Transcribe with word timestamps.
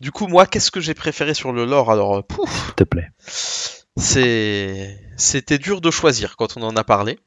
Du 0.00 0.12
coup, 0.12 0.26
moi, 0.26 0.46
qu'est-ce 0.46 0.70
que 0.70 0.80
j'ai 0.80 0.94
préféré 0.94 1.34
sur 1.34 1.52
le 1.52 1.64
lore 1.66 1.90
Alors, 1.90 2.16
euh, 2.18 2.22
pouf, 2.22 2.66
S'il 2.66 2.74
te 2.74 2.84
plaît. 2.84 3.08
c'est 3.96 4.98
c'était 5.16 5.58
dur 5.58 5.80
de 5.80 5.90
choisir 5.90 6.36
quand 6.36 6.56
on 6.56 6.62
en 6.62 6.76
a 6.76 6.84
parlé 6.84 7.18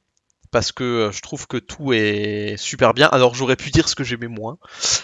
parce 0.51 0.71
que 0.71 0.83
euh, 0.83 1.11
je 1.11 1.21
trouve 1.21 1.47
que 1.47 1.57
tout 1.57 1.93
est 1.93 2.55
super 2.57 2.93
bien. 2.93 3.07
Alors 3.09 3.35
j'aurais 3.35 3.55
pu 3.55 3.69
dire 3.71 3.89
ce 3.89 3.95
que 3.95 4.03
j'aimais 4.03 4.27
moins, 4.27 4.57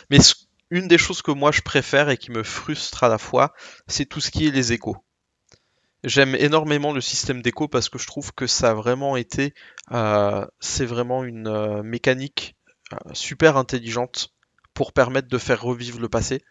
mais 0.09 0.19
ce- 0.19 0.35
une 0.71 0.87
des 0.87 0.97
choses 0.97 1.21
que 1.21 1.31
moi 1.31 1.51
je 1.51 1.61
préfère 1.61 2.09
et 2.09 2.17
qui 2.17 2.31
me 2.31 2.43
frustre 2.43 3.03
à 3.03 3.09
la 3.09 3.17
fois, 3.17 3.53
c'est 3.87 4.05
tout 4.05 4.19
ce 4.21 4.31
qui 4.31 4.47
est 4.47 4.51
les 4.51 4.73
échos. 4.73 4.97
J'aime 6.03 6.33
énormément 6.35 6.93
le 6.93 7.01
système 7.01 7.41
d'écho 7.41 7.67
parce 7.67 7.89
que 7.89 7.97
je 7.99 8.07
trouve 8.07 8.31
que 8.33 8.47
ça 8.47 8.69
a 8.71 8.73
vraiment 8.73 9.17
été, 9.17 9.53
euh, 9.91 10.45
c'est 10.59 10.85
vraiment 10.85 11.23
une 11.23 11.47
euh, 11.47 11.83
mécanique 11.83 12.55
euh, 12.93 12.97
super 13.13 13.57
intelligente 13.57 14.29
pour 14.73 14.93
permettre 14.93 15.27
de 15.27 15.37
faire 15.37 15.61
revivre 15.61 15.99
le 15.99 16.07
passé. 16.09 16.41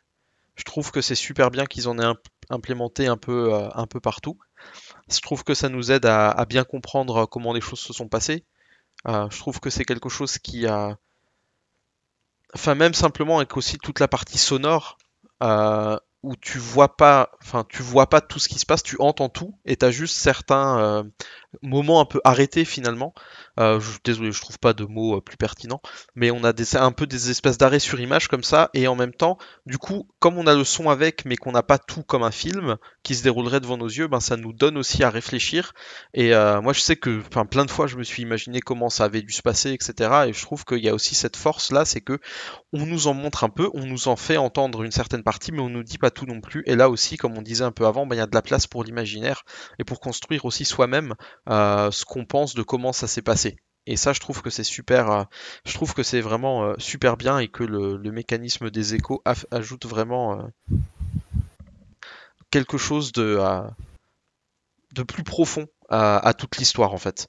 Je 0.58 0.64
trouve 0.64 0.90
que 0.92 1.00
c'est 1.00 1.14
super 1.16 1.50
bien 1.50 1.64
qu'ils 1.66 1.88
en 1.88 1.98
aient 1.98 2.04
imp- 2.04 2.20
implémenté 2.50 3.06
un 3.08 3.16
peu, 3.16 3.54
euh, 3.54 3.70
un 3.74 3.86
peu 3.86 4.00
partout. 4.00 4.38
Je 5.10 5.20
trouve 5.20 5.44
que 5.44 5.54
ça 5.54 5.68
nous 5.70 5.92
aide 5.92 6.06
à, 6.06 6.44
bien 6.46 6.64
comprendre 6.64 7.26
comment 7.26 7.52
les 7.54 7.60
choses 7.62 7.80
se 7.80 7.92
sont 7.92 8.08
passées. 8.08 8.44
Euh, 9.08 9.28
je 9.30 9.38
trouve 9.38 9.60
que 9.60 9.70
c'est 9.70 9.84
quelque 9.84 10.08
chose 10.10 10.38
qui 10.38 10.66
a, 10.66 10.98
enfin 12.54 12.74
même 12.74 12.94
simplement 12.94 13.38
avec 13.38 13.56
aussi 13.56 13.78
toute 13.78 14.00
la 14.00 14.08
partie 14.08 14.38
sonore 14.38 14.98
euh, 15.42 15.98
où 16.22 16.34
tu 16.36 16.58
vois 16.58 16.96
pas, 16.96 17.30
enfin 17.42 17.64
tu 17.68 17.82
vois 17.82 18.08
pas 18.08 18.20
tout 18.20 18.38
ce 18.38 18.48
qui 18.48 18.58
se 18.58 18.66
passe, 18.66 18.82
tu 18.82 18.96
entends 19.00 19.28
tout 19.28 19.58
et 19.64 19.76
t'as 19.76 19.90
juste 19.90 20.16
certains 20.16 21.04
moments 21.62 22.00
un 22.00 22.04
peu 22.04 22.20
arrêtés 22.24 22.64
finalement. 22.64 23.14
Euh, 23.58 23.80
désolé, 24.04 24.32
je 24.32 24.40
trouve 24.40 24.58
pas 24.58 24.72
de 24.72 24.84
mots 24.84 25.16
euh, 25.16 25.20
plus 25.20 25.36
pertinents, 25.36 25.80
mais 26.14 26.30
on 26.30 26.44
a 26.44 26.52
un 26.80 26.92
peu 26.92 27.06
des 27.06 27.30
espèces 27.30 27.58
d'arrêts 27.58 27.78
sur 27.78 27.98
image 28.00 28.28
comme 28.28 28.44
ça 28.44 28.70
et 28.74 28.86
en 28.86 28.94
même 28.94 29.12
temps, 29.12 29.38
du 29.66 29.78
coup, 29.78 30.08
comme 30.18 30.38
on 30.38 30.46
a 30.46 30.54
le 30.54 30.64
son 30.64 30.90
avec, 30.90 31.24
mais 31.24 31.36
qu'on 31.36 31.52
n'a 31.52 31.62
pas 31.62 31.78
tout 31.78 32.02
comme 32.02 32.22
un 32.22 32.30
film 32.30 32.76
qui 33.02 33.14
se 33.14 33.22
déroulerait 33.22 33.60
devant 33.60 33.76
nos 33.76 33.88
yeux, 33.88 34.06
ben 34.06 34.20
ça 34.20 34.36
nous 34.36 34.52
donne 34.52 34.78
aussi 34.78 35.02
à 35.02 35.10
réfléchir. 35.10 35.72
Et 36.14 36.34
euh, 36.34 36.60
moi, 36.60 36.72
je 36.72 36.80
sais 36.80 36.96
que, 36.96 37.22
plein 37.44 37.64
de 37.64 37.70
fois, 37.70 37.86
je 37.86 37.96
me 37.96 38.04
suis 38.04 38.22
imaginé 38.22 38.60
comment 38.60 38.90
ça 38.90 39.04
avait 39.04 39.22
dû 39.22 39.32
se 39.32 39.42
passer, 39.42 39.72
etc. 39.72 40.26
Et 40.28 40.32
je 40.32 40.42
trouve 40.42 40.64
qu'il 40.64 40.84
y 40.84 40.88
a 40.88 40.94
aussi 40.94 41.14
cette 41.14 41.36
force 41.36 41.72
là, 41.72 41.84
c'est 41.84 42.00
que 42.00 42.18
on 42.72 42.86
nous 42.86 43.06
en 43.06 43.14
montre 43.14 43.44
un 43.44 43.48
peu, 43.48 43.70
on 43.74 43.86
nous 43.86 44.08
en 44.08 44.16
fait 44.16 44.36
entendre 44.36 44.82
une 44.82 44.92
certaine 44.92 45.22
partie, 45.22 45.52
mais 45.52 45.60
on 45.60 45.70
nous 45.70 45.82
dit 45.82 45.98
pas 45.98 46.10
tout 46.10 46.26
non 46.26 46.40
plus. 46.40 46.62
Et 46.66 46.76
là 46.76 46.90
aussi, 46.90 47.16
comme 47.16 47.36
on 47.36 47.42
disait 47.42 47.64
un 47.64 47.72
peu 47.72 47.86
avant, 47.86 48.06
ben, 48.06 48.16
il 48.16 48.18
y 48.18 48.22
a 48.22 48.26
de 48.26 48.34
la 48.34 48.42
place 48.42 48.66
pour 48.66 48.84
l'imaginaire 48.84 49.44
et 49.78 49.84
pour 49.84 50.00
construire 50.00 50.44
aussi 50.44 50.64
soi-même 50.64 51.14
ce 51.48 52.04
qu'on 52.04 52.24
pense 52.24 52.54
de 52.54 52.62
comment 52.62 52.92
ça 52.92 53.06
s'est 53.06 53.22
passé. 53.22 53.56
Et 53.88 53.96
ça, 53.96 54.12
je 54.12 54.20
trouve 54.20 54.42
que 54.42 54.50
c'est 54.50 54.64
super. 54.64 55.10
euh, 55.10 55.24
je 55.64 55.72
trouve 55.72 55.94
que 55.94 56.02
c'est 56.02 56.20
vraiment 56.20 56.62
euh, 56.62 56.74
super 56.76 57.16
bien 57.16 57.38
et 57.38 57.48
que 57.48 57.64
le, 57.64 57.98
mécanisme 58.12 58.70
des 58.70 58.94
échos 58.94 59.22
ajoute 59.50 59.86
vraiment 59.86 60.38
euh, 60.38 60.76
quelque 62.50 62.76
chose 62.76 63.12
de, 63.12 63.38
euh, 63.40 63.62
de 64.92 65.02
plus 65.02 65.24
profond 65.24 65.66
à, 65.88 66.34
toute 66.36 66.58
l'histoire 66.58 66.92
en 66.92 66.98
fait. 66.98 67.28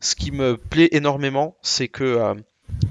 Ce 0.00 0.14
qui 0.14 0.32
me 0.32 0.58
plaît 0.58 0.90
énormément, 0.92 1.56
c'est 1.62 1.88
que 1.88 2.04
euh, 2.04 2.34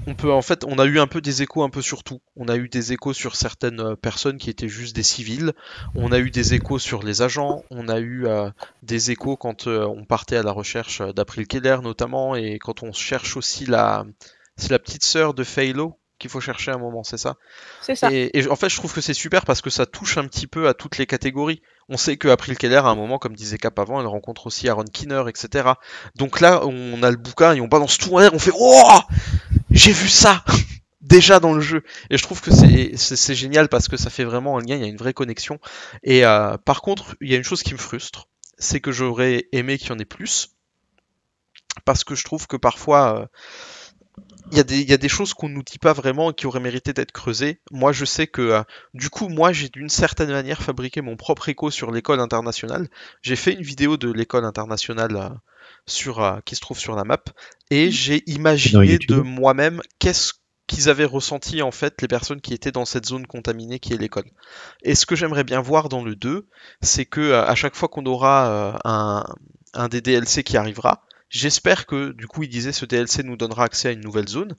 on 0.06 0.14
peut 0.14 0.32
en 0.32 0.42
fait, 0.42 0.64
on 0.64 0.78
a 0.78 0.84
eu 0.84 0.98
un 0.98 1.06
peu 1.06 1.20
des 1.20 1.42
échos 1.42 1.62
un 1.62 1.70
peu 1.70 1.82
sur 1.82 2.04
tout. 2.04 2.20
On 2.36 2.48
a 2.48 2.56
eu 2.56 2.68
des 2.68 2.92
échos 2.92 3.12
sur 3.12 3.36
certaines 3.36 3.80
euh, 3.80 3.96
personnes 3.96 4.38
qui 4.38 4.50
étaient 4.50 4.68
juste 4.68 4.94
des 4.94 5.02
civils. 5.02 5.52
On 5.94 6.12
a 6.12 6.18
eu 6.18 6.30
des 6.30 6.54
échos 6.54 6.78
sur 6.78 7.02
les 7.02 7.22
agents. 7.22 7.64
On 7.70 7.88
a 7.88 7.98
eu 7.98 8.26
euh, 8.26 8.50
des 8.82 9.10
échos 9.10 9.36
quand 9.36 9.66
euh, 9.66 9.84
on 9.84 10.04
partait 10.04 10.36
à 10.36 10.42
la 10.42 10.52
recherche 10.52 11.02
d'April 11.14 11.46
Keller 11.46 11.78
notamment 11.82 12.36
et 12.36 12.58
quand 12.58 12.82
on 12.82 12.92
cherche 12.92 13.36
aussi 13.36 13.66
la, 13.66 14.06
c'est 14.56 14.70
la 14.70 14.78
petite 14.78 15.04
sœur 15.04 15.34
de 15.34 15.44
Phalo 15.44 15.98
qu'il 16.18 16.30
faut 16.30 16.40
chercher 16.40 16.70
à 16.70 16.74
un 16.74 16.78
moment, 16.78 17.04
c'est 17.04 17.18
ça 17.18 17.36
C'est 17.82 17.94
ça. 17.94 18.10
et, 18.12 18.30
et 18.38 18.48
en 18.48 18.56
fait, 18.56 18.68
je 18.68 18.76
trouve 18.76 18.92
que 18.92 19.00
c'est 19.00 19.14
super 19.14 19.44
parce 19.44 19.60
que 19.60 19.70
ça 19.70 19.86
touche 19.86 20.16
un 20.18 20.26
petit 20.26 20.46
peu 20.46 20.68
à 20.68 20.74
toutes 20.74 20.98
les 20.98 21.06
catégories. 21.06 21.62
On 21.88 21.96
sait 21.96 22.16
que 22.16 22.28
April 22.28 22.56
Keller, 22.56 22.76
à 22.76 22.86
un 22.86 22.94
moment, 22.94 23.18
comme 23.18 23.34
disait 23.34 23.58
Cap 23.58 23.78
avant, 23.78 24.00
elle 24.00 24.06
rencontre 24.06 24.46
aussi 24.46 24.68
Aaron 24.68 24.84
Kinner, 24.84 25.24
etc. 25.28 25.70
Donc 26.16 26.40
là, 26.40 26.66
on 26.66 27.02
a 27.02 27.10
le 27.10 27.16
bouquin 27.16 27.54
et 27.54 27.60
on 27.60 27.68
balance 27.68 27.98
tout 27.98 28.14
en 28.14 28.18
l'air, 28.18 28.34
on 28.34 28.38
fait 28.38 28.52
Oh 28.58 29.00
J'ai 29.70 29.92
vu 29.92 30.08
ça 30.08 30.44
Déjà 31.00 31.38
dans 31.38 31.52
le 31.52 31.60
jeu. 31.60 31.84
Et 32.10 32.18
je 32.18 32.22
trouve 32.22 32.40
que 32.40 32.50
c'est 32.50 33.34
génial 33.34 33.68
parce 33.68 33.86
que 33.86 33.96
ça 33.96 34.10
fait 34.10 34.24
vraiment 34.24 34.58
un 34.58 34.60
lien, 34.60 34.74
il 34.74 34.80
y 34.80 34.84
a 34.84 34.88
une 34.88 34.96
vraie 34.96 35.12
connexion. 35.14 35.60
Et 36.02 36.26
euh, 36.26 36.56
par 36.58 36.80
contre, 36.80 37.14
il 37.20 37.30
y 37.30 37.34
a 37.34 37.36
une 37.36 37.44
chose 37.44 37.62
qui 37.62 37.74
me 37.74 37.78
frustre, 37.78 38.26
c'est 38.58 38.80
que 38.80 38.90
j'aurais 38.90 39.46
aimé 39.52 39.78
qu'il 39.78 39.90
y 39.90 39.92
en 39.92 39.98
ait 40.00 40.04
plus. 40.04 40.56
Parce 41.84 42.02
que 42.02 42.16
je 42.16 42.24
trouve 42.24 42.48
que 42.48 42.56
parfois, 42.56 43.20
euh, 43.20 43.26
il 44.52 44.56
y, 44.56 44.60
a 44.60 44.64
des, 44.64 44.80
il 44.80 44.88
y 44.88 44.92
a 44.92 44.96
des 44.96 45.08
choses 45.08 45.34
qu'on 45.34 45.48
nous 45.48 45.62
dit 45.62 45.78
pas 45.78 45.92
vraiment 45.92 46.30
et 46.30 46.34
qui 46.34 46.46
auraient 46.46 46.60
mérité 46.60 46.92
d'être 46.92 47.12
creusées. 47.12 47.60
Moi, 47.72 47.92
je 47.92 48.04
sais 48.04 48.26
que, 48.26 48.42
euh, 48.42 48.62
du 48.94 49.10
coup, 49.10 49.28
moi, 49.28 49.52
j'ai 49.52 49.68
d'une 49.68 49.88
certaine 49.88 50.30
manière 50.30 50.62
fabriqué 50.62 51.00
mon 51.00 51.16
propre 51.16 51.48
écho 51.48 51.70
sur 51.70 51.90
l'école 51.90 52.20
internationale. 52.20 52.88
J'ai 53.22 53.34
fait 53.34 53.52
une 53.52 53.62
vidéo 53.62 53.96
de 53.96 54.10
l'école 54.10 54.44
internationale 54.44 55.16
euh, 55.16 55.28
sur, 55.86 56.22
euh, 56.22 56.38
qui 56.44 56.54
se 56.54 56.60
trouve 56.60 56.78
sur 56.78 56.94
la 56.94 57.02
map 57.02 57.22
et 57.70 57.90
j'ai 57.90 58.22
imaginé 58.30 58.98
de 58.98 59.16
moi-même 59.16 59.82
qu'est-ce 59.98 60.34
qu'ils 60.68 60.88
avaient 60.88 61.04
ressenti 61.04 61.62
en 61.62 61.70
fait 61.70 62.00
les 62.02 62.08
personnes 62.08 62.40
qui 62.40 62.54
étaient 62.54 62.72
dans 62.72 62.84
cette 62.84 63.06
zone 63.06 63.26
contaminée 63.26 63.80
qui 63.80 63.94
est 63.94 63.98
l'école. 63.98 64.30
Et 64.82 64.94
ce 64.94 65.06
que 65.06 65.16
j'aimerais 65.16 65.44
bien 65.44 65.60
voir 65.60 65.88
dans 65.88 66.02
le 66.02 66.14
2, 66.14 66.48
c'est 66.80 67.04
que 67.04 67.32
à 67.32 67.54
chaque 67.54 67.76
fois 67.76 67.88
qu'on 67.88 68.04
aura 68.06 68.80
un, 68.84 69.24
un 69.74 69.88
des 69.88 70.00
DLC 70.00 70.42
qui 70.42 70.56
arrivera, 70.56 71.05
J'espère 71.28 71.86
que, 71.86 72.12
du 72.12 72.26
coup, 72.28 72.44
il 72.44 72.48
disait 72.48 72.72
ce 72.72 72.84
DLC 72.84 73.22
nous 73.24 73.36
donnera 73.36 73.64
accès 73.64 73.88
à 73.88 73.92
une 73.92 74.00
nouvelle 74.00 74.28
zone, 74.28 74.56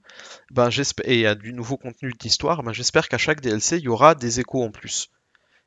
ben, 0.50 0.68
et 1.04 1.26
à 1.26 1.34
du 1.34 1.52
nouveau 1.52 1.78
contenu 1.78 2.12
d'histoire, 2.12 2.62
ben, 2.62 2.72
j'espère 2.72 3.08
qu'à 3.08 3.18
chaque 3.18 3.40
DLC, 3.40 3.78
il 3.78 3.84
y 3.84 3.88
aura 3.88 4.14
des 4.14 4.40
échos 4.40 4.62
en 4.62 4.70
plus. 4.70 5.08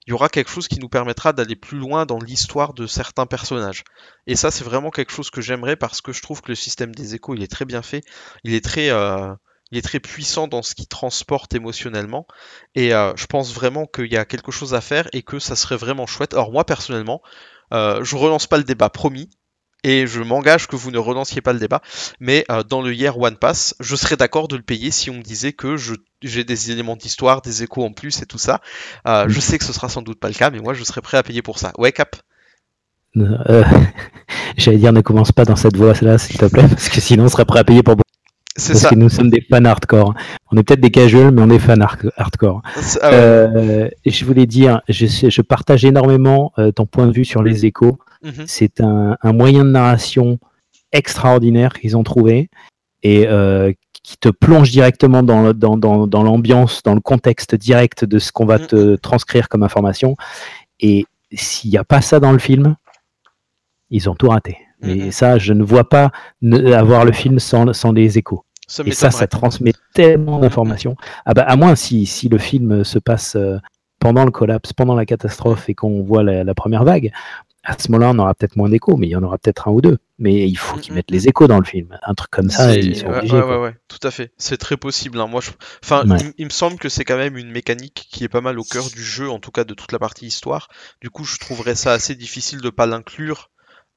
Il 0.05 0.11
y 0.11 0.13
aura 0.13 0.29
quelque 0.29 0.49
chose 0.49 0.67
qui 0.67 0.79
nous 0.79 0.89
permettra 0.89 1.33
d'aller 1.33 1.55
plus 1.55 1.77
loin 1.77 2.05
dans 2.05 2.19
l'histoire 2.19 2.73
de 2.73 2.87
certains 2.87 3.25
personnages. 3.25 3.83
Et 4.25 4.35
ça, 4.35 4.51
c'est 4.51 4.63
vraiment 4.63 4.89
quelque 4.89 5.11
chose 5.11 5.29
que 5.29 5.41
j'aimerais 5.41 5.75
parce 5.75 6.01
que 6.01 6.11
je 6.11 6.21
trouve 6.21 6.41
que 6.41 6.49
le 6.49 6.55
système 6.55 6.93
des 6.93 7.15
échos, 7.15 7.35
il 7.35 7.43
est 7.43 7.51
très 7.51 7.65
bien 7.65 7.81
fait. 7.81 8.03
Il 8.43 8.53
est 8.53 8.63
très, 8.63 8.89
euh, 8.89 9.33
il 9.71 9.77
est 9.77 9.83
très 9.83 9.99
puissant 9.99 10.47
dans 10.47 10.63
ce 10.63 10.73
qu'il 10.73 10.87
transporte 10.87 11.53
émotionnellement. 11.53 12.25
Et 12.73 12.93
euh, 12.95 13.13
je 13.15 13.27
pense 13.27 13.53
vraiment 13.53 13.85
qu'il 13.85 14.11
y 14.11 14.17
a 14.17 14.25
quelque 14.25 14.51
chose 14.51 14.73
à 14.73 14.81
faire 14.81 15.07
et 15.13 15.21
que 15.21 15.37
ça 15.37 15.55
serait 15.55 15.77
vraiment 15.77 16.07
chouette. 16.07 16.33
Alors 16.33 16.51
moi, 16.51 16.65
personnellement, 16.65 17.21
euh, 17.73 18.03
je 18.03 18.15
relance 18.15 18.47
pas 18.47 18.57
le 18.57 18.63
débat, 18.63 18.89
promis 18.89 19.29
et 19.83 20.05
je 20.05 20.21
m'engage 20.21 20.67
que 20.67 20.75
vous 20.75 20.91
ne 20.91 20.97
relanciez 20.97 21.41
pas 21.41 21.53
le 21.53 21.59
débat, 21.59 21.81
mais 22.19 22.45
euh, 22.51 22.63
dans 22.63 22.81
le 22.81 22.93
Year 22.93 23.17
One 23.19 23.35
Pass, 23.35 23.75
je 23.79 23.95
serais 23.95 24.15
d'accord 24.15 24.47
de 24.47 24.55
le 24.55 24.61
payer 24.61 24.91
si 24.91 25.09
on 25.09 25.15
me 25.15 25.23
disait 25.23 25.53
que 25.53 25.75
j'ai 26.21 26.43
des 26.43 26.71
éléments 26.71 26.95
d'histoire, 26.95 27.41
des 27.41 27.63
échos 27.63 27.83
en 27.83 27.91
plus 27.91 28.21
et 28.21 28.25
tout 28.25 28.37
ça. 28.37 28.61
Euh, 29.07 29.25
je 29.27 29.39
sais 29.39 29.57
que 29.57 29.65
ce 29.65 29.73
sera 29.73 29.89
sans 29.89 30.01
doute 30.01 30.19
pas 30.19 30.27
le 30.27 30.35
cas, 30.35 30.51
mais 30.51 30.59
moi 30.59 30.73
je 30.73 30.83
serais 30.83 31.01
prêt 31.01 31.17
à 31.17 31.23
payer 31.23 31.41
pour 31.41 31.57
ça. 31.57 31.71
Ouais, 31.77 31.91
Cap? 31.91 32.15
Euh, 33.17 33.63
J'allais 34.57 34.77
dire, 34.77 34.93
ne 34.93 35.01
commence 35.01 35.31
pas 35.31 35.45
dans 35.45 35.55
cette 35.55 35.75
voie-là, 35.75 36.17
s'il 36.17 36.37
te 36.37 36.45
plaît, 36.45 36.67
parce 36.69 36.89
que 36.89 37.01
sinon 37.01 37.25
on 37.25 37.29
serait 37.29 37.45
prêt 37.45 37.59
à 37.59 37.63
payer 37.63 37.81
pour 37.83 37.95
beaucoup. 37.95 38.03
C'est 38.57 38.73
Parce 38.73 38.83
ça. 38.83 38.89
que 38.89 38.95
nous 38.95 39.07
sommes 39.07 39.29
des 39.29 39.41
fans 39.49 39.63
hardcore. 39.63 40.13
On 40.51 40.57
est 40.57 40.63
peut-être 40.63 40.81
des 40.81 40.91
casuals, 40.91 41.31
mais 41.31 41.41
on 41.41 41.49
est 41.49 41.57
fans 41.57 41.79
hard- 41.79 42.11
hardcore. 42.17 42.61
Ah 43.01 43.09
ouais. 43.09 43.95
Je 44.05 44.25
voulais 44.25 44.45
dire, 44.45 44.81
je, 44.89 45.41
partage 45.41 45.85
énormément 45.85 46.51
ton 46.75 46.85
point 46.85 47.07
de 47.07 47.13
vue 47.13 47.23
sur 47.23 47.43
les 47.43 47.65
échos. 47.65 47.97
Mhm. 48.23 48.45
C'est 48.47 48.81
un, 48.81 49.17
un 49.21 49.33
moyen 49.33 49.63
de 49.65 49.69
narration 49.71 50.37
extraordinaire 50.91 51.73
qu'ils 51.73 51.95
ont 51.97 52.03
trouvé 52.03 52.49
et 53.03 53.27
euh, 53.27 53.71
qui 54.03 54.17
te 54.17 54.29
plonge 54.29 54.71
directement 54.71 55.23
dans, 55.23 55.41
le- 55.43 55.53
dans, 55.53 55.77
dans, 55.77 56.07
dans 56.07 56.23
l'ambiance, 56.23 56.83
dans 56.83 56.93
le 56.95 57.01
contexte 57.01 57.55
direct 57.55 58.03
de 58.05 58.19
ce 58.19 58.31
qu'on 58.31 58.45
va 58.45 58.57
Mhm. 58.59 58.67
te 58.67 58.95
transcrire 58.95 59.47
comme 59.49 59.63
information. 59.63 60.15
Et 60.79 61.05
s'il 61.33 61.69
n'y 61.71 61.77
a 61.77 61.83
pas 61.83 62.01
ça 62.01 62.19
dans 62.19 62.31
le 62.31 62.39
film, 62.39 62.75
ils 63.89 64.09
ont 64.09 64.15
tout 64.15 64.29
raté. 64.29 64.57
Et 64.83 64.95
Mhm. 65.05 65.11
ça, 65.11 65.37
je 65.37 65.53
ne 65.53 65.63
vois 65.63 65.87
pas 65.87 66.11
ne- 66.41 66.73
avoir 66.73 67.05
le 67.05 67.11
film 67.11 67.39
sans, 67.39 67.71
sans 67.73 67.91
les 67.91 68.17
échos. 68.17 68.43
Ça 68.67 68.83
Et 68.85 68.91
ça, 68.91 69.11
ça 69.11 69.27
transmet 69.27 69.73
tellement 69.93 70.39
d'informations. 70.39 70.95
Ah 71.25 71.33
bah, 71.33 71.43
à 71.43 71.55
moins 71.55 71.75
si, 71.75 72.05
si 72.05 72.29
le 72.29 72.37
film 72.37 72.83
se 72.83 72.99
passe 72.99 73.35
euh, 73.35 73.57
pendant 73.99 74.23
le 74.25 74.31
collapse, 74.31 74.71
pendant 74.73 74.95
la 74.95 75.05
catastrophe 75.05 75.67
et 75.69 75.75
qu'on 75.75 76.01
voit 76.03 76.23
la, 76.23 76.43
la 76.43 76.53
première 76.55 76.83
vague, 76.85 77.11
à 77.63 77.77
ce 77.77 77.91
moment-là, 77.91 78.11
on 78.11 78.19
aura 78.19 78.33
peut-être 78.33 78.55
moins 78.55 78.69
d'échos, 78.69 78.97
mais 78.97 79.07
il 79.07 79.11
y 79.11 79.15
en 79.15 79.23
aura 79.23 79.37
peut-être 79.37 79.67
un 79.67 79.71
ou 79.71 79.81
deux. 79.81 79.97
Mais 80.19 80.47
il 80.47 80.55
faut 80.57 80.77
qu'ils 80.77 80.93
Mhm. 80.93 80.95
mettent 80.97 81.11
les 81.11 81.27
échos 81.27 81.47
dans 81.47 81.59
le 81.59 81.65
film. 81.65 81.97
Un 82.03 82.13
truc 82.13 82.29
comme 82.31 82.49
ça, 82.49 82.75
ils 82.75 82.95
sont 82.95 83.07
ouais, 83.07 83.17
obligés. 83.17 83.35
ouais, 83.37 83.43
ouais, 83.43 83.57
ouais, 83.57 83.75
tout 83.87 83.99
à 84.03 84.11
fait. 84.11 84.31
C'est 84.37 84.57
très 84.57 84.77
possible. 84.77 85.19
hein. 85.19 85.27
Moi, 85.27 85.41
je... 85.41 85.51
enfin, 85.83 86.05
Ouais. 86.07 86.17
il, 86.19 86.33
il 86.37 86.45
me 86.45 86.49
semble 86.51 86.77
que 86.77 86.89
c'est 86.89 87.03
quand 87.05 87.17
même 87.17 87.37
une 87.37 87.51
mécanique 87.51 88.07
qui 88.11 88.23
est 88.23 88.29
pas 88.29 88.41
mal 88.41 88.59
au 88.59 88.63
cœur 88.63 88.89
du 88.89 89.03
jeu, 89.03 89.29
en 89.29 89.39
tout 89.39 89.51
cas 89.51 89.63
de 89.63 89.73
toute 89.73 89.91
la 89.91 89.99
partie 89.99 90.25
histoire. 90.27 90.69
Du 91.01 91.09
coup, 91.09 91.23
je 91.23 91.37
trouverais 91.37 91.75
ça 91.75 91.91
assez 91.91 92.15
difficile 92.15 92.61
de 92.61 92.69
pas 92.69 92.85
l'inclure 92.85 93.49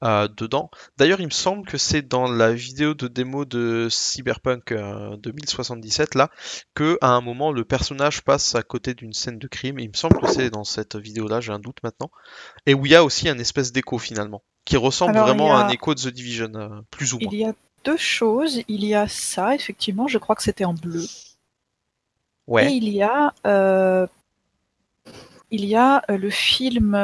euh, 0.05 0.27
dedans. 0.27 0.69
D'ailleurs, 0.97 1.19
il 1.19 1.25
me 1.25 1.31
semble 1.31 1.67
que 1.67 1.77
c'est 1.77 2.01
dans 2.01 2.31
la 2.31 2.53
vidéo 2.53 2.93
de 2.93 3.07
démo 3.09 3.43
de 3.43 3.87
Cyberpunk 3.89 4.71
euh, 4.71 5.17
2077 5.17 6.15
là 6.15 6.29
que 6.75 6.97
à 7.01 7.09
un 7.09 7.21
moment 7.21 7.51
le 7.51 7.65
personnage 7.65 8.21
passe 8.21 8.55
à 8.55 8.61
côté 8.63 8.93
d'une 8.93 9.11
scène 9.13 9.39
de 9.39 9.47
crime. 9.47 9.79
Il 9.79 9.89
me 9.89 9.95
semble 9.95 10.17
que 10.19 10.27
c'est 10.27 10.49
dans 10.49 10.63
cette 10.63 10.95
vidéo-là, 10.95 11.41
j'ai 11.41 11.51
un 11.51 11.59
doute 11.59 11.77
maintenant. 11.83 12.11
Et 12.65 12.73
où 12.73 12.85
il 12.85 12.91
y 12.91 12.95
a 12.95 13.03
aussi 13.03 13.27
un 13.27 13.37
espèce 13.39 13.71
d'écho 13.73 13.97
finalement, 13.97 14.43
qui 14.63 14.77
ressemble 14.77 15.11
Alors, 15.17 15.25
vraiment 15.27 15.55
a- 15.55 15.61
à 15.61 15.65
un 15.65 15.69
écho 15.69 15.93
de 15.95 15.99
The 16.01 16.07
Division, 16.13 16.51
euh, 16.55 16.69
plus 16.91 17.13
ou 17.13 17.19
moins. 17.19 17.29
Il 17.33 17.39
y 17.39 17.45
a 17.45 17.53
deux 17.83 17.97
choses. 17.97 18.61
Il 18.67 18.85
y 18.85 18.93
a 18.95 19.07
ça, 19.07 19.55
effectivement, 19.55 20.07
je 20.07 20.17
crois 20.19 20.35
que 20.35 20.43
c'était 20.43 20.65
en 20.65 20.73
bleu. 20.73 21.03
Ouais. 22.47 22.71
Et 22.71 22.75
il 22.75 22.89
y 22.89 23.01
a, 23.01 23.33
euh, 23.47 24.05
il 25.51 25.65
y 25.65 25.75
a 25.75 26.03
le 26.09 26.29
film 26.29 26.95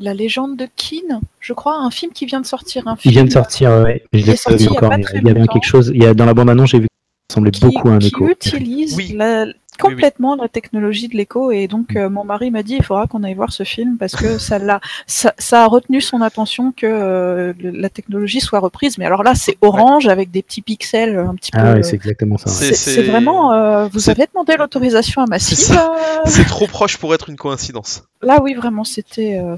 La 0.00 0.12
légende 0.12 0.56
de 0.56 0.66
Keane, 0.76 1.20
je 1.40 1.52
crois, 1.52 1.76
un 1.78 1.90
film 1.90 2.12
qui 2.12 2.26
vient 2.26 2.40
de 2.40 2.46
sortir. 2.46 2.88
Un 2.88 2.94
Il 2.96 3.00
film 3.02 3.12
vient 3.14 3.24
de 3.24 3.30
sortir, 3.30 3.70
ouais. 3.84 4.02
Je 4.12 4.18
l'ai 4.26 4.34
pas 4.34 4.50
vu 4.52 4.56
il 4.58 4.64
y 4.64 4.66
a 4.68 4.70
encore, 4.72 4.88
pas 4.90 4.96
mais 4.96 5.02
très 5.04 5.18
il 5.18 5.26
y 5.26 5.30
avait 5.30 5.38
longtemps. 5.40 5.52
quelque 5.52 5.66
chose. 5.66 5.92
Il 5.94 6.02
y 6.02 6.06
a, 6.06 6.14
dans 6.14 6.24
la 6.26 6.34
bande-annonce, 6.34 6.70
j'ai 6.70 6.80
vu 6.80 6.86
que 6.88 6.92
ça 7.30 7.34
semblait 7.36 7.50
qui, 7.52 7.60
beaucoup 7.60 7.88
à 7.88 7.92
un 7.92 7.98
qui 8.00 8.08
écho. 8.08 8.28
utilise 8.28 8.96
Oui. 8.96 9.12
la- 9.14 9.46
complètement 9.78 10.36
la 10.36 10.48
technologie 10.48 11.08
de 11.08 11.16
l'écho 11.16 11.50
et 11.50 11.66
donc 11.68 11.96
euh, 11.96 12.08
mon 12.08 12.24
mari 12.24 12.50
m'a 12.50 12.62
dit 12.62 12.76
il 12.76 12.82
faudra 12.84 13.06
qu'on 13.06 13.22
aille 13.22 13.34
voir 13.34 13.52
ce 13.52 13.62
film 13.64 13.96
parce 13.98 14.14
que 14.14 14.38
ça 14.38 14.58
l'a 14.58 14.80
ça, 15.06 15.34
ça 15.38 15.64
a 15.64 15.66
retenu 15.66 16.00
son 16.00 16.20
attention 16.20 16.72
que 16.72 16.86
euh, 16.86 17.52
la 17.60 17.88
technologie 17.88 18.40
soit 18.40 18.60
reprise 18.60 18.98
mais 18.98 19.04
alors 19.06 19.22
là 19.22 19.34
c'est 19.34 19.56
orange 19.60 20.06
avec 20.08 20.30
des 20.30 20.42
petits 20.42 20.62
pixels 20.62 21.18
un 21.18 21.34
petit 21.34 21.50
peu 21.50 21.58
Ah 21.60 21.72
euh, 21.74 21.82
c'est 21.82 21.94
exactement 21.96 22.38
ça. 22.38 22.48
C'est- 22.50 23.02
vraiment 23.02 23.52
euh, 23.52 23.88
vous 23.92 24.10
avez 24.10 24.26
demandé 24.32 24.56
l'autorisation 24.56 25.22
à 25.22 25.26
Massive 25.26 25.78
C'est 26.26 26.44
trop 26.46 26.66
proche 26.66 26.96
pour 26.98 27.14
être 27.14 27.28
une 27.28 27.36
coïncidence. 27.36 28.04
Là, 28.22 28.40
oui, 28.42 28.54
vraiment, 28.54 28.84
c'était 28.84 29.38
euh, 29.38 29.56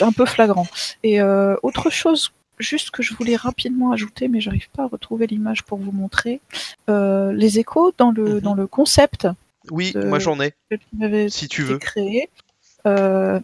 un 0.00 0.12
peu 0.12 0.24
flagrant. 0.26 0.66
Et 1.02 1.20
euh, 1.20 1.56
autre 1.64 1.90
chose, 1.90 2.30
juste 2.58 2.90
que 2.90 3.02
je 3.02 3.14
voulais 3.14 3.34
rapidement 3.36 3.90
ajouter, 3.92 4.28
mais 4.28 4.40
j'arrive 4.40 4.68
pas 4.70 4.84
à 4.84 4.86
retrouver 4.86 5.26
l'image 5.26 5.64
pour 5.64 5.78
vous 5.78 5.90
montrer. 5.92 6.40
Euh, 6.88 7.32
les 7.32 7.58
échos 7.58 7.92
dans 7.98 8.10
le, 8.12 8.34
Mhm. 8.34 8.40
dans 8.40 8.54
le 8.54 8.66
concept 8.66 9.26
Oui, 9.70 9.92
moi 10.04 10.18
j'en 10.18 10.38
ai, 10.40 10.54
si 11.28 11.48
tu 11.48 11.62
veux. 11.62 11.78
créé 11.78 12.28
euh, 12.86 13.40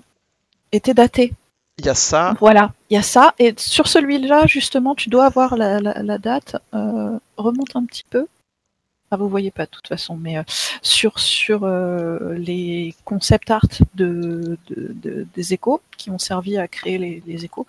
étaient 0.73 0.95
datés. 0.95 1.33
Il 1.79 1.87
y 1.87 1.89
a 1.89 1.95
ça. 1.95 2.35
Voilà, 2.39 2.73
il 2.91 2.95
y 2.95 2.97
a 2.97 3.03
ça. 3.03 3.35
Et 3.39 3.55
sur 3.57 3.89
celui-là, 3.89 4.47
justement, 4.47 4.95
tu 4.95 5.09
dois 5.09 5.25
avoir 5.27 5.57
la, 5.57 5.81
la- 5.81 6.03
la 6.03 6.19
date. 6.19 6.57
Euh, 6.75 7.19
remonte 7.37 7.75
un 7.75 7.85
petit 7.87 8.05
peu. 8.09 8.27
Ah, 9.11 9.17
vous 9.17 9.29
voyez 9.29 9.51
pas 9.51 9.65
de 9.65 9.71
toute 9.71 9.89
façon, 9.89 10.17
mais 10.17 10.39
euh, 10.39 10.43
sur 10.83 11.19
sur 11.19 11.67
les 11.67 12.95
concept 13.05 13.51
art 13.51 13.67
de, 13.95 14.57
de- 14.69 14.93
de- 14.95 15.27
des 15.35 15.53
échos 15.55 15.81
qui 15.99 16.11
ont 16.11 16.19
servi 16.19 16.57
à 16.57 16.69
créer 16.69 16.99
les, 16.99 17.23
les 17.27 17.45
échos, 17.45 17.67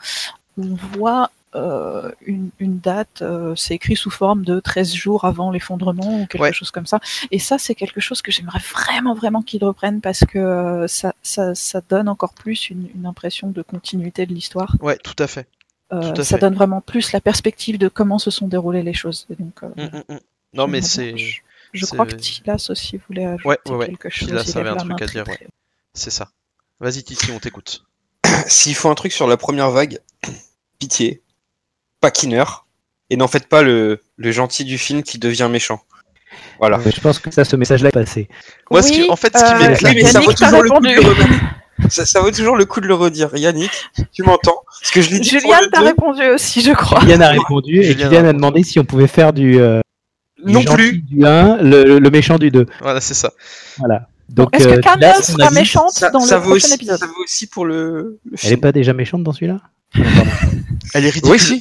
on 0.58 0.76
voit 0.76 1.32
euh, 1.56 2.12
une, 2.26 2.50
une 2.60 2.80
date, 2.80 3.22
euh, 3.22 3.56
c'est 3.56 3.76
écrit 3.76 3.96
sous 3.96 4.10
forme 4.10 4.44
de 4.46 4.60
13 4.60 4.94
jours 4.94 5.26
avant 5.26 5.52
l'effondrement 5.52 6.22
ou 6.22 6.26
quelque 6.28 6.42
Ouais. 6.42 6.54
chose 6.54 6.72
comme 6.72 6.86
ça. 6.86 7.00
Et 7.32 7.40
ça, 7.40 7.58
c'est 7.58 7.76
quelque 7.76 8.00
chose 8.02 8.22
que 8.22 8.32
j'aimerais 8.32 8.60
vraiment, 8.60 9.14
vraiment 9.14 9.42
qu'ils 9.42 9.64
reprennent 9.64 10.02
parce 10.02 10.22
que 10.22 10.40
euh, 10.40 10.88
ça, 10.88 11.14
ça, 11.24 11.54
ça 11.56 11.82
donne 11.88 12.10
encore 12.10 12.34
plus 12.34 12.70
une, 12.70 12.90
une 12.96 13.06
impression 13.06 13.50
de 13.50 13.62
continuité 13.62 14.26
de 14.26 14.34
l'histoire. 14.34 14.76
Ouais, 14.82 14.98
tout 14.98 15.16
à 15.20 15.28
fait. 15.28 15.48
Euh, 15.92 16.14
Tout 16.14 16.22
à 16.22 16.24
ça 16.24 16.38
fait. 16.38 16.42
donne 16.42 16.56
vraiment 16.56 16.82
plus 16.82 17.12
la 17.12 17.22
perspective 17.22 17.78
de 17.78 17.88
comment 17.88 18.18
se 18.18 18.32
sont 18.32 18.48
déroulées 18.48 18.82
les 18.82 18.94
choses. 18.96 19.28
Et 19.30 19.36
donc, 19.36 19.62
euh, 19.62 19.68
Mm, 19.78 19.98
mm, 19.98 20.16
mm. 20.16 20.20
Non, 20.56 20.68
mais 20.68 20.82
c'est 20.82 21.16
Je, 21.74 21.86
crois 21.86 22.06
que 22.08 22.16
Tilas 22.16 22.68
aussi 22.70 23.00
voulait 23.08 23.26
ajouter 23.26 23.48
Ouais, 23.50 23.58
ouais, 23.68 23.76
ouais. 23.76 23.86
quelque 23.88 24.10
chose. 24.10 24.28
Tilas 24.30 24.44
il 24.56 24.58
avait 24.58 24.70
un 24.70 24.76
truc 24.78 25.02
à 25.02 25.06
dire, 25.06 25.24
très 25.24 25.48
c'est 25.94 26.10
ça. 26.10 26.30
Vas-y, 26.80 27.04
Titi, 27.04 27.32
on 27.32 27.40
t'écoute. 27.40 27.84
S'il 28.48 28.74
faut 28.76 28.90
un 28.90 28.96
truc 28.96 29.12
sur 29.12 29.28
la 29.28 29.38
première 29.38 29.70
vague, 29.70 30.00
pitié, 30.80 31.22
pas 32.04 32.12
Kinner, 32.12 32.44
et 33.10 33.16
n'en 33.18 33.28
faites 33.28 33.48
pas 33.48 33.62
le, 33.64 34.02
le 34.18 34.32
gentil 34.32 34.64
du 34.66 34.78
film 34.78 35.02
qui 35.04 35.18
devient 35.18 35.48
méchant. 35.52 35.80
Voilà. 36.60 36.80
Je 36.86 37.00
pense 37.02 37.20
que 37.20 37.32
ça, 37.32 37.44
ce 37.46 37.56
message-là 37.56 37.90
est 37.90 37.92
passé. 37.92 38.28
Moi, 38.70 38.82
ce 38.82 38.92
qui- 38.92 39.02
Oui, 39.04 39.10
en 39.10 39.16
fait, 39.16 39.36
ce 39.38 39.44
qui 39.44 39.52
euh, 39.64 39.76
Oui, 39.90 40.02
mais 40.04 40.04
ça 40.06 40.20
vaut 40.20 40.34
toujours 40.34 40.62
le 40.64 40.70
coup 40.70 40.80
de 40.82 40.90
le 40.90 41.02
remettre. 41.02 41.44
Ça, 41.90 42.06
ça 42.06 42.22
vaut 42.22 42.32
toujours 42.32 42.56
le 42.56 42.66
coup 42.66 42.82
de 42.82 42.88
le 42.88 42.94
redire. 42.94 43.30
Yannick, 43.36 43.72
tu 44.12 44.24
m'entends 44.24 44.62
Parce 44.80 44.92
que 44.92 45.02
je 45.02 45.10
l'ai 45.12 45.20
dit 45.20 45.30
Juliane 45.30 45.70
t'a 45.72 45.82
répondu 45.82 46.22
aussi, 46.30 46.62
je 46.62 46.72
crois. 46.72 47.00
Kylian 47.00 47.22
a 47.22 47.30
répondu 47.30 47.80
et 47.80 47.84
Julien 47.98 48.26
a 48.26 48.34
demandé 48.34 48.64
si 48.64 48.80
on 48.80 48.86
pouvait 48.86 49.08
faire 49.08 49.34
du, 49.34 49.60
euh, 49.60 49.82
du 50.46 50.52
non 50.54 50.62
gentil 50.62 50.76
plus. 50.76 50.98
du 51.02 51.26
1, 51.26 51.58
le, 51.64 52.00
le 52.00 52.10
méchant 52.10 52.38
du 52.38 52.52
2. 52.52 52.66
Voilà, 52.82 53.02
c'est 53.02 53.16
ça. 53.16 53.32
Voilà. 53.80 54.08
Donc, 54.30 54.56
Est-ce 54.56 54.68
euh, 54.68 54.78
que 54.82 54.88
à 54.88 54.96
mon 54.98 55.22
sera 55.22 55.52
méchante 55.52 55.92
Ça, 55.92 56.10
dans 56.10 56.20
ça 56.22 56.36
le 56.38 56.42
vaut 56.44 56.50
prochain 56.52 56.66
aussi, 56.68 56.76
épisode 56.76 56.98
ça 57.00 57.06
vaut 57.08 57.24
aussi 57.24 57.48
pour 57.48 57.66
le, 57.66 58.20
le 58.26 58.32
Elle 58.34 58.38
film. 58.40 58.54
est 58.54 58.58
pas 58.58 58.72
déjà 58.72 58.94
méchante 58.94 59.24
dans 59.24 59.34
celui-là? 59.34 59.60
Elle 60.94 61.06
est 61.06 61.10
ridicule. 61.10 61.32
Oui, 61.32 61.40
si. 61.40 61.60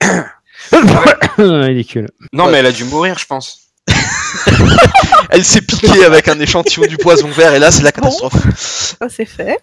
Ridicule. 1.38 2.08
Non, 2.32 2.46
Ouais. 2.46 2.52
mais 2.52 2.58
elle 2.58 2.66
a 2.66 2.72
dû 2.72 2.84
mourir, 2.84 3.18
je 3.18 3.26
pense. 3.26 3.60
Elle 5.30 5.44
s'est 5.44 5.62
piquée 5.62 6.04
avec 6.04 6.28
un 6.28 6.38
échantillon 6.38 6.86
du 6.86 6.96
poison 6.96 7.28
vert 7.28 7.54
et 7.54 7.58
là, 7.58 7.70
c'est 7.70 7.82
la 7.82 7.92
catastrophe. 7.92 8.34
Ça, 8.56 9.08
c'est 9.08 9.24
fait. 9.24 9.58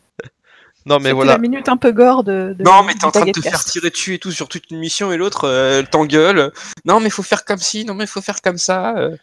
Non, 0.86 1.00
mais 1.00 1.12
voilà. 1.12 1.34
la 1.34 1.38
minute 1.38 1.68
un 1.70 1.78
peu 1.78 1.92
gore 1.92 2.24
de. 2.24 2.56
de 2.58 2.64
non, 2.64 2.84
mais 2.84 2.94
t'es 2.94 3.06
en 3.06 3.12
train 3.12 3.26
de 3.26 3.32
te 3.32 3.42
faire 3.42 3.64
tirer 3.64 3.90
dessus 3.90 4.14
et 4.16 4.20
tout 4.20 4.32
sur 4.32 4.48
toute 4.48 4.72
une 4.72 4.80
mission 4.80 5.12
et 5.12 5.18
l'autre, 5.18 5.46
euh, 5.46 5.80
elle 5.80 5.90
t'engueule. 5.90 6.52
Non, 6.86 7.00
mais 7.00 7.10
faut 7.10 7.24
faire 7.24 7.44
comme 7.46 7.58
ci, 7.60 7.84
non, 7.86 7.94
mais 7.94 8.08
faut 8.08 8.22
faire 8.22 8.42
comme 8.42 8.58
ça. 8.58 8.96
euh. 8.98 9.16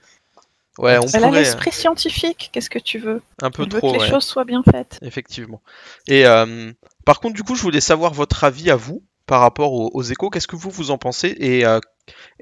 Ouais, 0.78 0.98
on 0.98 1.06
Elle 1.14 1.24
a 1.24 1.30
l'esprit 1.30 1.70
scientifique, 1.72 2.50
qu'est-ce 2.52 2.68
que 2.68 2.78
tu 2.80 2.98
veux? 2.98 3.22
un 3.42 3.50
peu 3.50 3.62
Elle 3.62 3.72
veut 3.72 3.78
trop. 3.78 3.92
que 3.92 3.96
les 3.98 4.02
ouais. 4.04 4.10
choses 4.10 4.24
soient 4.24 4.44
bien 4.44 4.62
faites. 4.70 4.98
Effectivement. 5.02 5.62
Et 6.08 6.26
euh, 6.26 6.72
par 7.06 7.20
contre, 7.20 7.34
du 7.34 7.44
coup, 7.44 7.54
je 7.54 7.62
voulais 7.62 7.80
savoir 7.80 8.12
votre 8.12 8.44
avis 8.44 8.70
à 8.70 8.76
vous 8.76 9.02
par 9.26 9.40
rapport 9.40 9.72
aux, 9.72 9.90
aux 9.94 10.02
échos. 10.02 10.30
Qu'est-ce 10.30 10.46
que 10.48 10.56
vous 10.56 10.70
vous 10.70 10.90
en 10.90 10.98
pensez 10.98 11.34
et 11.38 11.64
euh, 11.66 11.80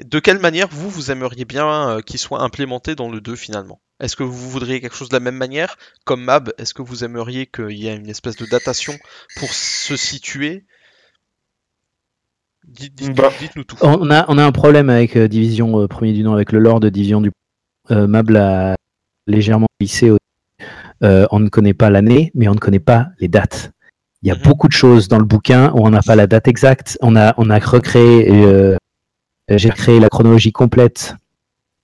de 0.02 0.18
quelle 0.18 0.38
manière 0.40 0.68
vous 0.68 0.90
vous 0.90 1.10
aimeriez 1.10 1.44
bien 1.44 1.88
euh, 1.88 2.00
qu'ils 2.00 2.18
soient 2.18 2.40
implémentés 2.42 2.94
dans 2.94 3.10
le 3.10 3.20
2 3.20 3.36
finalement? 3.36 3.80
Est-ce 4.00 4.16
que 4.16 4.24
vous 4.24 4.50
voudriez 4.50 4.80
quelque 4.80 4.96
chose 4.96 5.08
de 5.10 5.14
la 5.16 5.20
même 5.20 5.36
manière 5.36 5.78
comme 6.04 6.24
Mab? 6.24 6.52
Est-ce 6.58 6.74
que 6.74 6.82
vous 6.82 7.04
aimeriez 7.04 7.46
qu'il 7.46 7.70
y 7.78 7.86
ait 7.86 7.94
une 7.94 8.08
espèce 8.08 8.36
de 8.36 8.46
datation 8.46 8.94
pour 9.36 9.52
se 9.52 9.96
situer? 9.96 10.64
Dites- 12.66 12.94
dites- 12.94 13.14
Bah. 13.14 13.30
Dites-nous 13.38 13.64
tout. 13.64 13.76
On 13.82 14.10
a, 14.10 14.24
on 14.28 14.38
a 14.38 14.44
un 14.44 14.52
problème 14.52 14.88
avec 14.90 15.16
euh, 15.16 15.28
Division 15.28 15.80
euh, 15.80 15.88
premier 15.88 16.12
du 16.12 16.22
nom, 16.22 16.32
avec 16.32 16.52
le 16.52 16.58
lore 16.58 16.80
de 16.80 16.88
Division 16.88 17.20
du. 17.20 17.30
Euh, 17.90 18.06
Mable 18.06 18.36
a 18.36 18.76
légèrement 19.26 19.66
glissé. 19.80 20.10
Au... 20.10 20.16
Euh, 21.02 21.26
on 21.32 21.40
ne 21.40 21.48
connaît 21.48 21.74
pas 21.74 21.90
l'année, 21.90 22.30
mais 22.34 22.48
on 22.48 22.54
ne 22.54 22.60
connaît 22.60 22.78
pas 22.80 23.08
les 23.18 23.28
dates. 23.28 23.72
Il 24.22 24.28
y 24.28 24.30
a 24.30 24.36
Mhm. 24.36 24.42
beaucoup 24.42 24.68
de 24.68 24.72
choses 24.72 25.08
dans 25.08 25.18
le 25.18 25.24
bouquin 25.24 25.70
où 25.74 25.86
on 25.86 25.90
n'a 25.90 26.02
pas 26.02 26.16
la 26.16 26.26
date 26.26 26.48
exacte. 26.48 26.96
On 27.02 27.16
a, 27.16 27.34
on 27.38 27.50
a 27.50 27.58
recréé, 27.58 28.28
euh, 28.30 28.76
j'ai 29.50 29.70
créé 29.70 29.98
la 30.00 30.08
chronologie 30.08 30.52
complète 30.52 31.14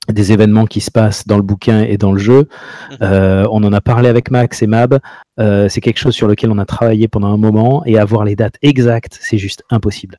des 0.08 0.32
événements 0.32 0.64
qui 0.64 0.81
se 0.81 0.90
passent 0.90 1.26
dans 1.26 1.37
le 1.37 1.43
bouquin 1.43 1.82
et 1.82 1.99
dans 1.99 2.12
le 2.12 2.19
jeu. 2.19 2.49
Mhm. 2.93 2.96
Euh, 3.02 3.46
on 3.50 3.62
en 3.64 3.73
a 3.75 3.81
parlé 3.81 4.08
avec 4.08 4.31
Max 4.31 4.62
et 4.62 4.67
Mab. 4.67 4.99
Euh, 5.38 5.69
c'est 5.69 5.81
quelque 5.82 5.99
chose 5.99 6.14
sur 6.14 6.29
lequel 6.29 6.50
on 6.50 6.58
a 6.58 6.64
travaillé 6.64 7.08
pendant 7.08 7.29
un 7.29 7.37
moment 7.37 7.85
et 7.85 7.99
avoir 7.99 8.25
les 8.25 8.35
dates 8.37 8.56
exactes, 8.62 9.19
c'est 9.20 9.37
juste 9.38 9.64
impossible. 9.70 10.17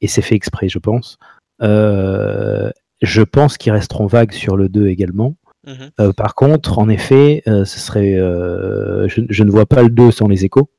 Et 0.00 0.06
c'est 0.08 0.22
fait 0.22 0.36
exprès, 0.36 0.68
je 0.68 0.78
pense. 0.78 1.18
Euh, 1.62 2.70
je 3.00 3.22
pense 3.22 3.56
qu'ils 3.58 3.72
resteront 3.72 4.06
vagues 4.06 4.32
sur 4.32 4.56
le 4.56 4.68
2 4.68 4.86
également. 4.88 5.34
Mhm. 5.66 6.12
Par 6.12 6.34
contre, 6.36 6.78
en 6.78 6.88
effet, 6.88 7.42
ce 7.46 7.64
serait, 7.64 8.14
je, 8.14 9.22
je 9.28 9.42
ne 9.44 9.50
vois 9.50 9.66
pas 9.66 9.82
le 9.82 9.90
2 9.90 10.10
sans 10.12 10.28
les 10.28 10.44
échos, 10.44 10.70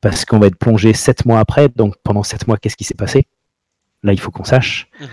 parce 0.00 0.24
qu'on 0.24 0.38
va 0.38 0.46
être 0.48 0.58
plongé 0.58 0.92
7 0.92 1.24
mois 1.26 1.40
après. 1.40 1.68
Donc 1.68 1.94
pendant 2.02 2.22
7 2.22 2.46
mois, 2.46 2.56
qu'est-ce 2.56 2.76
qui 2.76 2.84
s'est 2.84 2.94
passé? 2.94 3.26
Là, 4.02 4.12
il 4.12 4.20
faut 4.20 4.30
qu'on 4.30 4.44
sache. 4.44 4.88
Mhm. 5.00 5.08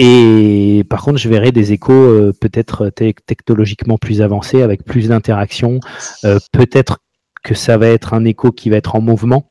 Et 0.00 0.84
par 0.88 1.02
contre, 1.02 1.18
je 1.18 1.28
verrai 1.28 1.50
des 1.50 1.72
échos 1.72 1.92
euh, 1.92 2.32
peut-être 2.40 2.88
te- 2.90 3.10
technologiquement 3.26 3.98
plus 3.98 4.22
avancés, 4.22 4.62
avec 4.62 4.84
plus 4.84 5.08
d'interactions. 5.08 5.80
Euh, 6.24 6.38
peut-être 6.52 6.98
que 7.42 7.54
ça 7.54 7.78
va 7.78 7.88
être 7.88 8.14
un 8.14 8.24
écho 8.24 8.52
qui 8.52 8.70
va 8.70 8.76
être 8.76 8.94
en 8.94 9.00
mouvement, 9.00 9.50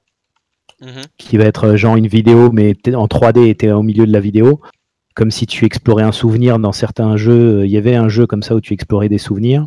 Mhm. 0.80 1.02
qui 1.18 1.38
va 1.38 1.46
être 1.46 1.66
euh, 1.70 1.76
genre 1.76 1.96
une 1.98 2.08
vidéo, 2.08 2.52
mais 2.52 2.76
en 2.94 3.08
3D 3.08 3.50
et 3.50 3.56
t'es 3.56 3.72
au 3.72 3.82
milieu 3.84 4.06
de 4.08 4.14
la 4.14 4.20
vidéo. 4.20 4.62
Comme 5.16 5.32
si 5.32 5.48
tu 5.48 5.66
explorais 5.66 6.04
un 6.04 6.12
souvenir 6.12 6.60
dans 6.60 6.72
certains 6.72 7.18
jeux. 7.18 7.66
Il 7.66 7.72
y 7.72 7.78
avait 7.78 7.96
un 7.96 8.08
jeu 8.08 8.28
comme 8.28 8.44
ça 8.44 8.54
où 8.56 8.62
tu 8.62 8.74
explorais 8.74 9.10
des 9.10 9.18
souvenirs. 9.18 9.66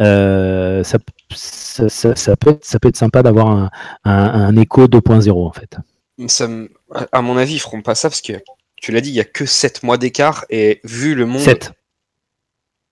Euh, 0.00 0.82
ça, 0.84 0.98
ça, 1.34 1.88
ça- 1.88 2.16
ça 2.16 2.36
peut 2.36 2.50
être, 2.50 2.64
ça 2.64 2.78
peut 2.78 2.88
être 2.88 2.96
sympa 2.96 3.22
d'avoir 3.22 3.48
un, 3.48 3.70
un, 4.04 4.12
un 4.12 4.56
écho 4.56 4.86
2.0 4.86 5.46
en 5.46 5.52
fait. 5.52 5.76
Ça 6.28 6.48
À 7.12 7.22
mon 7.22 7.36
avis, 7.36 7.54
ils 7.54 7.60
feront 7.60 7.82
pas 7.82 7.94
ça 7.94 8.08
parce 8.08 8.22
que 8.22 8.32
tu 8.76 8.92
l'as 8.92 9.00
dit, 9.00 9.10
il 9.10 9.14
y 9.16 9.20
a 9.20 9.24
que 9.24 9.44
7 9.46 9.82
mois 9.82 9.98
d'écart 9.98 10.44
et 10.50 10.80
vu 10.84 11.14
le 11.14 11.26
monde. 11.26 11.42
7. 11.42 11.72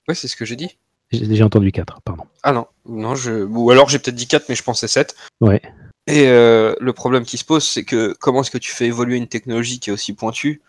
Ouais, 0.06 0.14
c'est 0.14 0.28
ce 0.28 0.36
que 0.36 0.44
j'ai 0.44 0.56
dit. 0.56 0.76
J'ai 1.10 1.26
déjà 1.26 1.46
entendu 1.46 1.72
4, 1.72 2.00
pardon. 2.02 2.24
Ah 2.42 2.52
non, 2.52 2.66
non, 2.86 3.14
je... 3.14 3.44
ou 3.44 3.70
alors 3.70 3.88
j'ai 3.88 3.98
peut-être 3.98 4.14
dit 4.14 4.26
4, 4.26 4.48
mais 4.50 4.54
je 4.54 4.62
pensais 4.62 4.88
7. 4.88 5.16
Ouais. 5.40 5.62
Et 6.06 6.26
euh, 6.28 6.74
le 6.80 6.92
problème 6.92 7.24
qui 7.24 7.38
se 7.38 7.44
pose, 7.44 7.66
c'est 7.66 7.84
que 7.84 8.14
comment 8.20 8.42
est-ce 8.42 8.50
que 8.50 8.58
tu 8.58 8.70
fais 8.70 8.86
évoluer 8.86 9.16
une 9.16 9.28
technologie 9.28 9.80
qui 9.80 9.90
est 9.90 9.92
aussi 9.92 10.12
pointue 10.14 10.60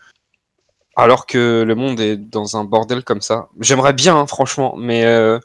alors 0.96 1.26
que 1.26 1.62
le 1.66 1.74
monde 1.74 1.98
est 2.00 2.16
dans 2.16 2.56
un 2.56 2.64
bordel 2.64 3.04
comme 3.04 3.20
ça? 3.22 3.48
J'aimerais 3.60 3.92
bien, 3.94 4.16
hein, 4.16 4.26
franchement, 4.26 4.74
mais 4.76 5.04
euh, 5.04 5.38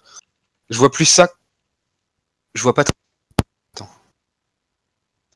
je 0.69 0.77
vois 0.77 0.91
plus 0.91 1.05
ça. 1.05 1.29
Je 2.53 2.61
vois 2.63 2.73
pas. 2.73 2.83
tr- 2.83 2.91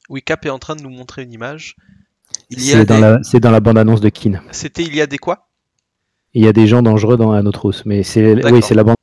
Oui, 0.10 0.24
Cap 0.24 0.46
est 0.46 0.50
en 0.50 0.58
train 0.60 0.76
de 0.76 0.82
nous 0.82 0.90
montrer 0.90 1.24
une 1.24 1.32
image. 1.34 1.76
C'est 2.58 2.86
dans, 2.86 2.96
des- 2.96 3.02
la, 3.02 3.20
c'est 3.24 3.40
dans 3.40 3.52
la 3.52 3.60
bande-annonce 3.60 4.02
de 4.02 4.10
Kin. 4.10 4.42
C'était 4.52 4.84
il 4.84 4.96
y 4.96 5.02
a 5.02 5.08
des 5.08 5.18
quoi? 5.20 5.48
Il 6.34 6.44
y 6.44 6.48
a 6.48 6.54
des 6.54 6.66
gens 6.68 6.82
dangereux 6.82 7.18
dans 7.18 7.32
Anotros, 7.32 7.74
mais 7.86 8.04
c'est 8.04 8.44
oui, 8.52 8.62
c'est 8.64 8.74
la 8.76 8.84
bande. 8.84 8.96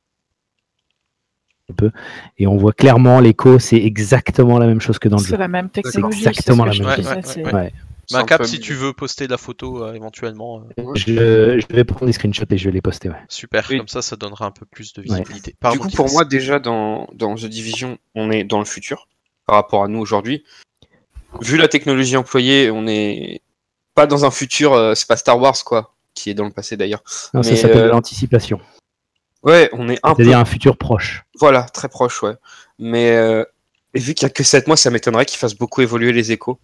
Un 1.69 1.73
peu. 1.73 1.91
Et 2.37 2.47
on 2.47 2.55
voit 2.57 2.71
clairement 2.73 3.19
l'écho, 3.19 3.59
c'est 3.59 3.77
exactement 3.77 4.57
la 4.59 4.67
même 4.67 4.79
chose 4.81 4.99
que 4.99 5.09
dans 5.09 5.17
le 5.17 5.23
C'est 5.23 5.31
jeu. 5.31 5.37
la 5.37 5.47
même 5.49 5.69
technologie. 5.69 6.19
exactement 6.27 6.65
c'est 6.65 6.77
ce 6.77 6.83
la 6.83 6.87
même 6.87 6.95
chose. 6.95 7.05
disais, 7.05 7.15
Ouais, 7.15 7.21
c'est- 7.23 7.45
ouais, 7.45 7.53
Ouais. 7.53 7.73
Bah, 8.11 8.19
un 8.19 8.25
Cap, 8.25 8.39
peu 8.41 8.47
si 8.47 8.55
mieux. 8.55 8.61
tu 8.61 8.73
veux 8.73 8.93
poster 8.93 9.27
la 9.27 9.37
photo 9.37 9.83
euh, 9.83 9.93
éventuellement, 9.93 10.63
euh, 10.79 10.83
Je, 10.95 11.59
je 11.59 11.75
vais 11.75 11.83
prendre 11.83 12.05
des 12.05 12.13
screenshots 12.13 12.45
et 12.49 12.57
je 12.57 12.65
vais 12.69 12.71
les 12.73 12.81
poster. 12.81 13.09
Ouais. 13.09 13.15
super, 13.27 13.65
Oui. 13.69 13.77
comme 13.79 13.87
ça, 13.89 14.01
ça 14.01 14.15
donnera 14.15 14.45
un 14.45 14.51
peu 14.51 14.65
plus 14.65 14.93
de 14.93 15.01
Ouais. 15.01 15.07
visibilité. 15.07 15.55
Du 15.71 15.79
coup, 15.79 15.89
pour 15.89 16.09
moi, 16.11 16.23
déjà, 16.23 16.59
dans, 16.59 17.07
dans 17.13 17.35
The 17.35 17.45
Division, 17.45 17.97
on 18.15 18.31
est 18.31 18.43
dans 18.45 18.59
le 18.59 18.65
futur 18.65 19.07
par 19.45 19.55
rapport 19.57 19.83
à 19.83 19.87
nous 19.87 19.99
aujourd'hui. 19.99 20.43
Vu 21.41 21.57
la 21.57 21.67
technologie 21.67 22.15
employée, 22.15 22.71
on 22.71 22.87
est 22.87 23.41
pas 23.93 24.07
dans 24.07 24.23
un 24.25 24.31
futur, 24.31 24.73
euh, 24.73 24.95
c'est 24.95 25.07
pas 25.07 25.17
Star 25.17 25.37
Wars, 25.39 25.61
quoi, 25.65 25.93
qui 26.13 26.29
est 26.29 26.33
dans 26.33 26.45
le 26.45 26.51
passé 26.51 26.77
d'ailleurs. 26.77 27.03
Non, 27.33 27.43
ça 27.43 27.55
s'appelle 27.55 27.83
euh, 27.85 27.87
l'anticipation. 27.89 28.59
Ouais, 29.43 29.69
on 29.73 29.89
est 29.89 29.99
un 30.03 30.13
peu. 30.15 30.23
C'est-à-dire 30.23 30.39
un 30.39 30.45
futur 30.45 30.77
proche. 30.77 31.23
Voilà, 31.39 31.63
très 31.63 31.89
proche, 31.89 32.23
ouais. 32.23 32.35
Mais 32.79 33.11
euh, 33.11 33.43
et 33.93 33.99
vu 33.99 34.13
qu'il 34.13 34.25
y 34.25 34.29
a 34.29 34.29
que 34.29 34.43
7 34.43 34.67
mois, 34.67 34.77
ça 34.77 34.89
m'étonnerait 34.89 35.25
qu'ils 35.25 35.37
fassent 35.39 35.55
beaucoup 35.57 35.81
évoluer 35.81 36.11
les 36.13 36.31
échos. 36.31 36.59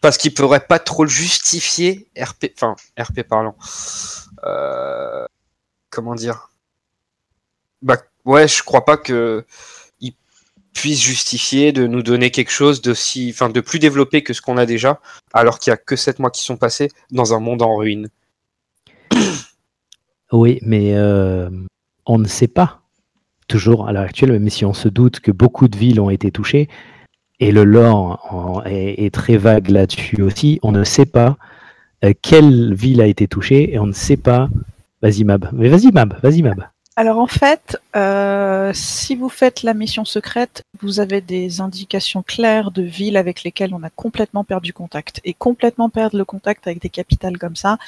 Parce 0.00 0.16
qu'ils 0.16 0.32
pourraient 0.32 0.66
pas 0.66 0.78
trop 0.78 1.04
le 1.04 1.10
justifier, 1.10 2.08
RP, 2.18 2.46
enfin, 2.56 2.74
RP 2.98 3.22
parlant. 3.22 3.56
Euh, 4.44 5.26
comment 5.90 6.14
dire? 6.14 6.50
Bah, 7.82 7.98
ouais, 8.24 8.48
je 8.48 8.62
crois 8.62 8.84
pas 8.84 8.96
que 8.96 9.44
ils 10.00 10.14
puissent 10.72 11.02
justifier 11.02 11.72
de 11.72 11.86
nous 11.86 12.02
donner 12.02 12.30
quelque 12.30 12.50
chose 12.50 12.80
de 12.80 12.94
si, 12.94 13.30
enfin, 13.30 13.50
de 13.50 13.60
plus 13.60 13.78
développé 13.78 14.22
que 14.22 14.32
ce 14.32 14.40
qu'on 14.40 14.56
a 14.56 14.64
déjà, 14.64 15.00
alors 15.34 15.58
qu'il 15.58 15.70
y 15.70 15.74
a 15.74 15.76
que 15.76 15.96
7 15.96 16.18
mois 16.18 16.30
qui 16.30 16.42
sont 16.42 16.56
passés 16.56 16.88
dans 17.10 17.34
un 17.34 17.40
monde 17.40 17.62
en 17.62 17.76
ruine. 17.76 18.08
Oui, 20.32 20.60
mais 20.62 20.94
euh, 20.94 21.50
on 22.06 22.18
ne 22.18 22.28
sait 22.28 22.46
pas 22.46 22.82
toujours 23.48 23.88
à 23.88 23.92
l'heure 23.92 24.04
actuelle, 24.04 24.30
même 24.30 24.48
si 24.48 24.64
on 24.64 24.72
se 24.72 24.88
doute 24.88 25.18
que 25.18 25.32
beaucoup 25.32 25.66
de 25.66 25.76
villes 25.76 26.00
ont 26.00 26.08
été 26.08 26.30
touchées, 26.30 26.68
et 27.40 27.52
le 27.52 27.64
lore 27.64 28.62
est 28.66 29.12
très 29.12 29.36
vague 29.36 29.68
là-dessus 29.68 30.22
aussi, 30.22 30.60
on 30.62 30.72
ne 30.72 30.84
sait 30.84 31.06
pas 31.06 31.36
euh, 32.04 32.12
quelle 32.22 32.74
ville 32.74 33.00
a 33.00 33.06
été 33.06 33.28
touchée, 33.28 33.74
et 33.74 33.78
on 33.78 33.86
ne 33.86 33.92
sait 33.92 34.16
pas... 34.16 34.48
Vas-y 35.02 35.24
Mab, 35.24 35.48
mais 35.52 35.70
vas-y 35.70 35.90
Mab, 35.92 36.18
vas-y 36.22 36.42
Mab. 36.42 36.66
Alors 36.96 37.18
en 37.18 37.26
fait, 37.26 37.78
euh, 37.96 38.70
si 38.74 39.16
vous 39.16 39.30
faites 39.30 39.62
la 39.62 39.72
mission 39.72 40.04
secrète, 40.04 40.62
vous 40.82 41.00
avez 41.00 41.22
des 41.22 41.62
indications 41.62 42.22
claires 42.22 42.70
de 42.70 42.82
villes 42.82 43.16
avec 43.16 43.42
lesquelles 43.42 43.72
on 43.72 43.82
a 43.82 43.88
complètement 43.88 44.44
perdu 44.44 44.74
contact. 44.74 45.22
Et 45.24 45.32
complètement 45.32 45.88
perdre 45.88 46.18
le 46.18 46.26
contact 46.26 46.66
avec 46.66 46.82
des 46.82 46.90
capitales 46.90 47.38
comme 47.38 47.56
ça, 47.56 47.78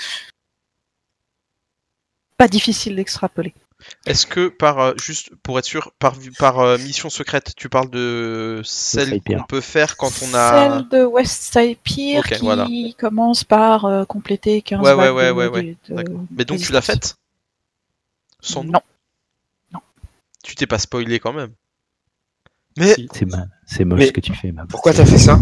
pas 2.38 2.49
difficile 2.49 2.97
d'extrapoler. 2.97 3.52
Est-ce 4.07 4.27
que 4.27 4.49
par 4.49 4.79
euh, 4.81 4.93
juste 5.01 5.31
pour 5.43 5.59
être 5.59 5.65
sûr, 5.65 5.93
par 5.99 6.15
par 6.39 6.59
euh, 6.61 6.79
mission 6.79 7.11
secrète, 7.11 7.53
tu 7.57 7.69
parles 7.69 7.91
de 7.91 8.61
celle 8.65 9.21
qu'on 9.23 9.43
peut 9.45 9.61
faire 9.61 9.97
quand 9.97 10.11
on 10.23 10.35
a 10.35 10.51
Celle 10.81 10.89
de 10.89 11.05
West 11.05 11.53
Side 11.53 11.79
Pier 11.83 12.21
qui 12.23 12.39
voilà. 12.39 12.67
commence 12.99 13.45
par 13.45 13.85
euh, 13.85 14.05
compléter 14.05 14.62
15 14.62 14.81
Ouais, 14.81 14.93
ouais, 14.95 15.11
ouais, 15.11 15.27
de- 15.29 15.33
ouais, 15.33 15.47
ouais. 15.49 15.77
de- 15.89 16.03
de-. 16.03 16.17
Mais 16.31 16.45
donc 16.45 16.59
tu 16.61 16.73
l'as 16.73 16.81
faite 16.83 17.17
Sans 18.41 18.65
nous. 18.65 18.73
Non. 18.73 19.81
Tu 20.43 20.55
t'es 20.57 20.67
pas 20.67 20.79
spoilé 20.79 21.19
quand 21.21 21.33
même. 21.33 21.53
Mais 22.77 22.95
Si. 22.95 23.09
C'est 23.12 23.27
ma- 23.27 23.47
c'est 23.67 23.85
moche 23.85 23.99
Mais 24.01 24.07
ce 24.07 24.12
que 24.12 24.21
tu 24.21 24.35
fais 24.35 24.51
Mab. 24.51 24.69
Pourquoi 24.69 24.93
t'as 24.93 25.07
fait 25.07 25.19
ça? 25.19 25.39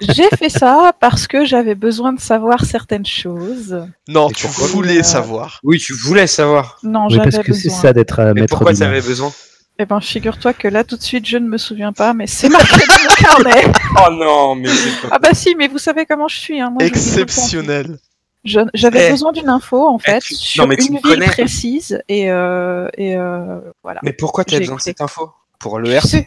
J'ai 0.00 0.28
fait 0.36 0.48
ça 0.48 0.92
parce 1.00 1.26
que 1.26 1.44
j'avais 1.44 1.74
besoin 1.74 2.12
de 2.12 2.20
savoir 2.20 2.64
certaines 2.64 3.06
choses. 3.06 3.86
non, 4.08 4.28
Et 4.28 4.32
tu 4.34 4.46
voulais 4.46 4.98
Euh, 5.00 5.02
savoir. 5.02 5.60
Oui, 5.64 5.78
tu 5.78 5.92
voulais 5.94 6.26
savoir. 6.26 6.78
Non, 6.82 7.06
Oui, 7.08 7.16
parce 7.18 7.30
j'avais 7.30 7.44
que 7.44 7.52
c'est 7.52 7.68
besoin. 7.68 7.80
ça 7.82 7.92
d'être 7.92 8.18
euh, 8.20 8.32
Mais 8.34 8.42
maître 8.42 8.56
pourquoi 8.56 8.74
t'avais 8.74 8.96
monde. 9.00 9.06
besoin? 9.08 9.32
Eh 9.78 9.84
ben, 9.84 10.00
figure-toi 10.00 10.54
que 10.54 10.68
là, 10.68 10.84
tout 10.84 10.96
de 10.96 11.02
suite, 11.02 11.26
je 11.26 11.36
ne 11.36 11.46
me 11.48 11.58
souviens 11.58 11.92
pas, 11.92 12.14
mais 12.14 12.26
c'est 12.26 12.48
marqué 12.48 12.76
dans 12.86 12.94
mon 13.02 13.14
carnet. 13.52 13.72
Oh 14.06 14.10
non, 14.12 14.54
mais 14.54 14.68
pas- 14.68 15.08
Ah 15.12 15.18
bah 15.18 15.30
si, 15.34 15.54
mais 15.54 15.68
vous 15.68 15.78
savez 15.78 16.06
comment 16.06 16.28
je 16.28 16.36
suis. 16.38 16.60
Hein. 16.60 16.70
Moi. 16.70 16.82
Exceptionnel. 16.84 17.98
J'avais 18.44 19.08
Eh. 19.08 19.10
besoin 19.10 19.32
d'une 19.32 19.48
info, 19.48 19.86
en 19.88 19.98
fait, 19.98 20.20
tu- 20.20 20.34
non, 20.34 20.38
sur 20.40 20.66
mais 20.68 20.76
tu 20.76 20.86
une 20.86 20.92
ville 20.94 21.02
connais. 21.02 21.26
précise, 21.26 22.00
et, 22.08 22.30
euh, 22.30 22.88
et 22.96 23.16
euh, 23.16 23.58
voilà. 23.82 24.00
Mais 24.04 24.12
pourquoi 24.12 24.44
t'as 24.44 24.52
J'ai 24.54 24.60
besoin 24.60 24.76
de 24.76 24.80
cette 24.82 25.00
info? 25.00 25.32
Pour 25.58 25.78
le 25.78 25.90
Je 25.90 26.18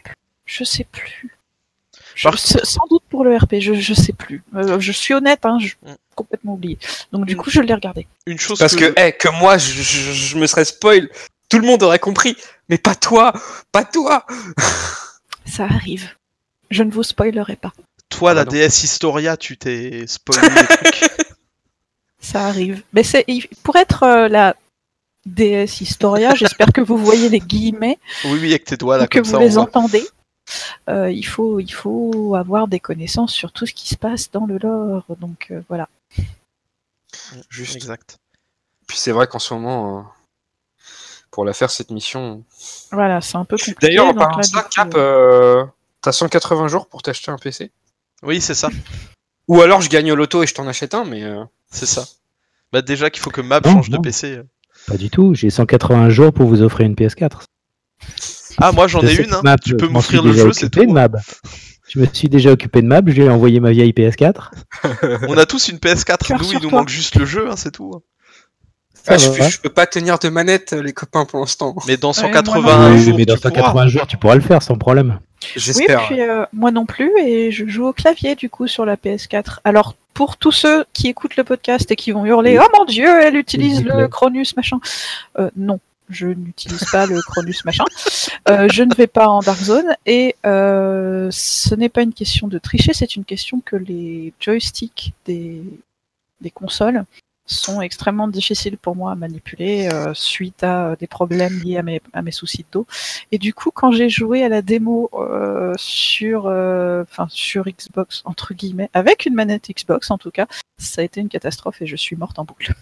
je 0.46 0.64
sais 0.64 0.86
plus. 0.92 1.39
Par- 2.24 2.38
Sans 2.38 2.86
doute 2.90 3.04
pour 3.10 3.24
le 3.24 3.36
RP, 3.36 3.56
je, 3.60 3.74
je 3.74 3.94
sais 3.94 4.14
plus. 4.14 4.44
Euh, 4.56 4.80
je 4.80 4.92
suis 4.92 5.14
honnête, 5.14 5.46
hein, 5.46 5.58
je 5.62 5.74
Mm. 5.84 5.96
complètement 6.16 6.54
oublié. 6.54 6.78
Donc 7.12 7.26
du 7.26 7.36
Mm. 7.36 7.38
coup, 7.38 7.50
je 7.50 7.62
l'ai 7.62 7.74
regardé. 7.74 8.08
Une 8.26 8.40
chose 8.40 8.60
Parce 8.60 8.76
que, 8.76 8.94
eh, 8.98 9.12
que 9.14 9.30
moi, 9.30 9.58
je, 9.58 9.82
je- 9.82 10.12
je 10.12 10.38
me 10.38 10.46
serais 10.48 10.66
spoil. 10.66 11.10
Tout 11.50 11.60
le 11.60 11.66
monde 11.68 11.82
aurait 11.84 12.00
compris. 12.00 12.36
Mais 12.70 12.78
pas 12.78 12.94
toi 12.96 13.34
Pas 13.72 13.84
toi 13.86 14.26
Ça 15.46 15.64
arrive. 15.64 16.10
Je 16.70 16.84
ne 16.84 16.92
vous 16.92 17.04
spoilerai 17.04 17.56
pas. 17.56 17.72
toi, 18.10 18.34
la. 18.34 18.44
DS 18.46 18.84
Historia, 18.84 19.38
tu 19.38 19.58
t'es 19.58 20.06
spoilé 20.08 20.48
des 20.50 20.66
trucs. 20.68 21.10
Ça 22.20 22.46
arrive. 22.48 22.84
Mais 22.94 23.04
c'est 23.04 23.26
pour 23.64 23.76
être 23.78 24.04
euh, 24.04 24.28
la 24.28 24.56
DS 25.26 25.82
Historia, 25.82 26.36
j'espère 26.36 26.72
que 26.74 26.82
vous 26.82 26.98
voyez 26.98 27.30
les 27.30 27.40
guillemets, 27.40 27.98
Oui, 28.26 28.40
oui, 28.42 28.50
avec 28.50 28.66
tes 28.66 28.78
doigts 28.78 28.98
là, 28.98 29.08
que 29.08 29.20
comme 29.20 29.26
vous 29.28 29.32
ça, 29.32 29.40
les 29.40 29.50
voit. 29.50 29.64
entendez. 29.64 30.04
Euh, 30.90 31.12
il 31.12 31.24
faut 31.26 31.60
il 31.60 31.72
faut 31.72 32.36
avoir 32.36 32.68
des 32.68 32.80
connaissances 32.80 33.34
sur 33.34 33.52
tout 33.52 33.66
ce 33.66 33.74
qui 33.74 33.88
se 33.90 33.96
passe 33.98 34.32
dans 34.32 34.46
le 34.46 34.58
lore. 34.58 35.04
Donc 35.20 35.48
euh, 35.52 35.62
voilà. 35.70 35.88
Juste. 37.50 37.76
Exact. 37.76 38.18
Puis 38.88 38.98
c'est 38.98 39.12
vrai 39.12 39.28
qu'en 39.28 39.40
ce 39.40 39.54
moment, 39.54 40.00
euh, 40.00 40.02
pour 41.32 41.46
la 41.46 41.54
faire, 41.54 41.70
cette 41.70 41.92
mission. 41.92 42.44
Voilà, 42.92 43.22
c'est 43.22 43.38
un 43.38 43.46
peu 43.46 43.56
compliqué. 43.58 43.78
D'ailleurs, 43.82 44.08
en 44.08 44.14
parlant 44.14 44.38
de 44.40 44.44
ça, 44.44 44.64
Cap, 44.64 44.92
t'as 46.02 46.12
180 46.12 46.68
jours 46.68 46.88
pour 46.88 47.02
t'acheter 47.02 47.30
un 47.32 47.38
PC 47.38 47.72
Oui, 48.24 48.42
c'est 48.42 48.56
ça. 48.56 48.70
Ou 49.48 49.62
alors 49.62 49.82
je 49.82 49.90
gagne 49.90 50.12
au 50.12 50.16
loto 50.16 50.44
et 50.44 50.48
je 50.48 50.54
t'en 50.54 50.68
achète 50.68 50.94
un, 50.94 51.06
mais. 51.06 51.24
euh, 51.24 51.44
C'est 51.72 51.86
ça. 51.88 52.06
Bah 52.72 52.82
déjà 52.84 53.10
qu'il 53.10 53.22
faut 53.22 53.32
que 53.32 53.42
Map 53.42 53.62
Non, 53.66 53.74
change 53.74 53.90
de. 53.90 53.98
PC. 53.98 54.42
Pas 54.88 54.98
du 54.98 55.10
tout, 55.10 55.34
j'ai 55.34 55.50
180 55.50 56.10
jours 56.10 56.32
pour 56.34 56.48
vous 56.48 56.62
offrir 56.62 56.86
une 56.86 56.94
PS4. 56.96 57.42
Ah, 58.58 58.72
moi 58.72 58.88
j'en 58.88 59.02
Je 59.02 59.08
ai 59.08 59.16
une. 59.24 59.34
hein. 59.34 59.56
Tu 59.64 59.76
peux 59.78 59.88
m'offrir 59.88 60.24
le 60.24 60.34
jeu, 60.34 60.52
c'est 60.54 60.70
tout. 60.70 60.86
de. 60.86 60.92
Mab. 60.92 61.20
Je 61.88 62.00
me 62.00 62.06
suis 62.12 62.30
déjà 62.30 62.52
occupé 62.52 62.82
de 62.82 62.88
Mab, 62.88 63.10
je 63.10 63.16
lui 63.16 63.24
ai 63.24 63.30
envoyé 63.30 63.60
ma 63.60 63.72
vieille 63.72 63.92
PS4. 63.92 64.52
On 65.28 65.38
a 65.38 65.46
tous 65.46 65.70
une 65.70 65.78
PS4. 65.78 66.18
Cœur 66.28 66.38
Nous, 66.40 66.52
il 66.54 66.60
nous 66.62 66.70
manque 66.70 66.90
juste 66.90 67.16
le 67.16 67.26
jeu, 67.26 67.48
hein, 67.50 67.56
c'est 67.56 67.72
tout. 67.72 68.02
ah, 69.08 69.18
je, 69.18 69.32
je 69.50 69.60
peux 69.60 69.70
pas 69.70 69.88
tenir 69.88 70.20
de 70.20 70.30
manette, 70.30 70.74
les 70.74 70.94
copains, 70.94 71.26
pour 71.26 71.40
l'instant. 71.40 71.76
Mais 71.88 71.98
dans 71.98 72.12
Ouais, 72.12 72.22
moi 72.22 72.32
180 72.34 72.90
non. 72.90 72.96
Oui, 72.96 73.02
jours, 73.04 73.18
mais 73.18 73.26
dans 73.26 73.36
tu 73.36 73.42
pourras. 73.42 73.56
180 73.56 73.88
jours, 73.88 74.08
tu 74.08 74.18
pourras 74.18 74.36
le 74.36 74.42
faire 74.42 74.62
sans 74.62 74.78
problème. 74.78 75.20
Oui, 75.56 75.86
puis 76.08 76.22
euh, 76.22 76.46
moi 76.54 76.70
non 76.70 76.86
plus, 76.86 77.10
et 77.26 77.50
je 77.52 77.66
joue 77.66 77.88
au 77.88 77.94
clavier 77.94 78.36
du 78.36 78.50
coup 78.50 78.68
sur 78.68 78.86
la 78.86 78.96
PS4. 78.98 79.60
Alors 79.64 79.96
pour 80.14 80.36
tous 80.36 80.52
ceux 80.52 80.84
qui 80.92 81.08
écoutent 81.08 81.38
le 81.38 81.46
podcast 81.46 81.90
et 81.92 81.96
qui 81.96 82.12
vont 82.12 82.26
hurler 82.26 82.60
Oui. 82.60 82.66
Oh 82.68 82.78
mon 82.78 82.84
dieu, 82.86 83.08
elle 83.24 83.38
utilise 83.38 83.84
le 83.86 84.08
Cronus 84.10 84.56
machin. 84.58 84.80
Euh, 85.40 85.50
non, 85.56 85.80
je 86.10 86.28
n'utilise 86.28 86.84
pas 86.92 87.06
le 87.06 87.22
Cronus 87.22 87.66
machin. 87.66 87.86
Euh, 88.50 88.68
je 88.72 88.84
ne 88.84 88.94
vais 88.96 89.08
pas 89.08 89.28
en 89.28 89.42
Dark 89.42 89.60
Zone 89.60 89.96
et 90.06 90.36
euh, 90.46 91.30
ce 91.32 91.76
n'est 91.76 91.90
pas 91.90 92.02
une 92.02 92.14
question 92.14 92.48
de 92.48 92.58
tricher, 92.58 92.94
c'est 92.94 93.16
une 93.16 93.26
question 93.26 93.62
que 93.62 93.76
les 93.76 94.34
joysticks 94.40 95.14
des, 95.26 95.62
des 96.42 96.52
consoles 96.52 97.06
sont 97.52 97.82
extrêmement 97.82 98.28
difficiles 98.28 98.78
pour 98.78 98.96
moi 98.96 99.12
à 99.12 99.16
manipuler 99.16 99.90
euh, 99.92 100.14
suite 100.14 100.64
à 100.64 100.90
euh, 100.90 100.96
des 100.96 101.08
problèmes 101.08 101.60
liés 101.60 101.78
à 101.78 101.84
mes, 101.84 102.02
à 102.14 102.22
mes 102.22 102.32
soucis 102.32 102.60
de 102.60 102.68
dos. 102.72 102.88
Et 103.32 103.38
du 103.38 103.54
coup, 103.54 103.72
quand 103.72 103.92
j'ai 103.92 104.10
joué 104.10 104.44
à 104.44 104.50
la 104.50 104.62
démo 104.62 105.10
euh, 105.14 105.74
sur, 105.78 106.46
enfin 106.46 107.28
sur 107.30 107.66
Xbox 107.66 108.22
entre 108.26 108.54
guillemets, 108.54 108.90
avec 108.94 109.26
une 109.26 109.34
manette 109.34 109.70
Xbox 109.70 110.12
en 110.12 110.18
tout 110.18 110.32
cas, 110.32 110.48
ça 110.78 111.02
a 111.02 111.04
été 111.04 111.22
une 111.22 111.30
catastrophe 111.30 111.82
et 111.82 111.88
je 111.88 111.96
suis 111.96 112.16
morte 112.16 112.40
en 112.40 112.46
boucle. 112.46 112.74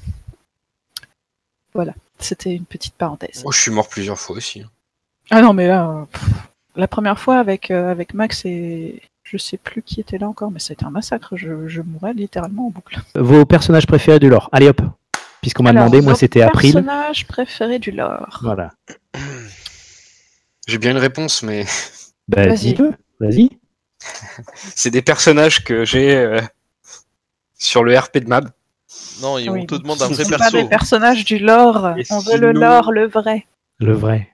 Voilà, 1.74 1.94
c'était 2.20 2.54
une 2.56 2.66
petite 2.66 2.96
parenthèse. 2.96 3.44
Oh, 3.46 3.52
je 3.52 3.60
suis 3.62 3.72
mort 3.72 3.88
plusieurs 3.88 4.20
fois 4.20 4.36
aussi. 4.38 4.64
Ah 5.30 5.42
non, 5.42 5.54
mais 5.54 5.68
là, 5.68 5.90
euh, 5.90 6.06
pff, 6.06 6.24
la 6.76 6.88
première 6.88 7.20
fois 7.20 7.38
avec 7.40 7.70
euh, 7.72 7.92
avec 7.92 8.14
Max 8.14 8.46
et 8.46 9.02
je 9.24 9.38
sais 9.38 9.58
plus 9.58 9.82
qui 9.82 10.00
était 10.00 10.18
là 10.18 10.28
encore, 10.28 10.52
mais 10.52 10.60
ça 10.60 10.72
a 10.72 10.74
été 10.74 10.86
un 10.86 10.90
massacre. 10.90 11.36
Je, 11.36 11.68
je 11.68 11.82
mourais 11.82 12.14
littéralement 12.14 12.68
en 12.68 12.70
boucle. 12.70 13.00
Vos 13.16 13.46
personnages 13.46 13.86
préférés 13.86 14.20
du 14.20 14.30
lore. 14.30 14.50
Allez 14.52 14.70
hop. 14.70 14.82
Puisqu'on 15.42 15.64
m'a 15.64 15.74
demandé, 15.74 16.02
moi 16.02 16.16
c'était 16.16 16.42
April. 16.42 16.74
Personnage 16.74 17.28
préféré 17.28 17.78
du 17.80 17.92
lore. 17.92 18.40
Voilà. 18.42 18.72
J'ai 20.68 20.78
bien 20.78 20.92
une 20.92 20.98
réponse, 20.98 21.44
mais 21.44 21.66
Bah, 22.28 22.48
Vas-y. 22.48 22.76
Vas-y. 23.20 23.50
c'est 24.76 24.92
des 24.92 25.02
personnages 25.02 25.64
que 25.64 25.86
j'ai 25.86 26.16
euh, 26.16 26.42
sur 27.58 27.84
le 27.84 27.98
RP 27.98 28.18
de 28.20 28.28
Mab. 28.28 28.50
Non, 29.22 29.38
et 29.38 29.50
Oui, 29.50 29.62
on 29.62 29.66
te 29.66 29.76
demande 29.76 30.02
un 30.02 30.10
ce 30.10 30.14
vrai 30.14 30.24
sont 30.24 30.30
pas 30.32 30.38
perso. 30.38 30.58
des 30.58 30.70
personnages 30.70 31.26
du 31.26 31.40
lore. 31.40 31.94
Et 31.98 32.04
On 32.12 32.20
veut 32.20 32.38
le 32.38 32.52
lore, 32.52 32.92
le 32.92 33.08
vrai. 33.08 33.48
Le 33.80 33.94
vrai. 33.94 34.34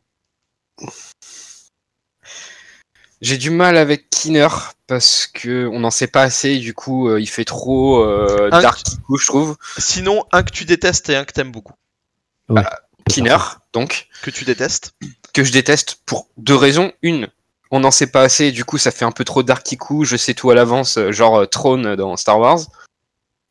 J'ai 3.22 3.38
du 3.38 3.50
mal 3.52 3.78
avec 3.78 4.10
Kinner 4.10 4.50
parce 4.88 5.28
que 5.28 5.68
on 5.68 5.80
n'en 5.80 5.92
sait 5.92 6.08
pas 6.08 6.24
assez. 6.24 6.58
Du 6.60 6.74
coup, 6.74 7.08
euh, 7.08 7.22
il 7.22 7.28
fait 7.28 7.46
trop 7.46 8.04
euh, 8.04 8.50
dark 8.50 8.84
Kiku, 8.84 9.18
je 9.18 9.26
trouve. 9.28 9.56
Sinon, 9.78 10.26
un 10.34 10.44
que 10.44 10.52
tu 10.52 10.66
détestes 10.66 11.10
et 11.10 11.16
un 11.16 11.24
que 11.24 11.32
t'aimes 11.32 11.52
beaucoup. 11.52 11.74
Kinner, 13.10 13.38
donc 13.74 14.08
Que 14.22 14.30
tu 14.30 14.44
détestes. 14.46 14.94
que 15.34 15.44
je 15.44 15.52
déteste 15.52 16.00
pour 16.06 16.28
deux 16.38 16.56
raisons. 16.56 16.92
Une, 17.02 17.30
on 17.72 17.80
n'en 17.80 17.92
sait 17.92 18.08
pas 18.08 18.22
assez, 18.22 18.46
et 18.46 18.52
du 18.52 18.66
coup 18.66 18.78
ça 18.78 18.92
fait 18.92 19.06
un 19.06 19.12
peu 19.12 19.24
trop 19.24 19.44
dark 19.44 19.76
coup, 19.78 20.04
je 20.06 20.16
sais 20.18 20.34
tout 20.34 20.50
à 20.52 20.56
l'avance, 20.56 20.98
euh, 20.98 21.12
genre 21.12 21.42
euh, 21.42 21.46
Throne 21.46 21.96
dans 21.96 22.16
Star 22.18 22.40
Wars. 22.40 22.60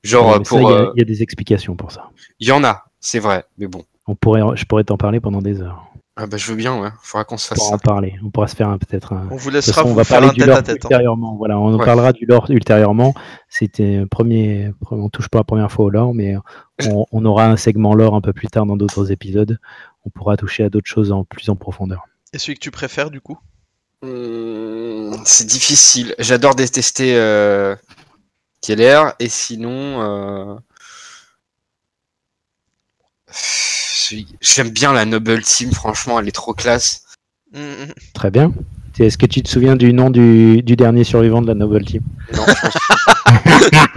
Genre 0.03 0.29
Ouais, 0.29 0.35
euh, 0.37 0.41
pour... 0.41 0.59
il 0.61 0.65
y, 0.65 0.67
a- 0.67 0.71
euh, 0.71 0.93
il 0.97 0.99
y 0.99 1.03
a 1.03 1.05
des 1.05 1.23
explications 1.23 1.77
pour 1.77 1.93
ça. 1.93 2.11
Il 2.41 2.49
y 2.49 2.53
en 2.53 2.65
a, 2.65 2.85
c'est 3.01 3.19
vrai, 3.21 3.45
mais 3.59 3.67
bon. 3.67 3.85
On 4.07 4.15
pourrait, 4.17 4.43
je 4.57 4.65
pourrais 4.65 4.85
t'en 4.85 4.97
parler 4.97 5.21
pendant 5.21 5.41
des 5.41 5.61
heures. 5.61 5.85
Ah 6.17 6.27
bah 6.27 6.37
je 6.37 6.51
veux 6.51 6.57
bien, 6.57 6.79
ouais. 6.79 6.91
Faudra 7.03 7.25
qu'on 7.25 7.39
se 7.39 7.47
On 7.47 7.49
fasse 7.51 7.59
pourra 7.59 7.71
ça. 7.71 7.75
en 7.77 7.79
parler. 7.79 8.15
On 8.23 8.31
pourra 8.31 8.47
se 8.49 8.55
faire 8.57 8.69
un- 8.69 8.77
peut-être 8.77 9.15
un. 9.15 9.29
On 9.31 9.37
vous 9.37 9.49
laissera 9.49 9.77
façon, 9.77 9.87
on 9.87 9.91
vous 9.93 9.97
va 9.97 10.05
faire 10.05 10.19
parler 10.19 10.29
un 10.29 10.33
du 10.35 10.41
tête 10.41 10.49
lore 10.49 10.59
à 10.59 10.63
tête. 10.63 10.71
hein. 10.75 10.79
ultérieurement. 10.89 11.37
Voilà, 11.37 11.59
on 11.59 11.73
en 11.75 11.79
Ouais. 11.79 11.85
parlera 11.87 12.13
du 12.13 12.27
lore 12.27 12.51
ultérieurement. 12.51 13.15
C'était 13.49 13.97
un 13.97 14.07
premier, 14.07 14.73
on 14.91 15.09
touche 15.09 15.29
pas 15.29 15.39
la 15.39 15.45
première 15.45 15.73
fois 15.73 15.87
au 15.87 15.91
lore, 15.91 16.13
mais 16.15 16.35
on, 16.87 17.07
on 17.13 17.25
aura 17.25 17.47
un 17.47 17.57
segment 17.57 17.95
lore 17.95 18.15
un 18.15 18.21
peu 18.21 18.33
plus 18.35 18.49
tard 18.49 18.67
dans 18.67 18.77
d'autres 18.77 19.11
épisodes. 19.11 19.59
On 20.05 20.11
pourra 20.11 20.37
toucher 20.37 20.65
à 20.65 20.69
d'autres 20.69 20.89
choses 20.91 21.13
en 21.13 21.25
plus 21.25 21.49
en 21.49 21.57
profondeur. 21.57 22.03
Et 22.35 22.39
celui 22.39 22.55
que 22.55 22.61
tu 22.61 22.71
préfères 22.71 23.11
du 23.11 23.21
coup? 23.23 23.39
Hum, 24.03 25.17
c'est 25.25 25.47
difficile. 25.47 26.15
J'adore 26.19 26.55
détester 26.55 27.15
euh, 27.17 27.75
Keller, 28.63 29.11
et 29.19 29.29
sinon... 29.29 30.01
Euh... 30.01 30.59
J'aime 34.41 34.71
bien 34.71 34.93
la 34.93 35.05
Noble 35.05 35.43
Team, 35.43 35.73
franchement, 35.73 36.19
elle 36.21 36.29
est 36.29 36.33
trop 36.33 36.55
classe. 36.55 37.05
Mm, 37.53 37.61
mm. 37.61 37.95
Très 38.15 38.31
bien. 38.31 38.53
Est-ce 38.99 39.17
que 39.19 39.27
tu 39.27 39.43
te 39.43 39.49
souviens 39.49 39.75
du 39.77 39.93
nom 39.93 40.11
du, 40.11 40.63
du 40.63 40.77
dernier 40.77 41.05
survivant 41.05 41.41
de 41.43 41.47
la 41.47 41.55
Noble 41.55 41.85
Team 41.85 42.03
Non, 42.35 42.45
je 42.47 42.61
pense 42.61 42.75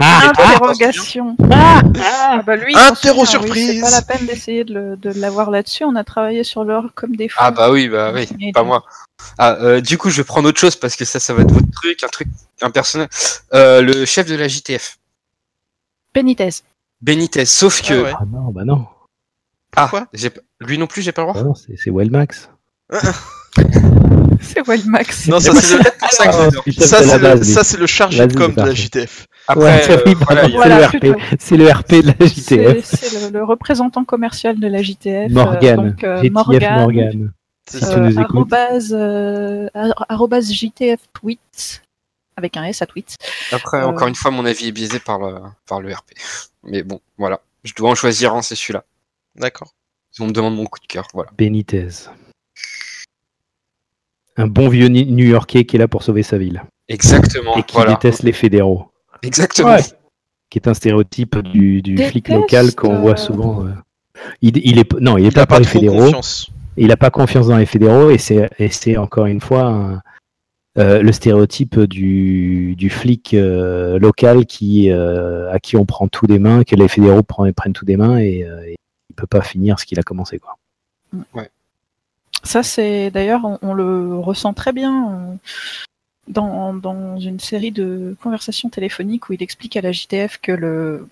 Interrogation. 0.00 1.36
Ah, 1.52 2.42
bah 2.46 2.56
lui, 2.56 2.74
Interro 2.74 3.24
souvient, 3.24 3.40
oui, 3.42 3.46
surprise. 3.48 3.70
C'est 3.74 3.80
pas 3.80 3.90
la 3.90 4.02
peine 4.02 4.26
d'essayer 4.26 4.64
de 4.64 4.98
l'avoir 5.20 5.50
là-dessus. 5.50 5.84
On 5.84 5.94
a 5.96 6.04
travaillé 6.04 6.44
sur 6.44 6.64
l'or 6.64 6.86
comme 6.94 7.14
des 7.16 7.28
fous. 7.28 7.36
Ah 7.40 7.50
bah 7.50 7.70
oui, 7.70 7.88
bah 7.88 8.12
oui, 8.14 8.52
pas 8.52 8.62
moi. 8.64 8.84
Ah, 9.38 9.56
euh, 9.60 9.80
du 9.80 9.98
coup, 9.98 10.10
je 10.10 10.18
vais 10.18 10.24
prendre 10.24 10.48
autre 10.48 10.58
chose 10.60 10.76
parce 10.76 10.96
que 10.96 11.04
ça, 11.04 11.20
ça 11.20 11.34
va 11.34 11.42
être 11.42 11.52
votre 11.52 11.70
truc, 11.72 12.02
un 12.02 12.08
truc, 12.08 12.28
un 12.62 12.70
personnage. 12.70 13.08
Euh, 13.54 13.82
le 13.82 14.04
chef 14.06 14.26
de 14.26 14.34
la 14.34 14.48
JTF, 14.48 14.98
Benitez. 16.14 16.62
Benitez. 17.02 17.44
Sauf 17.44 17.82
que, 17.82 17.94
Ah 17.94 18.02
ouais. 18.02 18.12
Ah 18.20 18.24
non, 18.30 18.50
bah 18.52 18.64
non. 18.64 18.86
ah, 19.76 19.82
Pourquoi? 19.82 20.06
pas- 20.06 20.40
lui 20.60 20.78
non 20.78 20.86
plus, 20.86 21.02
j'ai 21.02 21.12
pas 21.12 21.22
le 21.22 21.28
droit? 21.28 21.42
Bah 21.42 21.46
non, 21.48 21.54
c'est 21.54 21.76
c'est 21.76 21.90
Wellmax. 21.90 22.48
C'est 24.40 24.66
Wildmax. 24.68 25.28
Non, 25.28 25.40
ça 25.40 25.52
c'est 25.54 25.76
le, 25.78 25.82
ça 25.84 25.90
Ah, 26.02 26.08
ça, 26.10 26.26
de 26.26 27.06
la 27.06 27.10
c'est 27.10 27.16
le, 27.16 27.22
base, 27.22 27.40
lui. 27.40 27.46
ça, 27.54 27.64
c'est 27.64 27.76
le 27.78 27.86
chargé 27.86 28.26
de 28.26 28.34
com 28.34 28.52
de 28.54 28.60
la. 28.60 28.74
JTF. 28.74 29.26
Après, 29.48 29.62
Ouais, 29.64 29.90
euh, 29.90 29.98
c'est 29.98 30.06
le. 30.06 30.84
RP. 30.86 31.20
C'est 31.38 31.56
le 31.56 31.70
RP 31.70 31.90
de 32.02 32.06
la 32.18 32.26
JTF. 32.26 32.84
c'est 32.84 33.12
le, 33.30 33.38
le 33.38 33.44
représentant 33.44 34.04
commercial 34.04 34.58
de 34.58 34.66
la 34.66 34.82
JTF. 34.82 35.06
euh, 35.06 35.28
Morgan. 35.30 35.76
donc, 35.90 36.04
euh, 36.04 36.16
JTF 36.22 36.32
Morgan. 36.32 36.80
Morgan. 36.80 37.32
C'est 37.68 37.78
Si 37.78 37.84
ça. 37.84 37.94
tu 37.94 38.00
nous 38.00 38.10
écoutes. 38.12 38.52
arrobase, 38.52 38.94
euh, 38.96 39.68
JTF 40.52 41.00
tweets 41.12 41.82
avec 42.36 42.56
un 42.56 42.64
S 42.64 42.82
à 42.82 42.86
tweets. 42.86 43.16
après, 43.52 43.78
Euh. 43.78 43.86
encore 43.86 44.08
une 44.08 44.14
fois, 44.14 44.30
mon 44.30 44.44
avis 44.44 44.68
est 44.68 44.72
biaisé 44.72 44.98
par 45.00 45.18
le, 45.18 45.38
par 45.66 45.80
le 45.80 45.92
RP. 45.92 46.10
Mais 46.64 46.82
bon, 46.82 47.00
voilà. 47.18 47.40
Je 47.64 47.72
dois 47.74 47.90
en 47.90 47.94
choisir 47.94 48.34
un, 48.34 48.42
c'est 48.42 48.54
celui-là. 48.54 48.84
D'accord. 49.36 49.72
Si 50.12 50.20
on 50.22 50.26
me 50.26 50.32
demande 50.32 50.54
mon 50.56 50.66
coup 50.66 50.78
de 50.80 50.86
cœur, 50.86 51.06
voilà. 51.14 51.30
Benitez. 51.36 51.88
Un 54.36 54.46
bon 54.46 54.68
vieux 54.68 54.88
New-Yorkais 54.88 55.64
qui 55.64 55.76
est 55.76 55.78
là 55.78 55.88
pour 55.88 56.02
sauver 56.02 56.22
sa 56.22 56.36
ville. 56.38 56.62
Exactement, 56.88 57.56
et 57.56 57.62
qui 57.62 57.74
voilà. 57.76 57.92
déteste 57.92 58.22
les 58.22 58.32
fédéraux. 58.32 58.90
Exactement. 59.22 59.70
Ouais. 59.74 59.82
Qui 60.50 60.58
est 60.58 60.68
un 60.68 60.74
stéréotype 60.74 61.38
du, 61.38 61.82
du 61.82 61.96
flic 61.98 62.28
local 62.28 62.74
qu'on 62.74 63.00
voit 63.00 63.16
souvent. 63.16 63.64
euh. 63.66 63.70
Il, 64.42 64.56
il 64.64 64.78
est, 64.78 64.92
non, 65.00 65.16
il 65.18 65.24
est 65.24 65.28
Il 65.28 65.34
pas 65.34 65.46
pas 65.46 65.58
les 65.58 65.64
fédéraux. 65.64 66.04
confiance. 66.04 66.50
Il 66.76 66.88
n'a 66.88 66.96
pas 66.96 67.10
confiance 67.10 67.48
dans 67.48 67.56
les 67.56 67.66
fédéraux 67.66 68.10
et 68.10 68.18
c'est 68.18 68.96
encore 68.98 69.26
une 69.26 69.40
fois 69.40 69.62
un- 69.64 70.02
euh, 70.78 71.00
le 71.00 71.10
stéréotype 71.10 71.80
du, 71.80 72.76
du 72.76 72.90
flic 72.90 73.32
euh, 73.32 73.98
local 73.98 74.44
qui 74.44 74.90
euh, 74.90 75.50
à 75.50 75.58
qui 75.58 75.74
on 75.78 75.86
prend 75.86 76.06
tout 76.06 76.26
des 76.26 76.38
mains, 76.38 76.64
que 76.64 76.76
les 76.76 76.86
fédéraux 76.88 77.22
prennent, 77.22 77.52
prennent 77.54 77.72
tout 77.72 77.86
des 77.86 77.96
mains 77.96 78.18
et, 78.18 78.44
euh, 78.44 78.62
et 78.66 78.76
il 79.08 79.14
peut 79.14 79.26
pas 79.26 79.40
finir 79.40 79.80
ce 79.80 79.86
qu'il 79.86 79.98
a 79.98 80.02
commencé 80.02 80.38
quoi. 80.38 80.56
Ça, 82.42 82.62
c'est 82.62 83.10
d'ailleurs, 83.10 83.44
on, 83.44 83.58
on 83.62 83.74
le 83.74 84.18
ressent 84.18 84.52
très 84.54 84.72
bien 84.72 85.10
euh, 85.12 85.34
dans, 86.28 86.74
dans 86.74 87.18
une 87.18 87.40
série 87.40 87.72
de 87.72 88.16
conversations 88.22 88.68
téléphoniques 88.68 89.28
où 89.28 89.32
il 89.32 89.42
explique 89.42 89.76
à 89.76 89.80
la 89.80 89.92
JTF 89.92 90.38
que 90.40 90.52
le, 90.52 91.08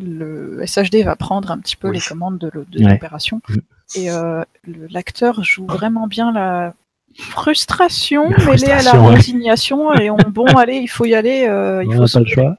le 0.00 0.64
SHD 0.66 1.02
va 1.04 1.16
prendre 1.16 1.50
un 1.50 1.58
petit 1.58 1.76
peu 1.76 1.88
Oui. 1.88 1.96
les 1.96 2.00
commandes 2.02 2.38
de, 2.38 2.50
le- 2.52 2.64
de 2.66 2.84
Ouais. 2.84 2.92
l'opération. 2.92 3.40
Et 3.94 4.10
euh, 4.10 4.42
l'acteur 4.90 5.42
joue 5.44 5.66
vraiment 5.66 6.06
bien 6.06 6.30
la 6.32 6.74
frustration 7.14 8.28
La 8.30 8.44
mêlée 8.44 8.64
à 8.66 8.82
la 8.82 8.90
frustration, 8.90 9.06
ouais. 9.08 9.14
résignation 9.14 9.94
et 9.94 10.10
on 10.10 10.16
bon 10.28 10.44
allez 10.44 10.76
il 10.76 10.88
faut 10.88 11.06
y 11.06 11.14
aller 11.14 11.46
euh, 11.48 11.82
il 11.82 11.88
on 11.98 12.06
faut 12.06 12.12
pas 12.12 12.20
le 12.20 12.26
choix. 12.26 12.56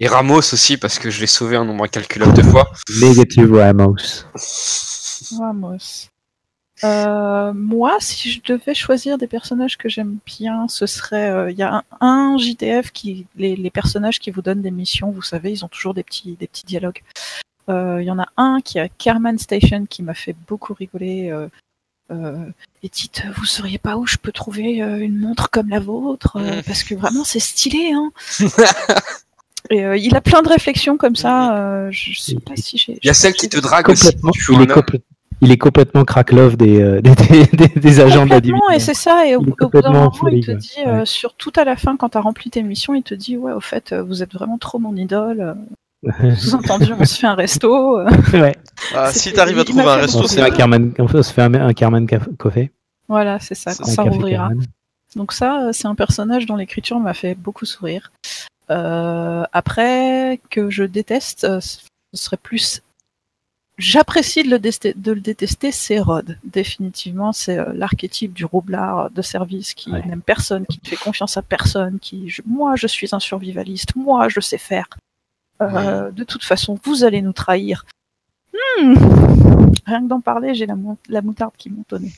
Et 0.00 0.06
Ramos 0.06 0.38
aussi, 0.38 0.76
parce 0.76 0.98
que 0.98 1.10
je 1.10 1.20
l'ai 1.20 1.26
sauvé 1.26 1.56
un 1.56 1.64
nombre 1.64 1.82
incalculable 1.84 2.32
de 2.34 2.42
fois. 2.42 2.68
Negative 3.00 3.52
Ramos. 3.52 3.96
Vamos. 5.32 6.08
Euh, 6.84 7.52
moi, 7.54 7.96
si 8.00 8.30
je 8.30 8.40
devais 8.42 8.74
choisir 8.74 9.18
des 9.18 9.26
personnages 9.26 9.76
que 9.78 9.88
j'aime 9.88 10.18
bien, 10.26 10.68
ce 10.68 10.86
serait. 10.86 11.30
euh, 11.30 11.50
Il 11.50 11.58
y 11.58 11.62
a 11.62 11.84
un, 12.00 12.06
un 12.06 12.38
JTF 12.38 12.92
qui. 12.92 13.26
Les, 13.36 13.56
les 13.56 13.70
personnages 13.70 14.18
qui 14.20 14.30
vous 14.30 14.42
donnent 14.42 14.62
des 14.62 14.70
missions, 14.70 15.10
vous 15.10 15.22
savez, 15.22 15.50
ils 15.52 15.64
ont 15.64 15.68
toujours 15.68 15.94
des 15.94 16.02
petits, 16.04 16.36
des 16.38 16.46
petits 16.46 16.66
dialogues. 16.66 17.02
Euh, 17.68 17.98
Il 18.00 18.06
y 18.06 18.10
en 18.10 18.18
a 18.18 18.28
un 18.36 18.60
qui 18.60 18.78
est 18.78 18.90
Carman 18.98 19.38
Station 19.38 19.86
qui 19.86 20.02
m'a 20.02 20.14
fait 20.14 20.36
beaucoup 20.46 20.74
rigoler. 20.74 21.30
Euh, 21.30 21.48
euh, 22.10 22.46
et 22.82 22.88
dites, 22.88 23.24
vous 23.36 23.44
sauriez 23.44 23.76
pas 23.78 23.96
où 23.98 24.06
je 24.06 24.16
peux 24.16 24.32
trouver 24.32 24.80
euh, 24.82 24.98
une 24.98 25.18
montre 25.18 25.50
comme 25.50 25.68
la 25.68 25.80
vôtre 25.80 26.36
euh, 26.36 26.60
Mm. 26.60 26.62
Parce 26.62 26.82
que 26.84 26.94
vraiment, 26.94 27.24
c'est 27.24 27.40
stylé, 27.40 27.92
hein 27.92 28.10
Et 29.70 29.84
euh, 29.84 29.96
il 29.98 30.16
a 30.16 30.20
plein 30.22 30.40
de 30.40 30.48
réflexions 30.48 30.96
comme 30.96 31.16
ça. 31.16 31.58
euh, 31.58 31.88
je 31.90 32.18
sais 32.18 32.36
pas 32.36 32.54
si 32.56 32.78
j'ai. 32.78 32.98
Il 33.02 33.06
y 33.06 33.10
a 33.10 33.14
celle 33.14 33.34
qui 33.34 33.48
te 33.48 33.58
drague 33.58 33.90
aussi. 33.90 34.04
Complètement, 34.06 34.30
Tu 34.30 34.52
il, 34.52 34.56
en 34.58 34.62
est 34.62 34.70
as- 34.72 34.74
complè- 34.76 35.02
il 35.40 35.50
est 35.52 35.58
complètement 35.58 36.04
crack 36.04 36.32
love 36.32 36.56
des, 36.56 36.80
euh, 36.82 37.00
des, 37.02 37.14
des, 37.14 37.44
des- 37.68 37.80
des 37.80 38.00
agents 38.00 38.24
de 38.24 38.30
la 38.30 38.40
division. 38.40 38.58
Complètement, 38.58 38.76
et 38.76 38.80
c'est 38.80 38.94
ça, 38.94 39.26
et 39.26 39.36
au, 39.36 39.40
bout 39.42 39.54
d'un 39.80 39.92
moment, 39.92 40.10
folie, 40.10 40.38
il 40.38 40.46
te 40.46 40.50
dit, 40.52 40.74
euh, 40.86 41.00
Ouais. 41.00 41.06
sur 41.06 41.34
tout 41.34 41.52
à 41.56 41.64
la 41.64 41.76
fin, 41.76 41.96
quand 41.96 42.10
t'as 42.10 42.20
rempli 42.20 42.50
tes 42.50 42.62
missions, 42.62 42.94
il 42.94 43.02
te 43.02 43.14
dit, 43.14 43.36
ouais, 43.36 43.52
au 43.52 43.60
fait, 43.60 43.92
euh, 43.92 44.02
vous 44.02 44.22
êtes 44.22 44.32
vraiment 44.32 44.58
trop 44.58 44.78
mon 44.78 44.96
idole. 44.96 45.56
Sous-entendu, 46.36 46.92
on 46.98 47.04
se 47.04 47.18
fait 47.18 47.26
un 47.26 47.34
resto. 47.34 48.00
ouais. 48.32 48.56
Ah, 48.94 49.10
si 49.12 49.32
t'arrives 49.32 49.58
à 49.58 49.64
trouver 49.64 49.82
un 49.82 49.94
resto, 49.96 50.18
On 50.18 50.22
beaucoup 50.22 50.28
se 50.28 50.34
c'est 50.34 50.40
on 50.98 51.22
se 51.22 51.32
fait 51.32 51.42
un, 51.42 51.48
caf- 52.06 52.28
Coffee. 52.36 52.70
Voilà, 53.08 53.38
c'est 53.40 53.54
ça, 53.56 53.74
quand 53.74 53.84
ça 53.86 54.02
rouvrira. 54.02 54.50
Donc 55.16 55.32
ça, 55.32 55.70
c'est 55.72 55.88
un 55.88 55.94
personnage 55.94 56.46
dont 56.46 56.56
l'écriture 56.56 57.00
m'a 57.00 57.14
fait 57.14 57.34
beaucoup 57.34 57.64
sourire. 57.64 58.12
Euh, 58.70 59.42
après, 59.52 60.40
que 60.50 60.68
je 60.70 60.84
déteste, 60.84 61.46
ce 61.60 61.78
serait 62.12 62.36
plus... 62.36 62.82
J'apprécie 63.78 64.42
de, 64.42 64.50
le 64.50 64.58
deste- 64.58 64.96
de 64.98 65.12
le 65.12 65.20
détester, 65.20 65.70
c'est 65.70 66.00
Rod. 66.00 66.36
Définitivement, 66.42 67.32
c'est 67.32 67.58
euh, 67.58 67.72
l'archétype 67.74 68.32
du 68.32 68.44
roublard 68.44 69.08
de 69.10 69.22
service 69.22 69.72
qui 69.72 69.90
Ouais. 69.92 70.04
n'aime 70.04 70.20
personne, 70.20 70.66
qui 70.66 70.80
ne 70.82 70.88
fait 70.88 70.96
confiance 70.96 71.36
à 71.36 71.42
personne, 71.42 72.00
qui... 72.00 72.28
je- 72.28 72.42
moi, 72.44 72.74
je 72.74 72.88
suis 72.88 73.08
un 73.12 73.20
survivaliste, 73.20 73.94
moi, 73.94 74.28
je 74.28 74.40
sais 74.40 74.58
faire. 74.58 74.86
Euh, 75.62 76.10
De 76.10 76.24
toute 76.24 76.42
façon, 76.44 76.78
vous 76.84 77.04
allez 77.04 77.22
nous 77.22 77.32
trahir. 77.32 77.84
Hmm. 78.52 78.94
Rien 79.86 80.02
que 80.02 80.08
d'en 80.08 80.20
parler, 80.20 80.54
j'ai 80.54 80.66
la, 80.66 80.74
mou- 80.74 80.98
la 81.08 81.22
moutarde 81.22 81.54
qui 81.56 81.70
monte 81.70 81.92
au 81.92 81.98
nez. 82.00 82.12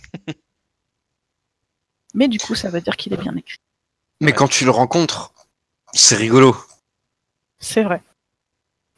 Mais 2.14 2.28
du 2.28 2.38
coup, 2.38 2.54
ça 2.54 2.70
veut 2.70 2.80
dire 2.80 2.96
qu'il 2.96 3.12
est 3.12 3.16
bien 3.20 3.34
écrit. 3.36 3.58
Mais 4.20 4.32
quand 4.32 4.48
tu 4.48 4.64
le 4.64 4.70
rencontres, 4.70 5.32
c'est 5.92 6.16
rigolo. 6.16 6.56
C'est 7.58 7.82
vrai. 7.82 8.02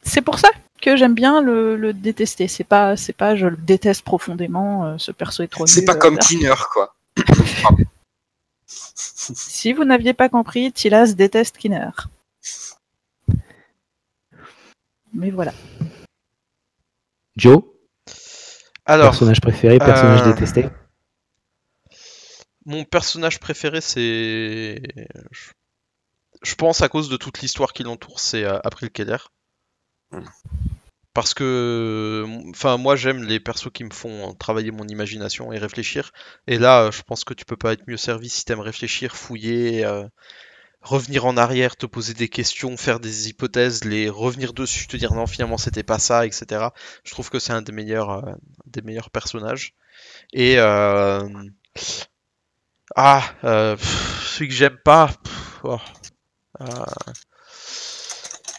C'est 0.01 0.21
pour 0.21 0.39
ça 0.39 0.49
que 0.83 0.97
j'aime 0.97 1.13
bien 1.15 1.41
le, 1.41 1.77
le 1.77 1.93
détester. 1.93 2.47
C'est 2.47 2.63
pas, 2.65 2.97
c'est 2.97 3.13
pas, 3.13 3.35
je 3.35 3.47
le 3.47 3.55
déteste 3.57 4.03
profondément. 4.03 4.85
euh, 4.85 4.97
ce 4.97 5.11
perso 5.11 5.41
est 5.43 5.47
trop 5.47 5.65
C'est 5.65 5.85
pas 5.85 5.93
euh, 5.93 5.97
comme 5.97 6.15
voilà. 6.15 6.27
Cleaner, 6.27 6.55
quoi. 6.71 6.95
Si 8.65 9.71
vous 9.73 9.85
n'aviez 9.85 10.13
pas 10.13 10.27
compris, 10.29 10.71
Tilas 10.71 11.13
déteste 11.15 11.57
Kinner. 11.57 11.89
Mais 15.13 15.29
voilà. 15.31 15.53
Joe, 17.37 17.63
Alors, 18.85 19.11
personnage 19.11 19.41
préféré, 19.41 19.77
personnage 19.79 20.21
euh, 20.21 20.33
détesté? 20.33 20.65
mon 22.65 22.83
personnage 22.83 23.39
préféré, 23.39 23.79
c'est. 23.81 24.81
Je- 25.31 26.55
pense 26.55 26.81
à 26.81 26.89
cause 26.89 27.09
de 27.09 27.17
toute 27.17 27.41
l'histoire 27.41 27.73
qui 27.73 27.83
l'entoure, 27.83 28.19
c'est 28.19 28.43
euh, 28.43 28.59
April 28.63 28.89
Keller. 28.91 29.17
Parce 31.13 31.35
que, 31.35 32.25
enfin, 32.49 32.77
moi 32.77 32.95
j'aime 32.95 33.23
les 33.23 33.39
persos 33.39 33.69
qui 33.71 33.83
me 33.83 33.91
font 33.91 34.33
travailler 34.33 34.71
mon 34.71 34.87
imagination 34.87 35.53
et 35.53 35.59
réfléchir. 35.59 36.11
Et 36.47 36.57
là, 36.57 36.85
euh, 36.85 36.91
je 36.91 37.03
pense 37.03 37.23
que 37.23 37.35
tu 37.35 37.45
peux 37.45 37.55
pas 37.57 37.73
être 37.73 37.87
mieux 37.87 37.97
servi 37.97 38.29
si 38.29 38.45
t'aimes 38.45 38.61
réfléchir, 38.61 39.15
fouiller, 39.15 39.85
euh, 39.85 40.07
revenir 40.81 41.25
en 41.25 41.37
arrière, 41.37 41.77
te 41.77 41.85
poser 41.87 42.13
des 42.15 42.29
questions, 42.29 42.77
faire 42.77 42.99
des 42.99 43.29
hypothèses, 43.29 43.85
les 43.85 44.09
revenir 44.09 44.53
dessus, 44.53 44.87
te 44.87 44.97
dire 44.97 45.13
non, 45.13 45.27
finalement 45.27 45.57
c'était 45.57 45.83
pas 45.83 45.99
ça, 45.99 46.25
etc. 46.25 46.73
Je 47.05 47.11
trouve 47.11 47.29
que 47.29 47.39
c'est 47.39 47.53
un 47.53 47.61
des 47.63 47.73
meilleurs, 47.73 48.11
euh, 48.11 48.33
des 48.67 48.81
meilleurs 48.83 49.11
personnages. 49.11 49.75
Et 50.33 50.55
euh, 50.59 51.27
Ah, 52.95 53.23
celui 53.43 54.47
que 54.49 54.53
j'aime 54.53 54.77
pas. 54.83 55.09
oh. 55.63 55.77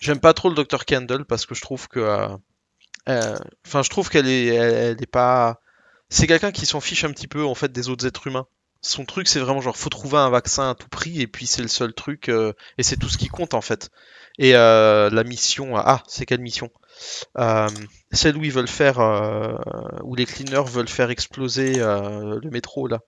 J'aime 0.04 0.20
pas 0.20 0.34
trop 0.34 0.50
le 0.50 0.54
Dr. 0.54 0.84
Kendall 0.84 1.24
parce 1.24 1.46
que 1.46 1.54
je 1.54 1.62
trouve 1.62 1.88
que. 1.88 1.98
euh, 2.00 2.28
euh, 3.08 3.36
Enfin, 3.66 3.82
je 3.82 3.88
trouve 3.88 4.10
qu'elle 4.10 4.28
est, 4.28 4.46
elle, 4.46 4.74
elle 4.74 5.02
est 5.02 5.06
pas. 5.10 5.60
C'est 6.10 6.26
quelqu'un 6.26 6.52
qui 6.52 6.66
s'en 6.66 6.80
fiche 6.80 7.04
un 7.04 7.10
petit 7.10 7.26
peu 7.26 7.42
en 7.44 7.54
fait 7.54 7.72
des 7.72 7.88
autres 7.88 8.06
êtres 8.06 8.26
humains. 8.26 8.46
Son 8.82 9.06
truc, 9.06 9.26
c'est 9.28 9.40
vraiment 9.40 9.62
genre 9.62 9.78
faut 9.78 9.88
trouver 9.88 10.18
un 10.18 10.28
vaccin 10.28 10.68
à 10.70 10.74
tout 10.74 10.90
prix 10.90 11.22
et 11.22 11.26
puis 11.26 11.46
c'est 11.46 11.62
le 11.62 11.68
seul 11.68 11.94
truc 11.94 12.28
euh, 12.28 12.52
et 12.76 12.82
c'est 12.82 12.98
tout 12.98 13.08
ce 13.08 13.16
qui 13.16 13.28
compte 13.28 13.54
en 13.54 13.62
fait. 13.62 13.88
Et 14.38 14.54
euh, 14.54 15.08
la 15.08 15.24
mission, 15.24 15.74
ah, 15.76 16.02
c'est 16.06 16.26
quelle 16.26 16.40
mission? 16.40 16.68
Euh, 17.38 17.66
Celle 18.12 18.36
où 18.36 18.44
ils 18.44 18.52
veulent 18.52 18.68
faire, 18.68 19.00
euh, 19.00 19.54
où 20.02 20.14
les 20.14 20.26
cleaners 20.26 20.64
veulent 20.70 20.88
faire 20.88 21.08
exploser 21.08 21.76
euh, 21.78 22.38
le 22.42 22.50
métro 22.50 22.86
là. 22.88 22.98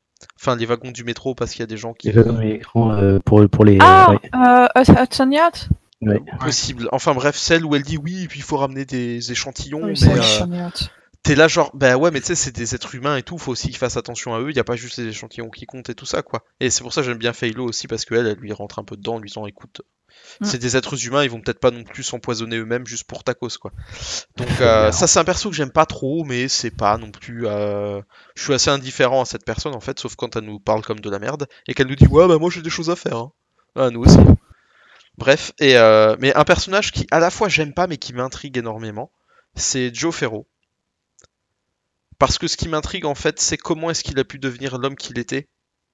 Enfin, 0.40 0.56
les 0.56 0.64
wagons 0.64 0.92
du 0.92 1.04
métro 1.04 1.34
parce 1.34 1.50
qu'il 1.50 1.60
y 1.60 1.64
a 1.64 1.66
des 1.66 1.76
gens 1.76 1.92
qui. 1.92 2.10
L'écran, 2.40 2.94
euh, 2.94 3.18
pour, 3.18 3.46
pour 3.50 3.66
les. 3.66 3.76
Ah, 3.82 4.12
ouais, 4.12 4.18
euh, 4.34 4.66
ouais. 6.02 6.20
Possible. 6.40 6.88
Enfin 6.92 7.14
bref, 7.14 7.36
celle 7.36 7.64
où 7.64 7.74
elle 7.74 7.82
dit 7.82 7.98
oui, 7.98 8.24
et 8.24 8.28
puis 8.28 8.40
il 8.40 8.42
faut 8.42 8.56
ramener 8.56 8.84
des 8.84 9.32
échantillons, 9.32 9.84
Oui, 9.84 9.94
mais 10.04 10.60
euh, 10.60 10.68
t'es 11.22 11.34
là 11.34 11.48
genre, 11.48 11.70
bah 11.74 11.96
ouais, 11.96 12.10
mais 12.10 12.20
tu 12.20 12.26
sais, 12.28 12.34
c'est 12.34 12.54
des 12.54 12.74
êtres 12.74 12.94
humains 12.94 13.16
et 13.16 13.22
tout, 13.22 13.38
faut 13.38 13.52
aussi 13.52 13.68
qu'ils 13.68 13.76
fassent 13.78 13.96
attention 13.96 14.34
à 14.34 14.40
eux, 14.40 14.50
il 14.50 14.56
y 14.56 14.60
a 14.60 14.64
pas 14.64 14.76
juste 14.76 14.98
les 14.98 15.06
échantillons 15.08 15.50
qui 15.50 15.66
comptent 15.66 15.90
et 15.90 15.94
tout 15.94 16.06
ça, 16.06 16.22
quoi. 16.22 16.44
Et 16.60 16.70
c'est 16.70 16.82
pour 16.82 16.92
ça 16.92 17.00
que 17.00 17.06
j'aime 17.06 17.18
bien 17.18 17.32
Phalo 17.32 17.64
aussi, 17.64 17.88
parce 17.88 18.04
qu'elle, 18.04 18.26
elle 18.26 18.38
lui 18.38 18.52
rentre 18.52 18.78
un 18.78 18.84
peu 18.84 18.96
dedans 18.96 19.14
en 19.14 19.18
lui 19.18 19.28
disant, 19.28 19.46
écoute, 19.46 19.82
Mm. 20.40 20.44
c'est 20.44 20.58
des 20.58 20.76
êtres 20.76 21.06
humains, 21.06 21.24
ils 21.24 21.30
vont 21.30 21.40
peut-être 21.40 21.60
pas 21.60 21.70
non 21.70 21.84
plus 21.84 22.02
s'empoisonner 22.02 22.56
eux-mêmes 22.56 22.86
juste 22.86 23.04
pour 23.04 23.24
ta 23.24 23.34
cause, 23.34 23.58
quoi. 23.58 23.72
Donc 24.36 24.48
euh, 24.60 24.92
ça, 24.92 25.06
c'est 25.06 25.18
un 25.18 25.24
perso 25.24 25.50
que 25.50 25.56
j'aime 25.56 25.70
pas 25.70 25.86
trop, 25.86 26.24
mais 26.24 26.48
c'est 26.48 26.70
pas 26.70 26.96
non 26.98 27.10
plus... 27.10 27.46
euh, 27.46 28.00
Je 28.34 28.42
suis 28.42 28.54
assez 28.54 28.70
indifférent 28.70 29.22
à 29.22 29.24
cette 29.24 29.44
personne, 29.44 29.74
en 29.74 29.80
fait, 29.80 29.98
sauf 29.98 30.14
quand 30.16 30.36
elle 30.36 30.44
nous 30.44 30.58
parle 30.60 30.82
comme 30.82 31.00
de 31.00 31.10
la 31.10 31.18
merde, 31.18 31.46
et 31.68 31.74
qu'elle 31.74 31.86
nous 31.86 31.96
dit, 31.96 32.06
ouais, 32.06 32.26
bah 32.28 32.38
moi 32.38 32.50
j'ai 32.50 32.62
des 32.62 32.70
choses 32.70 32.90
à 32.90 32.96
faire. 32.96 33.16
Hein. 33.16 33.32
Ah, 33.76 33.90
nous 33.90 34.00
aussi. 34.00 34.18
Bref, 35.18 35.52
et 35.58 35.76
euh, 35.76 36.14
mais 36.20 36.34
un 36.34 36.44
personnage 36.44 36.92
qui 36.92 37.06
à 37.10 37.20
la 37.20 37.30
fois 37.30 37.48
j'aime 37.48 37.72
pas 37.72 37.86
mais 37.86 37.96
qui 37.96 38.12
m'intrigue 38.12 38.58
énormément, 38.58 39.10
c'est 39.54 39.94
Joe 39.94 40.14
Ferro. 40.14 40.46
Parce 42.18 42.38
que 42.38 42.48
ce 42.48 42.56
qui 42.56 42.68
m'intrigue 42.68 43.04
en 43.06 43.14
fait, 43.14 43.40
c'est 43.40 43.56
comment 43.56 43.90
est-ce 43.90 44.02
qu'il 44.04 44.18
a 44.18 44.24
pu 44.24 44.38
devenir 44.38 44.78
l'homme 44.78 44.94
qu'il 44.96 45.18
était, 45.18 45.48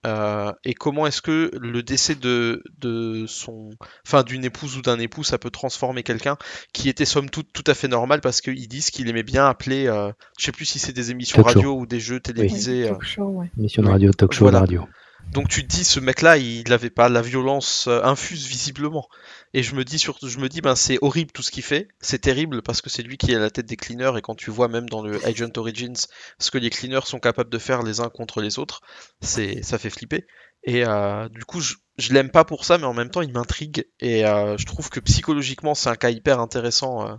euh, 0.06 0.52
et 0.64 0.74
comment 0.74 1.06
est-ce 1.06 1.22
que 1.22 1.50
le 1.60 1.82
décès 1.84 2.14
de, 2.16 2.62
de 2.78 3.24
son, 3.28 3.70
enfin 4.06 4.24
d'une 4.24 4.44
épouse 4.44 4.76
ou 4.76 4.82
d'un 4.82 4.98
époux, 4.98 5.22
ça 5.22 5.38
peut 5.38 5.50
transformer 5.50 6.02
quelqu'un 6.02 6.36
qui 6.72 6.88
était 6.88 7.04
somme 7.04 7.30
toute 7.30 7.52
tout 7.52 7.64
à 7.68 7.74
fait 7.74 7.88
normal 7.88 8.20
parce 8.20 8.40
qu'ils 8.40 8.66
disent 8.68 8.90
qu'il 8.90 9.08
aimait 9.08 9.22
bien 9.22 9.46
appeler, 9.48 9.86
euh, 9.86 10.10
je 10.38 10.44
sais 10.44 10.52
plus 10.52 10.64
si 10.64 10.78
c'est 10.80 10.92
des 10.92 11.12
émissions 11.12 11.42
Talk 11.42 11.52
show. 11.52 11.58
radio 11.60 11.74
ou 11.80 11.86
des 11.86 12.00
jeux 12.00 12.18
télévisés. 12.20 12.82
Oui, 12.82 12.88
euh, 12.88 12.92
talk 12.94 13.02
show, 13.04 13.24
ouais. 13.28 13.50
Mission 13.56 13.82
de 13.82 13.88
radio, 13.88 14.12
talk 14.12 14.32
show 14.32 14.44
Voilà. 14.44 14.58
de 14.58 14.64
radio. 14.64 14.88
Donc 15.32 15.48
tu 15.48 15.62
te 15.62 15.68
dis, 15.68 15.84
ce 15.84 15.98
mec-là, 16.00 16.36
il 16.36 16.68
n'avait 16.68 16.90
pas 16.90 17.08
la 17.08 17.22
violence 17.22 17.86
euh, 17.88 18.02
infuse 18.04 18.46
visiblement. 18.46 19.08
Et 19.54 19.62
je 19.62 19.74
me 19.74 19.84
dis 19.84 19.98
surtout, 19.98 20.28
je 20.28 20.38
me 20.38 20.48
dis, 20.48 20.60
ben 20.60 20.76
c'est 20.76 20.98
horrible 21.02 21.32
tout 21.32 21.42
ce 21.42 21.50
qu'il 21.50 21.62
fait. 21.62 21.88
C'est 22.00 22.20
terrible 22.20 22.62
parce 22.62 22.80
que 22.82 22.90
c'est 22.90 23.02
lui 23.02 23.16
qui 23.16 23.32
est 23.32 23.36
à 23.36 23.38
la 23.38 23.50
tête 23.50 23.66
des 23.66 23.76
cleaners 23.76 24.12
et 24.18 24.22
quand 24.22 24.34
tu 24.34 24.50
vois 24.50 24.68
même 24.68 24.88
dans 24.88 25.02
le 25.02 25.24
Agent 25.26 25.50
Origins 25.56 26.06
ce 26.38 26.50
que 26.50 26.58
les 26.58 26.70
cleaners 26.70 27.06
sont 27.06 27.18
capables 27.20 27.50
de 27.50 27.58
faire 27.58 27.82
les 27.82 28.00
uns 28.00 28.10
contre 28.10 28.40
les 28.42 28.58
autres, 28.58 28.80
c'est, 29.20 29.62
ça 29.62 29.78
fait 29.78 29.90
flipper. 29.90 30.26
Et 30.64 30.84
euh, 30.86 31.28
du 31.28 31.44
coup, 31.44 31.60
je, 31.60 31.74
je 31.98 32.12
l'aime 32.12 32.30
pas 32.30 32.44
pour 32.44 32.64
ça, 32.64 32.78
mais 32.78 32.84
en 32.84 32.94
même 32.94 33.10
temps, 33.10 33.22
il 33.22 33.32
m'intrigue 33.32 33.86
et 34.00 34.26
euh, 34.26 34.56
je 34.58 34.66
trouve 34.66 34.90
que 34.90 35.00
psychologiquement, 35.00 35.74
c'est 35.74 35.88
un 35.88 35.96
cas 35.96 36.10
hyper 36.10 36.40
intéressant 36.40 37.08
euh, 37.08 37.14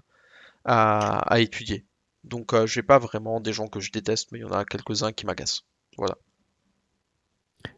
à, 0.66 1.20
à 1.34 1.40
étudier. 1.40 1.86
Donc, 2.24 2.54
euh, 2.54 2.68
j'ai 2.68 2.84
pas 2.84 3.00
vraiment 3.00 3.40
des 3.42 3.54
gens 3.54 3.68
que 3.68 3.80
je 3.80 3.92
déteste, 3.92 4.32
mais 4.32 4.40
il 4.40 4.44
y 4.44 4.46
en 4.46 4.52
a 4.52 4.66
quelques-uns 4.66 5.14
qui 5.14 5.26
m'agacent. 5.26 5.64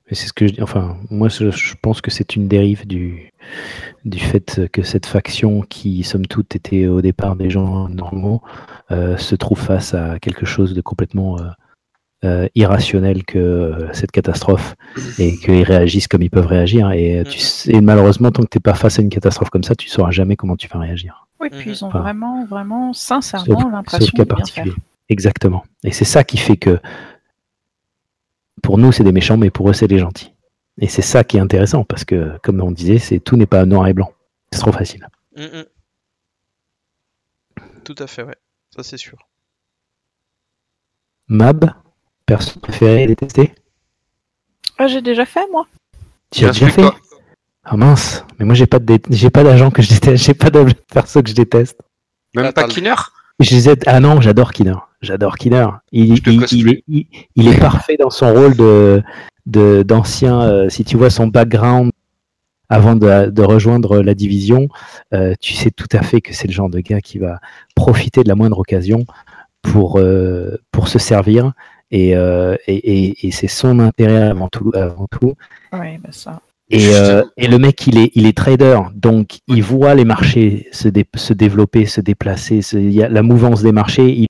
Mais 0.10 0.16
c'est 0.16 0.28
ce 0.28 0.34
que 0.34 0.48
je 0.48 0.54
dis. 0.54 0.62
Enfin, 0.62 0.98
moi, 1.10 1.30
je, 1.30 1.50
je 1.52 1.74
pense 1.82 2.00
que 2.02 2.12
c'est 2.12 2.36
une 2.36 2.48
dérive 2.48 2.86
du, 2.86 3.32
du 4.06 4.20
fait 4.20 4.62
que 4.72 4.84
cette 4.84 5.06
faction, 5.08 5.62
qui, 5.62 6.04
somme 6.04 6.28
toute, 6.28 6.56
était 6.56 6.86
au 6.88 7.02
départ 7.02 7.36
des 7.36 7.50
gens 7.50 7.90
normaux, 7.90 8.42
euh, 8.92 9.18
se 9.18 9.34
trouve 9.36 9.60
face 9.60 9.94
à 9.96 10.20
quelque 10.20 10.46
chose 10.46 10.76
de 10.76 10.82
complètement 10.82 11.40
euh, 11.40 11.44
euh, 12.24 12.48
irrationnel 12.56 13.24
que 13.26 13.40
euh, 13.40 13.94
cette 13.94 14.12
catastrophe 14.12 14.76
et 15.18 15.38
qu'ils 15.38 15.64
réagissent 15.64 16.08
comme 16.08 16.22
ils 16.22 16.30
peuvent 16.30 16.46
réagir. 16.48 16.92
Et, 16.92 17.20
euh, 17.20 17.24
tu 17.24 17.38
Mhm. 17.38 17.42
sais, 17.44 17.82
malheureusement, 17.82 18.32
tant 18.32 18.44
que 18.44 18.50
tu 18.50 18.58
n'es 18.58 18.62
pas 18.62 18.76
face 18.76 19.00
à 19.00 19.02
une 19.02 19.10
catastrophe 19.10 19.50
comme 19.50 19.64
ça, 19.64 19.74
tu 19.76 19.90
sauras 19.90 20.12
jamais 20.12 20.36
comment 20.36 20.56
tu 20.56 20.68
vas 20.68 20.80
réagir. 20.80 21.28
Oui, 21.40 21.50
Mhm. 21.52 21.58
puis 21.60 21.70
ils 21.72 21.84
ont 21.84 21.88
Enfin, 21.88 22.00
vraiment, 22.02 22.46
vraiment, 22.46 22.94
sincèrement 22.94 23.70
l'impression 23.72 24.12
de 24.18 24.24
bien 24.24 24.36
particulier. 24.36 24.72
faire. 24.72 24.80
Exactement. 25.10 25.64
Et 25.84 25.92
c'est 25.92 26.06
ça 26.06 26.24
qui 26.24 26.38
fait 26.38 26.58
que 26.58 26.80
pour 28.66 28.80
nous, 28.80 28.92
c'est 28.92 29.04
des 29.04 29.12
méchants, 29.12 29.38
mais 29.38 29.52
pour 29.52 29.70
eux, 29.70 29.74
c'est 29.74 29.88
des 29.88 30.00
gentils. 30.00 30.34
Et 30.82 30.88
c'est 30.88 31.04
ça 31.04 31.24
qui 31.24 31.38
est 31.38 31.40
intéressant, 31.40 31.84
parce 31.84 32.04
que, 32.04 32.38
comme 32.42 32.60
on 32.62 32.72
disait, 32.72 32.98
c'est 32.98 33.20
tout 33.20 33.38
n'est 33.38 33.46
pas 33.46 33.64
noir 33.66 33.88
et 33.88 33.94
blanc. 33.94 34.12
C'est 34.52 34.60
trop 34.60 34.72
facile. 34.72 35.08
Mm, 35.38 35.44
mm. 35.44 35.66
Tout 37.84 37.96
à 38.00 38.08
fait, 38.08 38.24
ouais. 38.24 38.36
Ça, 38.76 38.82
c'est 38.82 38.98
sûr. 38.98 39.20
Mab, 41.28 41.72
perso 42.26 42.60
préféré, 42.60 43.06
détesté 43.06 43.54
Ah, 44.80 44.88
j'ai 44.88 45.04
déjà 45.04 45.26
fait, 45.26 45.48
moi. 45.52 45.68
Tu 46.32 46.46
as 46.46 46.50
déjà 46.50 46.70
fait? 46.70 46.84
Ah 47.68 47.78
mince, 47.78 48.24
mais 48.38 48.46
moi 48.46 48.54
j'ai 48.54 48.68
pas 48.68 48.78
de 48.78 48.86
dé- 48.86 49.02
j'ai 49.10 49.32
pas 49.32 49.44
d'agent 49.44 49.72
que 49.72 49.82
je 49.82 49.90
déteste, 49.90 50.24
j'ai 50.24 50.36
pas 50.36 50.52
de 50.52 50.72
perso 50.94 51.24
que 51.24 51.30
je 51.30 51.34
déteste. 51.34 51.80
Même 52.36 52.46
Ah, 52.46 52.54
pas 52.54 52.68
Keener 52.68 52.94
Je 53.40 53.54
les 53.56 53.70
aide- 53.70 53.84
Ah 53.86 54.00
non, 54.00 54.22
j'adore 54.22 54.52
Kinner. 54.54 54.76
J'adore 55.02 55.36
Kinner. 55.38 55.68
Il, 55.92 56.12
il- 56.32 56.40
il 56.60 56.70
est, 56.70 56.84
il- 56.88 57.08
il 57.36 57.48
est 57.48 57.52
parfait 57.60 57.98
dans 57.98 58.10
son 58.10 58.34
rôle 58.34 58.56
de 58.56 59.04
de- 59.46 59.84
d'ancien. 59.84 60.42
euh, 60.42 60.70
si 60.70 60.84
tu 60.84 60.98
vois 60.98 61.10
son 61.12 61.28
background 61.28 61.92
avant 62.70 62.96
de, 62.96 63.30
de 63.30 63.42
rejoindre 63.44 64.02
la 64.02 64.16
division, 64.16 64.68
euh, 65.14 65.36
tu 65.40 65.54
sais 65.54 65.70
tout 65.70 65.88
à 65.92 66.02
fait 66.02 66.20
que 66.22 66.34
c'est 66.34 66.48
le 66.48 66.54
genre 66.54 66.70
de 66.70 66.80
gars 66.80 67.00
qui 67.02 67.20
va 67.20 67.40
profiter 67.76 68.24
de 68.24 68.28
la 68.30 68.34
moindre 68.36 68.58
occasion 68.58 69.06
pour 69.62 70.00
euh, 70.00 70.58
pour 70.72 70.88
se 70.88 70.98
servir. 70.98 71.52
Et, 71.92 72.16
euh, 72.16 72.56
et, 72.68 72.76
et- 73.10 73.28
et 73.28 73.32
c'est 73.32 73.48
son 73.48 73.80
intérêt 73.80 74.24
avant 74.24 74.48
tout. 74.48 74.72
Avant 74.74 75.06
tout. 75.08 75.36
Oui, 75.74 75.98
bah 76.00 76.10
ça. 76.12 76.42
Et, 76.72 76.96
euh, 76.96 77.24
et 77.38 77.48
le 77.48 77.60
mec, 77.60 77.86
il 77.86 77.98
est, 78.00 78.12
il 78.16 78.26
est 78.26 78.36
trader, 78.36 78.80
donc 78.96 79.40
il 79.48 79.62
voit 79.62 79.94
les 79.94 80.06
marchés 80.06 80.68
se, 80.72 80.88
dé- 80.88 81.06
se 81.16 81.34
développer, 81.34 81.86
se 81.86 82.02
déplacer, 82.02 82.62
se- 82.64 82.76
il 82.78 82.92
y 82.92 83.04
a 83.04 83.10
la 83.10 83.22
mouvance 83.22 83.62
des 83.62 83.72
marchés, 83.72 84.10
il 84.12 84.28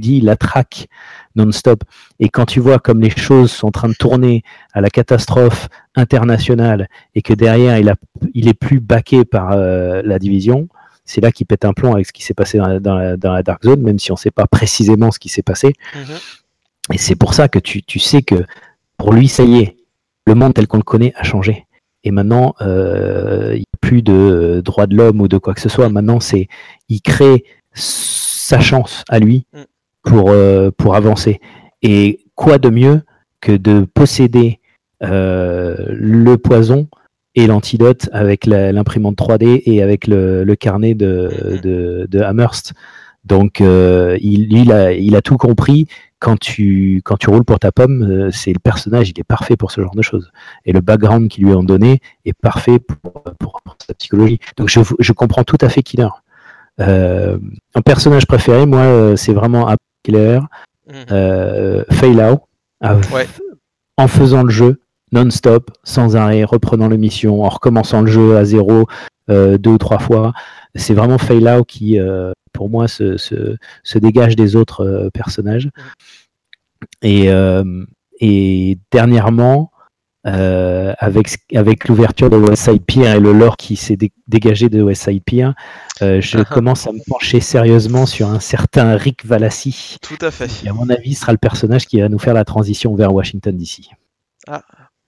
dit, 0.00 0.16
il 0.16 0.24
la 0.24 0.34
traque 0.36 0.88
non-stop. 1.36 1.84
Et 2.18 2.30
quand 2.30 2.46
tu 2.46 2.58
vois 2.58 2.78
comme 2.80 3.00
les 3.00 3.10
choses 3.10 3.52
sont 3.52 3.68
en 3.68 3.70
train 3.70 3.88
de 3.88 3.94
tourner 3.94 4.42
à 4.72 4.80
la 4.80 4.90
catastrophe 4.90 5.68
internationale 5.94 6.88
et 7.14 7.22
que 7.22 7.32
derrière, 7.34 7.78
il, 7.78 7.88
a, 7.88 7.94
il 8.34 8.48
est 8.48 8.54
plus 8.54 8.80
baqué 8.80 9.24
par 9.24 9.52
euh, 9.52 10.02
la 10.04 10.18
division, 10.18 10.68
c'est 11.04 11.20
là 11.20 11.30
qu'il 11.30 11.46
pète 11.46 11.64
un 11.64 11.72
plomb 11.72 11.92
avec 11.94 12.06
ce 12.06 12.12
qui 12.12 12.22
s'est 12.24 12.34
passé 12.34 12.58
dans 12.58 12.66
la, 12.66 12.80
dans 12.80 12.94
la- 12.96 13.16
dans 13.16 13.32
la 13.32 13.42
Dark 13.44 13.62
Zone, 13.64 13.82
même 13.82 13.98
si 14.00 14.10
on 14.10 14.14
ne 14.14 14.18
sait 14.18 14.30
pas 14.32 14.46
précisément 14.46 15.10
ce 15.12 15.18
qui 15.20 15.28
s'est 15.28 15.42
passé. 15.42 15.72
Mhm. 15.94 16.16
Et 16.94 16.98
c'est 16.98 17.14
pour 17.14 17.34
ça 17.34 17.48
que 17.48 17.58
tu, 17.60 17.82
tu 17.82 17.98
sais 18.00 18.22
que 18.22 18.44
pour 18.96 19.12
lui, 19.12 19.28
ça 19.28 19.44
y 19.44 19.58
est, 19.60 19.76
le 20.30 20.38
monde 20.40 20.54
tel 20.54 20.66
qu'on 20.66 20.78
le 20.78 20.82
connaît 20.82 21.12
a 21.16 21.22
changé. 21.22 21.66
Et 22.04 22.10
maintenant, 22.10 22.54
euh, 22.62 23.50
il 23.52 23.58
n'y 23.58 23.62
a 23.74 23.78
plus 23.80 24.02
de 24.02 24.62
droits 24.64 24.86
de 24.86 24.96
l'homme 24.96 25.20
ou 25.20 25.28
de 25.28 25.36
quoi 25.38 25.52
que 25.54 25.60
ce 25.60 25.68
soit. 25.68 25.88
Maintenant, 25.90 26.18
c'est 26.20 26.48
il 26.88 27.00
crée 27.02 27.44
sa 27.74 28.60
chance 28.60 29.04
à 29.08 29.18
lui 29.18 29.46
Mm. 29.52 29.58
pour, 30.02 30.30
euh, 30.30 30.70
pour 30.76 30.94
avancer. 30.94 31.40
Et 31.82 32.20
quoi 32.34 32.58
de 32.58 32.70
mieux 32.70 33.02
que 33.40 33.52
de 33.52 33.86
posséder 33.94 34.58
euh, 35.02 35.76
le 35.88 36.36
poison 36.36 36.88
et 37.34 37.46
l'antidote 37.46 38.08
avec 38.12 38.44
la- 38.44 38.72
l'imprimante 38.72 39.16
3D 39.16 39.62
et 39.64 39.82
avec 39.82 40.06
le, 40.06 40.44
le 40.44 40.56
carnet 40.56 40.94
de, 40.94 41.30
Mhm. 41.54 41.60
de, 41.60 42.06
de 42.10 42.20
Amherst. 42.20 42.74
Donc, 43.24 43.60
euh, 43.60 44.16
il, 44.20 44.52
il 44.52 44.72
a, 44.72 44.92
il 44.92 45.14
a 45.16 45.20
tout 45.22 45.36
compris. 45.36 45.86
Quand 46.20 46.38
tu, 46.38 47.00
quand 47.04 47.16
tu 47.16 47.30
roules 47.30 47.44
pour 47.44 47.58
ta 47.58 47.72
pomme, 47.72 48.02
euh, 48.02 48.30
c'est 48.30 48.52
le 48.52 48.58
personnage, 48.58 49.08
il 49.10 49.18
est 49.18 49.24
parfait 49.24 49.56
pour 49.56 49.70
ce 49.70 49.80
genre 49.80 49.94
de 49.94 50.02
choses. 50.02 50.30
Et 50.66 50.72
le 50.72 50.80
background 50.80 51.28
qu'ils 51.28 51.44
lui 51.44 51.54
ont 51.54 51.62
donné 51.62 52.00
est 52.24 52.34
parfait 52.34 52.78
pour, 52.78 53.22
pour, 53.38 53.60
pour 53.62 53.76
sa 53.86 53.94
psychologie. 53.94 54.38
Donc, 54.56 54.68
je, 54.68 54.80
je 54.98 55.12
comprends 55.12 55.44
tout 55.44 55.58
à 55.60 55.68
fait 55.68 55.82
Killer. 55.82 56.08
Euh, 56.80 57.38
un 57.74 57.80
personnage 57.82 58.26
préféré, 58.26 58.66
moi, 58.66 58.80
euh, 58.80 59.16
c'est 59.16 59.32
vraiment 59.32 59.66
Ab 59.66 59.78
Killer, 60.02 60.40
euh, 61.10 61.84
à- 62.80 62.96
Ouais. 63.12 63.26
en 63.96 64.08
faisant 64.08 64.42
le 64.42 64.50
jeu 64.50 64.80
non-stop, 65.12 65.70
sans 65.84 66.16
arrêt, 66.16 66.44
reprenant 66.44 66.88
les 66.88 66.96
missions, 66.98 67.42
en 67.42 67.48
recommençant 67.48 68.00
le 68.02 68.06
jeu 68.06 68.36
à 68.36 68.44
zéro 68.44 68.86
euh, 69.28 69.58
deux 69.58 69.70
ou 69.70 69.78
trois 69.78 69.98
fois. 69.98 70.32
C'est 70.74 70.94
vraiment 70.94 71.18
Failao 71.18 71.64
qui, 71.64 71.98
euh, 71.98 72.32
pour 72.52 72.70
moi, 72.70 72.88
se, 72.88 73.16
se, 73.16 73.56
se 73.82 73.98
dégage 73.98 74.36
des 74.36 74.56
autres 74.56 74.84
euh, 74.84 75.10
personnages. 75.10 75.68
Et, 77.02 77.30
euh, 77.30 77.84
et 78.20 78.78
dernièrement, 78.90 79.70
euh, 80.26 80.92
avec, 80.98 81.38
avec 81.54 81.88
l'ouverture 81.88 82.28
de 82.30 82.36
West 82.36 82.64
Side 82.64 82.84
Pier 82.84 83.06
et 83.06 83.20
le 83.20 83.32
lore 83.32 83.56
qui 83.56 83.76
s'est 83.76 83.96
dé- 83.96 84.12
dégagé 84.28 84.68
de 84.68 84.82
West 84.82 85.04
Side 85.04 85.22
Pier, 85.24 85.48
euh, 86.02 86.20
je 86.20 86.38
Ah. 86.38 86.44
commence 86.54 86.86
à 86.86 86.92
me 86.92 87.00
pencher 87.08 87.40
sérieusement 87.40 88.04
sur 88.06 88.28
un 88.28 88.40
certain 88.40 88.96
Rick 88.96 89.24
Valassi, 89.24 89.96
Tout 90.02 90.18
à 90.20 90.30
fait. 90.30 90.46
qui, 90.48 90.68
à 90.68 90.72
mon 90.74 90.88
avis, 90.90 91.14
sera 91.14 91.32
le 91.32 91.38
personnage 91.38 91.86
qui 91.86 92.00
va 92.00 92.08
nous 92.10 92.18
faire 92.18 92.34
la 92.34 92.44
transition 92.44 92.94
vers 92.94 93.12
Washington 93.14 93.56
DC. 93.56 93.90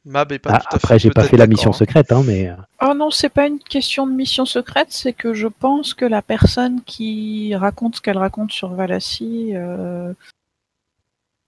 Mab 0.05 0.33
est 0.33 0.39
pas 0.41 0.51
Ah, 0.55 0.59
tout 0.59 0.67
à 0.67 0.71
fait 0.71 0.77
après, 0.77 0.99
j'ai 0.99 1.11
pas 1.11 1.23
fait 1.25 1.37
la 1.37 1.47
mission 1.47 1.71
hein. 1.71 1.75
secrète, 1.75 2.11
hein, 2.11 2.23
mais 2.27 2.49
euh, 2.49 2.55
Oh 2.85 2.93
non, 2.95 3.11
c'est 3.11 3.29
pas 3.29 3.47
une 3.47 3.61
question 3.61 4.07
de 4.07 4.13
mission 4.13 4.45
secrète, 4.45 4.89
c'est 4.91 5.13
que 5.13 5.33
je 5.33 5.47
pense 5.47 5.95
que 5.95 6.05
la 6.05 6.23
personne 6.23 6.81
qui 6.85 7.55
raconte 7.55 7.97
ce 7.97 8.01
qu'elle 8.01 8.19
raconte 8.19 8.51
sur 8.51 8.71
Valassie. 8.71 9.53
euh, 9.55 10.13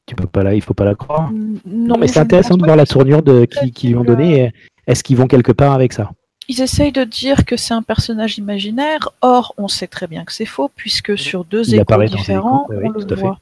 tu 0.07 0.15
peux 0.15 0.27
pas 0.27 0.43
la, 0.43 0.55
il 0.55 0.61
faut 0.63 0.75
pas 0.75 0.85
la 0.85 0.95
croire. 0.95 1.31
Non, 1.65 1.97
mais 1.99 2.07
c'est 2.09 2.21
intéressant 2.21 2.57
de 2.57 2.65
voir 2.65 2.77
la 2.77 2.85
qu'ils- 2.85 2.93
tournure 2.93 3.23
de 3.23 3.47
qui, 3.47 3.89
lui 3.89 3.97
ont 3.97 4.05
donné. 4.05 4.53
Est-ce 4.87 5.03
qu'ils 5.03 5.17
vont 5.17 5.27
quelque 5.27 5.51
part 5.53 5.73
avec 5.73 5.93
ça? 5.95 6.11
Ils 6.47 6.61
essayent 6.61 6.93
de 6.93 7.05
dire 7.05 7.47
que 7.47 7.57
c'est 7.57 7.73
un 7.73 7.81
personnage 7.83 8.37
imaginaire, 8.37 9.09
or 9.23 9.55
on 9.57 9.67
sait 9.67 9.87
très 9.87 10.07
bien 10.07 10.25
que 10.27 10.33
c'est 10.33 10.45
faux, 10.45 10.71
puisque 10.77 11.17
sur 11.17 11.45
deux 11.47 11.67
Il 11.71 11.77
échos 11.81 12.05
différents, 12.05 12.67
échos, 12.71 12.81
oui, 12.83 12.91
on 12.95 12.99
oui, 12.99 13.05
le 13.09 13.17
voit. 13.17 13.39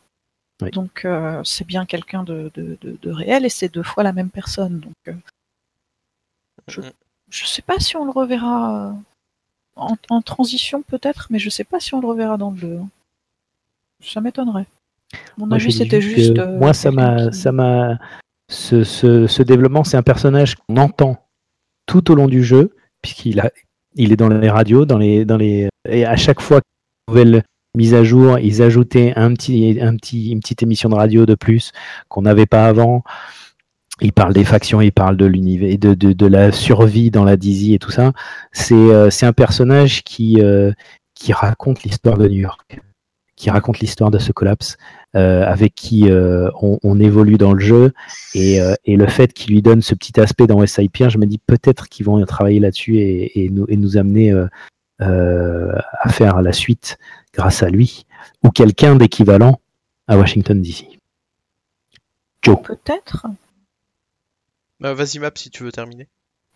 Oui. 0.60 0.70
Donc 0.70 1.04
euh, 1.04 1.40
c'est 1.44 1.66
bien 1.66 1.86
quelqu'un 1.86 2.22
de, 2.24 2.50
de, 2.54 2.76
de- 2.82 2.96
de 3.00 3.10
réel 3.10 3.44
et 3.44 3.48
c'est 3.48 3.68
deux 3.68 3.82
fois 3.82 4.02
la 4.02 4.12
même 4.12 4.30
personne. 4.30 4.80
Donc 4.80 4.94
euh, 5.08 5.12
je, 6.68 6.80
Mhm. 6.80 6.90
je 7.30 7.46
sais 7.46 7.62
pas 7.62 7.78
si 7.78 7.96
on 7.96 8.04
le 8.04 8.10
reverra 8.10 8.90
euh, 8.90 8.92
en, 9.76 9.96
en 10.10 10.22
transition 10.22 10.82
peut-être, 10.82 11.26
mais 11.30 11.38
je 11.38 11.50
sais 11.50 11.64
pas 11.64 11.80
si 11.80 11.94
on 11.94 12.00
le 12.00 12.06
reverra 12.06 12.36
dans 12.36 12.50
le 12.50 12.58
2. 12.58 12.80
Ça 14.00 14.20
m'étonnerait. 14.20 14.66
Mon 15.36 15.46
Moi, 15.46 15.56
avis 15.56 15.72
c'était 15.72 16.00
juste 16.00 16.38
euh, 16.38 16.58
moi, 16.58 16.72
ça 16.74 16.90
m'a, 16.90 17.30
qui- 17.30 17.36
ça 17.38 17.52
m'a, 17.52 17.98
ce, 18.48 18.84
ce, 18.84 19.26
ce 19.26 19.42
développement, 19.42 19.84
c'est 19.84 19.96
un 19.96 20.02
personnage 20.02 20.56
qu'on 20.56 20.76
entend 20.76 21.24
tout 21.86 22.10
au 22.10 22.14
long 22.14 22.28
du 22.28 22.42
jeu, 22.44 22.74
puisqu'il 23.02 23.40
a, 23.40 23.50
il 23.94 24.12
est 24.12 24.16
dans 24.16 24.28
les 24.28 24.48
radios, 24.50 24.84
dans 24.84 24.98
les, 24.98 25.24
dans 25.24 25.36
les, 25.36 25.68
et 25.88 26.04
à 26.06 26.16
chaque 26.16 26.40
fois 26.40 26.60
qu'il 26.60 27.14
y 27.14 27.18
a 27.18 27.22
une 27.22 27.28
nouvelle 27.30 27.44
mise 27.74 27.94
à 27.94 28.04
jour, 28.04 28.38
ils 28.38 28.62
ajoutaient 28.62 29.12
un 29.16 29.32
petit, 29.32 29.78
un 29.80 29.96
petit, 29.96 30.30
une 30.30 30.40
petite 30.40 30.62
émission 30.62 30.88
de 30.88 30.94
radio 30.94 31.26
de 31.26 31.34
plus 31.34 31.72
qu'on 32.08 32.22
n'avait 32.22 32.46
pas 32.46 32.66
avant. 32.66 33.02
Il 34.00 34.12
parle 34.12 34.32
des 34.32 34.44
factions, 34.44 34.80
il 34.80 34.92
parle 34.92 35.16
de 35.16 35.26
l'univers, 35.26 35.78
de, 35.78 35.94
de, 35.94 36.12
de 36.12 36.26
la 36.26 36.52
survie 36.52 37.10
dans 37.10 37.24
la 37.24 37.36
Dizzy 37.36 37.74
et 37.74 37.78
tout 37.78 37.90
ça. 37.90 38.12
C'est, 38.52 38.74
euh, 38.74 39.08
un 39.22 39.32
personnage 39.32 40.02
qui, 40.02 40.40
euh, 40.40 40.72
qui 41.14 41.32
raconte 41.32 41.82
l'histoire 41.84 42.18
de 42.18 42.28
New 42.28 42.40
York, 42.40 42.80
qui 43.36 43.48
raconte 43.48 43.78
l'histoire 43.78 44.10
de 44.10 44.18
ce 44.18 44.32
collapse 44.32 44.76
euh, 45.14 45.44
avec 45.46 45.74
qui 45.74 46.10
euh, 46.10 46.50
on, 46.60 47.00
évolue 47.00 47.38
dans 47.38 47.52
le 47.52 47.60
jeu 47.60 47.92
et, 48.34 48.58
et 48.84 48.96
le 48.96 49.06
fait 49.06 49.32
qu'il 49.32 49.54
lui 49.54 49.62
donne 49.62 49.82
ce 49.82 49.94
petit 49.94 50.18
aspect 50.20 50.46
dans 50.46 50.62
Pier, 50.92 51.10
je 51.10 51.18
me 51.18 51.26
dis 51.26 51.38
peut-être 51.38 51.88
qu'ils 51.88 52.06
vont 52.06 52.22
travailler 52.24 52.60
là-dessus 52.60 52.98
et, 52.98 53.44
et 53.44 53.50
nous, 53.50 53.66
et 53.68 53.76
nous 53.76 53.96
amener 53.96 54.34
à 54.98 56.08
faire 56.08 56.42
la 56.42 56.52
suite 56.52 56.98
grâce 57.32 57.62
à 57.62 57.68
lui 57.68 58.06
ou 58.42 58.50
quelqu'un 58.50 58.96
d'équivalent 58.96 59.60
à 60.06 60.16
Washington 60.16 60.60
DC. 60.60 60.86
Joe. 62.42 62.60
Peut-être, 62.62 63.26
Bah, 64.80 64.94
Vas-y, 64.94 65.18
Mab, 65.18 65.36
si 65.38 65.50
tu 65.50 65.62
veux 65.62 65.72
terminer. 65.72 66.08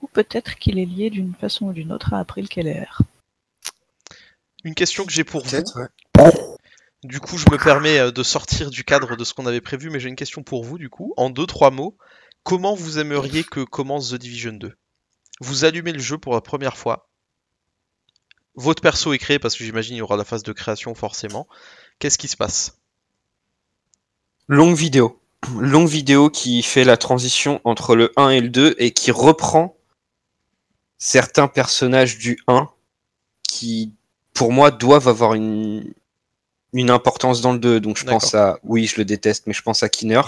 ou 0.02 0.08
peut-être 0.08 0.56
qu'il 0.56 0.78
est 0.78 0.84
lié 0.84 1.10
d'une 1.10 1.34
façon 1.34 1.66
ou 1.66 1.72
d'une 1.72 1.92
autre 1.92 2.12
à 2.12 2.18
April 2.18 2.48
Keller. 2.48 2.86
Une 4.64 4.74
question 4.74 5.04
que 5.04 5.12
j'ai 5.12 5.24
pour 5.24 5.44
vous. 5.44 5.50
Peut-être, 5.50 5.78
ouais. 5.80 6.32
Du 7.04 7.20
coup, 7.20 7.38
je 7.38 7.44
me 7.52 7.56
permets 7.56 7.98
euh, 8.00 8.10
de 8.10 8.22
sortir 8.24 8.70
du 8.70 8.82
cadre 8.82 9.14
de 9.16 9.22
ce 9.22 9.32
qu'on 9.32 9.46
avait 9.46 9.60
prévu, 9.60 9.90
mais 9.90 10.00
j'ai 10.00 10.08
une 10.08 10.16
question 10.16 10.42
pour 10.42 10.64
vous, 10.64 10.76
du 10.76 10.90
coup. 10.90 11.14
En 11.16 11.30
deux, 11.30 11.46
trois 11.46 11.70
mots, 11.70 11.96
comment 12.42 12.74
vous 12.74 12.98
aimeriez 12.98 13.44
que 13.44 13.60
commence 13.60 14.10
The 14.10 14.16
Division 14.16 14.54
2 14.54 14.74
Vous 15.40 15.64
allumez 15.64 15.92
le 15.92 16.00
jeu 16.00 16.18
pour 16.18 16.34
la 16.34 16.40
première 16.40 16.76
fois. 16.76 17.05
Votre 18.56 18.82
perso 18.82 19.12
est 19.12 19.18
créé, 19.18 19.38
parce 19.38 19.54
que 19.54 19.64
j'imagine 19.64 19.96
il 19.96 19.98
y 19.98 20.02
aura 20.02 20.16
la 20.16 20.24
phase 20.24 20.42
de 20.42 20.52
création 20.52 20.94
forcément. 20.94 21.46
Qu'est-ce 21.98 22.18
qui 22.18 22.28
se 22.28 22.36
passe? 22.36 22.78
Longue 24.48 24.76
vidéo. 24.76 25.20
Longue 25.58 25.88
vidéo 25.88 26.30
qui 26.30 26.62
fait 26.62 26.84
la 26.84 26.96
transition 26.96 27.60
entre 27.64 27.94
le 27.94 28.12
1 28.16 28.30
et 28.30 28.40
le 28.40 28.48
2 28.48 28.74
et 28.78 28.92
qui 28.92 29.10
reprend 29.10 29.76
certains 30.98 31.48
personnages 31.48 32.18
du 32.18 32.38
1 32.48 32.68
qui, 33.42 33.92
pour 34.32 34.52
moi, 34.52 34.70
doivent 34.70 35.08
avoir 35.08 35.34
une, 35.34 35.92
une 36.72 36.90
importance 36.90 37.40
dans 37.42 37.52
le 37.52 37.58
2. 37.58 37.80
Donc 37.80 37.96
je 37.98 38.04
pense 38.04 38.34
à, 38.34 38.58
oui, 38.62 38.86
je 38.86 38.96
le 38.96 39.04
déteste, 39.04 39.46
mais 39.46 39.52
je 39.52 39.62
pense 39.62 39.82
à 39.82 39.88
Kinner. 39.88 40.22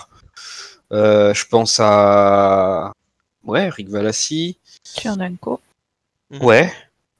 Euh, 0.93 1.35
je 1.35 1.47
pense 1.47 1.79
à, 1.81 2.93
ouais, 3.45 3.69
Rick 3.69 3.89
Valassi. 3.89 4.59
Tchernenko. 4.85 5.61
Mhm. 6.31 6.43
Ouais, 6.43 6.73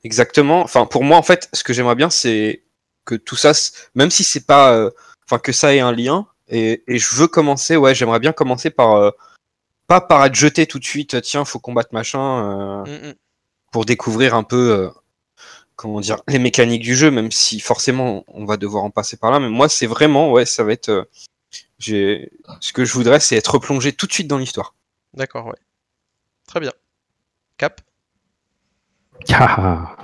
exactement. 0.09 0.63
Enfin, 0.63 0.87
pour 0.87 1.05
moi, 1.05 1.19
en 1.19 1.23
fait, 1.23 1.51
ce 1.53 1.63
que 1.63 1.75
j'aimerais 1.75 1.95
bien, 1.95 2.09
c'est 2.09 2.65
que 3.05 3.15
tout 3.15 3.37
ça, 3.37 3.53
même 3.95 4.11
si 4.11 4.25
c'est 4.25 4.47
pas, 4.47 4.73
euh, 4.73 4.91
enfin, 5.27 5.39
que 5.39 5.53
ça 5.53 5.75
ait 5.75 5.81
un 5.81 5.93
lien. 5.93 6.27
Et, 6.49 6.83
et 6.89 6.99
je 6.99 7.15
veux 7.15 7.29
commencer, 7.29 7.77
ouais, 7.77 7.95
j'aimerais 7.95 8.21
bien 8.21 8.33
commencer 8.33 8.71
par, 8.71 8.95
euh, 8.97 9.11
pas 9.87 10.01
par 10.01 10.25
être 10.25 10.35
jeté 10.35 10.67
tout 10.67 10.79
de 10.79 10.85
suite, 10.85 11.21
tiens, 11.21 11.45
faut 11.45 11.59
combattre 11.59 11.91
machin, 11.93 12.25
euh, 12.25 12.85
Mm, 12.87 13.09
mm. 13.11 13.15
pour 13.71 13.85
découvrir 13.85 14.35
un 14.35 14.45
peu, 14.45 14.73
euh, 14.73 14.89
comment 15.77 16.01
dire, 16.01 16.23
les 16.27 16.39
mécaniques 16.39 16.83
du 16.83 16.97
jeu, 16.97 17.11
même 17.11 17.31
si 17.31 17.61
forcément 17.61 18.25
on 18.29 18.47
va 18.47 18.57
devoir 18.57 18.85
en 18.85 18.91
passer 18.91 19.19
par 19.19 19.31
là. 19.31 19.41
Mais 19.41 19.51
moi, 19.51 19.69
c'est 19.69 19.87
vraiment, 19.87 20.33
ouais, 20.33 20.47
ça 20.47 20.65
va 20.65 20.73
être, 20.73 20.89
euh, 20.89 21.05
j'ai, 21.79 22.31
ce 22.61 22.73
que 22.73 22.85
je 22.87 22.95
voudrais, 22.95 23.21
c'est 23.21 23.37
être 23.37 23.59
plongé 23.59 23.93
tout 23.93 24.07
de 24.07 24.13
suite 24.13 24.29
dans 24.29 24.39
l'histoire. 24.39 24.75
D'accord, 25.15 25.47
ouais. 25.49 25.61
Très 26.47 26.61
bien. 26.61 26.73
Cap? 27.59 27.83
Ah. 29.31 29.97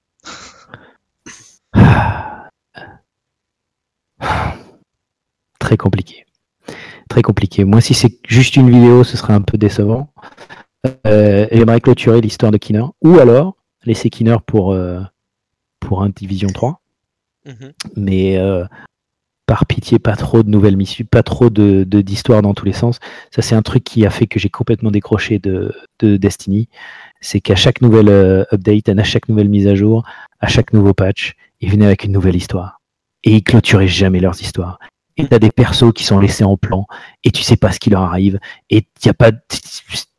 Ah. 4.21 4.57
Très 5.59 5.77
compliqué. 5.77 6.25
Très 7.09 7.23
compliqué. 7.23 7.65
Moi, 7.65 7.81
si 7.81 7.95
c'est 7.95 8.19
juste 8.27 8.57
une 8.57 8.71
vidéo, 8.71 9.05
ce 9.05 9.17
serait 9.17 9.33
un 9.35 9.41
peu 9.43 9.59
décevant. 9.59 10.09
Euh, 11.07 11.47
J'aimerais 11.51 11.81
clôturer 11.81 12.21
l'histoire 12.21 12.53
de 12.53 12.57
Kinner. 12.59 12.85
Ou 13.03 13.19
alors, 13.19 13.57
laisser 13.85 14.11
Kinner 14.11 14.37
pour, 14.47 14.73
euh, 14.73 15.01
pour 15.81 16.03
un 16.03 16.11
Division 16.11 16.49
3. 16.49 16.81
Mhm. 17.47 17.73
Mais 17.97 18.39
euh, 18.39 18.65
par 19.47 19.67
pitié, 19.67 19.99
pas 19.99 20.17
trop 20.17 20.43
de 20.43 20.49
nouvelles 20.49 20.77
missions, 20.77 21.05
pas 21.11 21.23
trop 21.23 21.51
de- 21.51 21.85
d'histoires 21.85 22.41
dans 22.41 22.55
tous 22.55 22.65
les 22.65 22.73
sens. 22.73 22.99
Ça, 23.31 23.43
c'est 23.43 23.55
un 23.55 23.63
truc 23.63 23.85
qui 23.85 24.07
a 24.07 24.11
fait 24.11 24.27
que 24.27 24.39
j'ai 24.39 24.49
complètement 24.49 24.91
décroché 24.91 25.39
de, 25.39 25.75
de 25.99 26.17
Destiny. 26.17 26.69
C'est 27.25 27.41
qu'à 27.41 27.57
chaque 27.57 27.81
nouvelle 27.81 28.11
euh, 28.11 28.45
update, 28.53 28.91
à 28.91 29.03
chaque 29.03 29.31
nouvelle 29.31 29.49
mise 29.49 29.67
à 29.67 29.75
jour, 29.75 30.05
à 30.41 30.47
chaque 30.47 30.75
nouveau 30.75 30.93
patch, 30.93 31.33
ils 31.61 31.71
venaient 31.71 31.87
avec 31.87 32.05
une 32.05 32.13
nouvelle 32.13 32.37
histoire. 32.37 32.83
Et 33.23 33.37
ils 33.37 33.43
clôturaient 33.43 33.89
jamais 33.89 34.21
leurs 34.21 34.39
histoires. 34.43 34.79
Et 35.17 35.27
t'as 35.27 35.39
des 35.39 35.51
persos 35.51 35.95
qui 35.95 36.05
sont 36.05 36.19
laissés 36.19 36.45
en 36.45 36.59
plan, 36.59 36.87
et 37.23 37.31
tu 37.31 37.43
sais 37.43 37.57
pas 37.57 37.73
ce 37.73 37.81
qui 37.81 37.89
leur 37.89 38.03
arrive, 38.03 38.41
et 38.69 38.85
y 39.05 39.09
a 39.09 39.15
pas, 39.15 39.31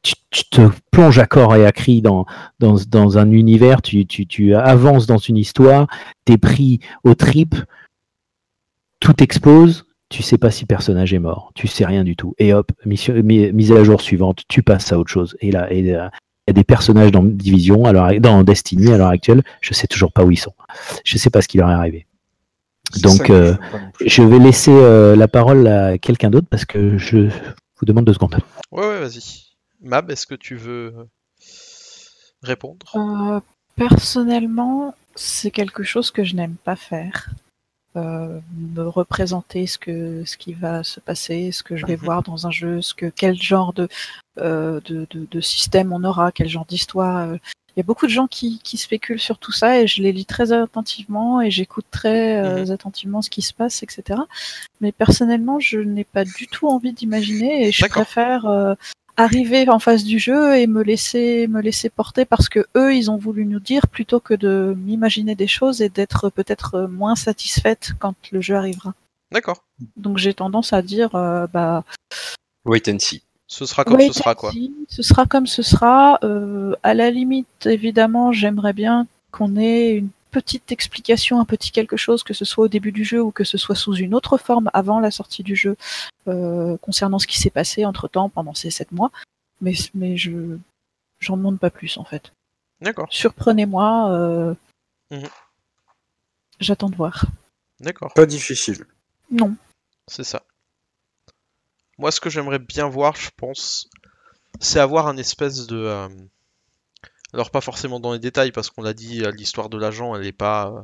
tu, 0.02 0.16
te 0.50 0.70
plonges 0.90 1.20
à 1.20 1.28
corps 1.28 1.56
et 1.56 1.66
à 1.66 1.72
cri 1.72 2.02
dans, 2.02 2.26
dans, 2.60 3.18
un 3.18 3.30
univers, 3.30 3.82
tu, 3.82 4.08
tu, 4.08 4.56
avances 4.56 5.06
dans 5.06 5.18
une 5.18 5.38
histoire, 5.38 5.88
t'es 6.24 6.38
pris 6.38 6.80
au 7.04 7.14
trip, 7.14 7.56
tout 9.00 9.22
explose, 9.22 9.86
tu 10.10 10.24
sais 10.24 10.38
pas 10.38 10.50
si 10.50 10.64
le 10.64 10.68
personnage 10.68 11.14
est 11.14 11.20
mort, 11.20 11.52
tu 11.56 11.68
sais 11.68 11.86
rien 11.86 12.04
du 12.04 12.16
tout. 12.16 12.34
Et 12.40 12.54
hop, 12.54 12.72
mise 12.86 13.72
à 13.74 13.84
jour 13.84 14.02
suivante, 14.02 14.44
tu 14.48 14.64
passes 14.64 14.94
à 14.94 14.98
autre 14.98 15.12
chose. 15.12 15.36
Et 15.42 15.52
là, 15.52 15.72
et, 15.74 15.80
il 15.80 16.10
y 16.48 16.52
a 16.52 16.54
des 16.54 16.64
personnages 16.64 17.12
dans 17.12 17.24
Division, 17.24 17.86
alors 17.86 18.12
dans 18.20 18.44
Destiny 18.44 18.92
à 18.92 18.98
l'heure 18.98 19.10
actuelle, 19.10 19.44
je 19.62 19.74
sais 19.74 19.88
toujours 19.88 20.12
pas 20.12 20.24
où 20.24 20.32
ils 20.32 20.38
sont. 20.40 20.54
Je 21.04 21.18
sais 21.18 21.30
pas 21.30 21.42
ce 21.42 21.48
qui 21.48 21.58
leur 21.58 21.70
est 21.70 21.74
arrivé. 21.74 22.06
Donc, 23.02 23.30
euh, 23.30 23.56
je 24.06 24.22
vais 24.22 24.38
laisser 24.40 24.72
euh, 24.72 25.16
la 25.16 25.28
parole 25.28 25.68
à 25.68 25.98
quelqu'un 25.98 26.30
d'autre 26.30 26.48
parce 26.50 26.66
que 26.66 26.98
je 26.98 27.18
vous 27.78 27.86
demande 27.86 28.06
deux 28.06 28.14
secondes. 28.14 28.38
Ouais, 28.72 28.88
ouais, 28.88 29.00
vas-y. 29.00 29.44
Mab, 29.82 30.10
est-ce 30.12 30.28
que 30.28 30.36
tu 30.36 30.56
veux 30.56 30.94
répondre? 32.44 32.86
Euh, 32.96 33.40
personnellement, 33.76 34.94
c'est 35.16 35.52
quelque 35.52 35.84
chose 35.84 36.12
que 36.12 36.24
je 36.24 36.36
n'aime 36.36 36.56
pas 36.64 36.76
faire. 36.76 37.30
Euh, 37.96 38.40
me 38.76 38.84
représenter 38.84 39.68
ce 39.68 39.78
que 39.78 40.24
ce 40.26 40.36
qui 40.38 40.54
va 40.54 40.84
se 40.84 41.00
passer, 41.00 41.52
ce 41.54 41.64
que 41.64 41.78
je 41.78 41.86
vais 41.86 41.96
Mhm. 41.96 42.04
voir 42.04 42.24
dans 42.24 42.46
un 42.46 42.52
jeu, 42.52 42.82
ce 42.82 42.94
que 42.94 43.06
quel 43.06 43.42
genre 43.42 43.72
de 43.72 43.88
de, 44.38 44.82
de, 45.10 45.28
de 45.30 45.42
système 45.42 45.94
on 45.94 46.04
aura, 46.04 46.32
quel 46.32 46.48
genre 46.50 46.66
d'histoire. 46.66 47.30
euh. 47.30 47.38
Il 47.76 47.82
y 47.82 47.82
a 47.82 47.84
beaucoup 47.84 48.06
de 48.06 48.12
gens 48.12 48.28
qui, 48.28 48.60
qui 48.64 48.78
spéculent 48.78 49.20
sur 49.20 49.38
tout 49.38 49.52
ça 49.52 49.82
et 49.82 49.86
je 49.88 50.02
les 50.02 50.14
lis 50.14 50.26
très 50.26 50.54
attentivement 50.54 51.42
et 51.42 51.52
j'écoute 51.52 51.86
très 51.92 52.42
euh, 52.42 52.72
attentivement 52.72 53.22
ce 53.22 53.30
qui 53.30 53.42
se 53.42 53.54
passe, 53.54 53.84
etc. 53.84 54.22
Mais 54.80 54.94
personnellement, 54.94 55.60
je 55.60 55.80
n'ai 55.80 56.06
pas 56.06 56.24
du 56.24 56.48
tout 56.48 56.70
envie 56.70 56.94
d'imaginer 56.94 57.68
et 57.68 57.72
je 57.74 57.86
préfère 57.88 58.46
euh, 58.46 58.76
arriver 59.18 59.68
en 59.70 59.80
face 59.80 60.06
du 60.06 60.20
jeu 60.20 60.56
et 60.58 60.68
me 60.68 60.84
laisser 60.84 61.48
me 61.48 61.62
laisser 61.62 61.90
porter 61.90 62.24
parce 62.24 62.48
que 62.48 62.66
eux 62.78 62.96
ils 62.96 63.12
ont 63.12 63.18
voulu 63.18 63.46
nous 63.46 63.60
dire 63.60 63.90
plutôt 63.90 64.22
que 64.22 64.34
de 64.34 64.74
m'imaginer 64.78 65.36
des 65.36 65.48
choses 65.48 65.82
et 65.82 65.90
d'être 65.90 66.30
peut-être 66.30 66.88
moins 66.90 67.16
satisfaite 67.16 67.92
quand 68.00 68.16
le 68.32 68.40
jeu 68.40 68.56
arrivera. 68.56 68.94
D'accord. 69.34 69.66
Donc 69.98 70.18
j'ai 70.18 70.34
tendance 70.34 70.72
à 70.72 70.82
dire 70.82 71.14
euh, 71.16 71.46
bah 71.48 71.84
Wait 72.64 72.88
and 72.90 73.00
see. 73.00 73.22
Ce 73.48 73.66
sera 73.66 73.84
comme 73.84 74.00
ce 74.02 74.14
sera, 74.14 74.34
quoi. 74.36 74.52
ce 74.90 75.04
sera 75.04 75.26
comme 75.26 75.46
ce 75.48 75.62
sera. 75.62 76.18
Euh, 76.24 76.76
à 76.84 76.94
la 76.94 77.12
limite 77.12 77.66
évidemment 77.66 78.32
j'aimerais 78.32 78.74
bien 78.74 79.08
qu'on 79.32 79.56
ait 79.56 79.92
une 79.96 80.10
petite 80.32 80.72
explication, 80.72 81.40
un 81.40 81.46
petit 81.46 81.72
quelque 81.72 81.96
chose, 81.96 82.24
que 82.24 82.34
ce 82.34 82.44
soit 82.44 82.66
au 82.66 82.68
début 82.68 82.92
du 82.92 83.06
jeu 83.06 83.22
ou 83.22 83.32
que 83.32 83.44
ce 83.44 83.58
soit 83.58 83.76
sous 83.76 83.96
une 83.96 84.14
autre 84.16 84.38
forme 84.38 84.70
avant 84.74 85.00
la 85.00 85.12
sortie 85.12 85.44
du 85.44 85.56
jeu, 85.56 85.78
euh, 86.28 86.76
concernant 86.78 87.20
ce 87.20 87.28
qui 87.28 87.38
s'est 87.40 87.50
passé 87.52 87.86
entre 87.86 88.08
temps 88.08 88.30
pendant 88.30 88.54
ces 88.54 88.70
sept 88.72 88.92
mois. 88.92 89.12
mais, 89.62 89.74
mais 89.94 90.18
je 90.18 90.58
j'en 91.20 91.38
demande 91.38 91.60
pas 91.60 91.70
plus 91.70 91.98
en 91.98 92.04
fait. 92.04 92.34
D'accord, 92.82 93.08
Surprenez-moi. 93.12 94.12
euh, 94.12 94.54
Mhm. 95.12 95.30
J'attends 96.60 96.90
de 96.90 96.96
voir. 96.96 97.26
d'accord. 97.80 98.14
Pas 98.14 98.26
difficile. 98.26 98.86
Non. 99.30 99.56
C'est 100.08 100.24
ça. 100.24 100.42
Moi, 101.98 102.10
ce 102.12 102.22
que 102.22 102.30
j'aimerais 102.30 102.60
bien 102.60 102.88
voir, 102.88 103.18
je 103.18 103.30
pense, 103.36 103.90
c'est 104.62 104.80
avoir 104.80 105.08
un 105.08 105.18
espèce 105.18 105.68
de. 105.68 105.78
euh, 105.78 106.10
Alors, 107.34 107.52
pas 107.52 107.62
forcément 107.62 108.00
dans 108.00 108.14
les 108.14 108.20
détails, 108.20 108.52
parce 108.52 108.70
qu'on 108.70 108.82
l'a 108.82 108.94
dit, 108.94 109.24
euh, 109.24 109.32
l'histoire 109.32 109.70
de 109.70 109.78
l'agent, 109.78 110.16
elle 110.16 110.26
est 110.26 110.32
pas. 110.32 110.70
euh, 110.72 110.82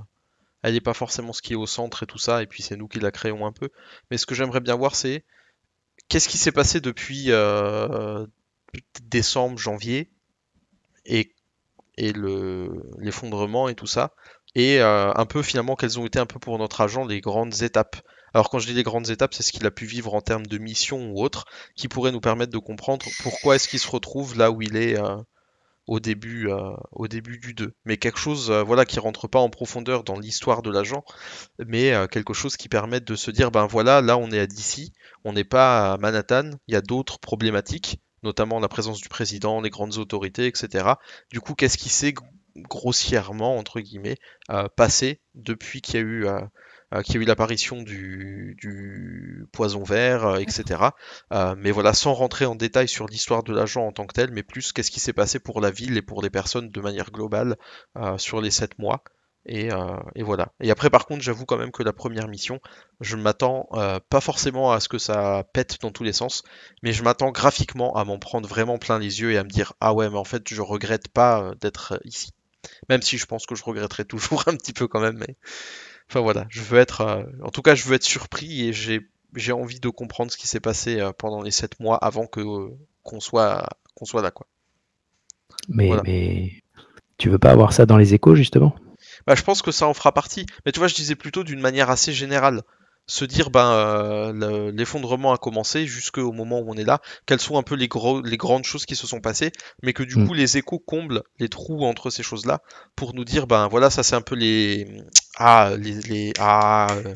Elle 0.63 0.76
est 0.76 0.82
pas 0.82 0.93
forcément 0.95 1.34
ce 1.34 1.41
qui 1.43 1.54
est 1.54 1.58
au 1.58 1.67
centre 1.67 2.04
et 2.04 2.08
tout 2.08 2.19
ça, 2.19 2.43
et 2.43 2.47
puis 2.47 2.63
c'est 2.63 2.78
nous 2.78 2.88
qui 2.89 3.00
la 3.00 3.12
créons 3.12 3.45
un 3.47 3.54
peu. 3.54 3.69
Mais 4.12 4.17
ce 4.17 4.26
que 4.28 4.36
j'aimerais 4.36 4.62
bien 4.62 4.76
voir, 4.76 4.95
c'est 4.95 5.26
qu'est-ce 6.10 6.30
qui 6.30 6.38
s'est 6.39 6.52
passé 6.54 6.82
depuis 6.82 7.32
décembre, 9.04 9.58
janvier, 9.58 10.10
et, 11.06 11.34
et 11.97 12.13
le 12.13 12.69
l'effondrement 13.00 13.69
et 13.69 13.76
tout 13.76 13.88
ça, 13.88 14.13
et 14.56 14.82
un 14.82 15.26
peu 15.28 15.43
finalement 15.43 15.76
quelles 15.76 16.00
ont 16.00 16.06
été 16.08 16.19
un 16.19 16.26
peu 16.28 16.39
pour 16.39 16.58
notre 16.60 16.82
agent 16.82 17.06
les 17.06 17.21
grandes 17.21 17.62
étapes. 17.63 17.97
Alors 18.34 18.50
quand 18.50 18.60
je 18.60 18.67
dis 18.67 18.74
les 18.74 18.84
grandes 18.84 19.10
étapes, 19.10 19.34
c'est 19.34 19.44
ce 19.44 19.52
qu'il 19.52 19.65
a 19.65 19.72
pu 19.72 19.86
vivre 19.86 20.13
en 20.13 20.22
termes 20.22 20.46
de 20.46 20.58
mission 20.58 21.12
ou 21.12 21.22
autre, 21.24 21.46
qui 21.76 21.88
pourrait 21.88 22.12
nous 22.12 22.22
permettre 22.22 22.52
de 22.52 22.58
comprendre 22.58 23.06
pourquoi 23.24 23.56
est-ce 23.56 23.67
qu'il 23.67 23.80
se 23.80 23.89
retrouve 23.89 24.38
là 24.38 24.52
où 24.52 24.62
il 24.62 24.76
est 24.78 24.98
euh, 24.98 25.17
au 25.88 26.00
début, 26.00 26.50
euh, 26.50 26.72
au 26.91 27.08
début 27.08 27.39
du 27.39 27.54
2. 27.54 27.74
Mais 27.86 27.98
quelque 27.98 28.20
chose, 28.20 28.52
euh, 28.52 28.63
voilà, 28.63 28.86
qui 28.86 29.00
rentre 29.00 29.28
pas 29.28 29.39
en 29.39 29.50
profondeur 29.50 30.04
dans 30.04 30.20
l'histoire 30.20 30.62
de 30.63 30.72
l'agent, 30.72 31.04
mais 31.60 31.94
quelque 32.12 32.34
chose 32.34 32.58
qui 32.58 32.70
permette 32.70 33.06
de 33.06 33.15
se 33.15 33.32
dire, 33.32 33.52
ben 33.52 33.67
voilà, 33.67 34.02
là 34.02 34.17
on 34.17 34.32
est 34.32 34.39
à 34.39 34.48
DC, 34.48 34.91
on 35.26 35.34
n'est 35.34 35.44
pas 35.46 35.94
à 35.94 35.98
Manhattan, 35.98 36.52
il 36.67 36.74
y 36.74 36.78
a 36.78 36.82
d'autres 36.82 37.20
problématiques, 37.20 38.02
notamment 38.24 38.60
la 38.60 38.70
présence 38.70 39.02
du 39.02 39.10
président, 39.10 39.62
les 39.62 39.70
grandes 39.72 39.98
autorités, 39.98 40.48
etc. 40.48 41.00
Du 41.32 41.41
coup, 41.41 41.56
qu'est-ce 41.56 41.78
qui 41.78 41.89
s'est 41.89 42.12
gr- 42.12 42.24
grossièrement, 42.58 43.58
entre 43.58 43.80
guillemets, 43.82 44.17
passé 44.76 45.22
depuis 45.36 45.82
qu'il 45.82 45.96
y 45.96 45.98
a 46.00 46.02
eu, 46.02 46.28
qu'il 47.04 47.16
y 47.16 47.18
a 47.18 47.22
eu 47.22 47.26
l'apparition 47.26 47.82
du, 47.82 48.56
du 48.60 49.46
poison 49.52 49.84
vert, 49.84 50.26
euh, 50.26 50.38
etc. 50.38 50.84
Euh, 51.34 51.56
mais 51.58 51.72
voilà, 51.72 51.94
sans 51.94 52.14
rentrer 52.14 52.46
en 52.46 52.56
détail 52.56 52.88
sur 52.88 53.08
l'histoire 53.08 53.44
de 53.44 53.54
l'agent 53.54 53.86
en 53.86 53.92
tant 53.92 54.06
que 54.06 54.14
tel, 54.14 54.32
mais 54.32 54.44
plus 54.44 54.72
qu'est-ce 54.72 54.92
qui 54.92 55.00
s'est 55.00 55.14
passé 55.14 55.40
pour 55.40 55.62
la 55.62 55.72
ville 55.72 55.98
et 55.98 56.02
pour 56.02 56.22
les 56.22 56.30
personnes 56.30 56.70
de 56.70 56.82
manière 56.82 57.12
globale 57.12 57.58
euh, 57.98 58.18
sur 58.18 58.42
les 58.42 58.52
sept 58.52 58.78
mois. 58.80 59.04
Et, 59.46 59.72
euh, 59.72 59.98
et 60.16 60.24
voilà. 60.24 60.52
Et 60.60 60.70
après, 60.70 60.90
par 60.90 61.06
contre, 61.06 61.24
j'avoue 61.24 61.46
quand 61.46 61.58
même 61.58 61.72
que 61.72 61.82
la 61.82 61.94
première 61.94 62.28
mission, 62.28 62.60
je 63.00 63.16
m'attends 63.16 63.68
euh, 63.74 64.00
pas 64.10 64.22
forcément 64.22 64.72
à 64.72 64.80
ce 64.80 64.88
que 64.88 65.00
ça 65.00 65.44
pète 65.52 65.82
dans 65.82 65.92
tous 65.92 66.04
les 66.04 66.14
sens, 66.14 66.44
mais 66.84 66.94
je 66.94 67.04
m'attends 67.04 67.32
graphiquement 67.32 67.96
à 67.96 68.06
m'en 68.06 68.20
prendre 68.20 68.48
vraiment 68.48 68.78
plein 68.78 69.00
les 69.00 69.22
yeux 69.22 69.32
et 69.32 69.38
à 69.38 69.44
me 69.44 69.50
dire 69.50 69.74
ah 69.80 69.94
ouais, 69.94 70.10
mais 70.10 70.18
en 70.18 70.24
fait, 70.24 70.44
je 70.48 70.62
regrette 70.62 71.08
pas 71.08 71.42
euh, 71.42 71.56
d'être 71.56 71.94
euh, 71.94 72.00
ici. 72.06 72.34
Même 72.90 73.02
si 73.02 73.18
je 73.18 73.26
pense 73.26 73.48
que 73.48 73.56
je 73.56 73.64
regretterai 73.64 74.06
toujours 74.06 74.44
un 74.48 74.56
petit 74.56 74.74
peu 74.74 74.88
quand 74.88 75.02
même, 75.02 75.18
mais 75.18 75.36
enfin 76.12 76.19
voilà, 76.19 76.45
je 76.50 76.62
veux 76.62 76.78
être, 76.78 77.02
euh, 77.02 77.24
en 77.41 77.50
tout 77.50 77.62
cas, 77.62 77.74
je 77.74 77.86
veux 77.86 77.95
être 77.95 78.04
surpris 78.04 78.67
et 78.67 78.74
j'ai 78.74 79.08
j'ai 79.36 79.54
envie 79.54 79.80
de 79.80 79.88
comprendre 79.88 80.30
ce 80.30 80.36
qui 80.36 80.45
s'est 80.45 80.60
passé 80.60 81.00
euh, 81.00 81.13
pendant 81.17 81.41
les 81.41 81.52
sept 81.52 81.80
mois 81.80 81.95
avant 81.97 82.28
que 82.28 82.41
euh, 82.41 82.78
qu'on 83.04 83.21
soit 83.21 83.65
qu'on 83.95 84.04
soit 84.04 84.21
là 84.21 84.30
quoi. 84.30 84.45
Mais, 85.69 85.88
Voilà. 85.88 86.04
mais 86.04 86.52
tu 87.17 87.30
veux 87.30 87.39
pas 87.39 87.52
avoir 87.52 87.71
ça 87.71 87.86
dans 87.86 87.97
les 87.97 88.13
échos, 88.13 88.36
justement? 88.36 88.76
Bah, 89.26 89.36
je 89.36 89.43
pense 89.43 89.62
que 89.62 89.71
ça 89.71 89.88
en 89.88 89.93
fera 89.93 90.12
partie. 90.12 90.45
Mais 90.65 90.71
tu 90.71 90.80
vois, 90.80 90.88
je 90.88 90.95
disais 90.95 91.15
plutôt 91.15 91.43
d'une 91.43 91.62
manière 91.62 91.89
assez 91.89 92.12
générale. 92.13 92.63
Se 93.12 93.26
dire, 93.26 93.50
ben, 93.50 93.71
euh, 93.74 94.32
le- 94.32 94.71
l'effondrement 94.71 95.34
a 95.34 95.38
commencé 95.38 95.86
jusqu'au 95.86 96.32
moment 96.32 96.60
où 96.62 96.71
on 96.71 96.76
est 96.78 96.86
là. 96.86 97.02
Quelles 97.26 97.41
sont 97.41 97.58
un 97.58 97.63
peu 97.63 97.76
les, 97.76 97.89
gros, 97.89 98.21
les 98.21 98.38
grandes 98.38 98.63
choses 98.63 98.86
qui 98.86 98.95
se 98.95 99.06
sont 99.06 99.19
passées, 99.19 99.52
mais 99.84 99.91
que 99.93 100.04
du 100.04 100.15
Mm. 100.17 100.28
coup, 100.28 100.34
les 100.34 100.58
échos 100.58 100.80
comblent 100.80 101.24
les 101.39 101.50
trous 101.50 101.84
entre 101.86 102.10
ces 102.10 102.24
choses-là 102.24 102.62
pour 102.95 103.13
nous 103.13 103.26
dire, 103.26 103.47
ben 103.47 103.67
voilà, 103.67 103.89
ça 103.89 104.04
c'est 104.04 104.15
un 104.15 104.21
peu 104.21 104.36
les. 104.36 104.88
Ah, 105.38 105.71
les. 105.78 105.95
les 106.04 106.34
ah, 106.39 106.88
euh, 106.91 107.12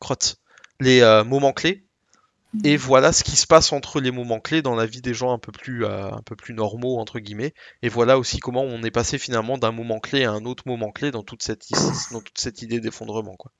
crotte. 0.00 0.36
Les 0.80 1.00
euh, 1.02 1.24
moments 1.24 1.52
clés. 1.52 1.84
Et 2.64 2.76
voilà 2.76 3.12
ce 3.12 3.24
qui 3.24 3.36
se 3.36 3.46
passe 3.46 3.72
entre 3.72 4.00
les 4.00 4.10
moments 4.10 4.40
clés 4.40 4.62
dans 4.62 4.74
la 4.76 4.86
vie 4.86 5.02
des 5.02 5.14
gens 5.14 5.32
un 5.32 5.38
peu 5.38 5.52
plus, 5.52 5.84
euh, 5.84 6.10
un 6.10 6.22
peu 6.22 6.36
plus 6.36 6.54
normaux, 6.54 6.98
entre 6.98 7.18
guillemets. 7.20 7.54
Et 7.82 7.88
voilà 7.90 8.18
aussi 8.18 8.38
comment 8.40 8.62
on 8.62 8.82
est 8.82 8.90
passé 8.90 9.18
finalement 9.18 9.58
d'un 9.58 9.72
moment 9.72 10.00
clé 10.00 10.24
à 10.24 10.32
un 10.32 10.44
autre 10.46 10.64
moment 10.66 10.90
clé 10.92 11.10
dans 11.10 11.22
toute 11.22 11.42
cette, 11.42 11.66
dans 12.12 12.20
toute 12.22 12.38
cette 12.38 12.62
idée 12.62 12.80
d'effondrement. 12.80 13.36
quoi. 13.36 13.52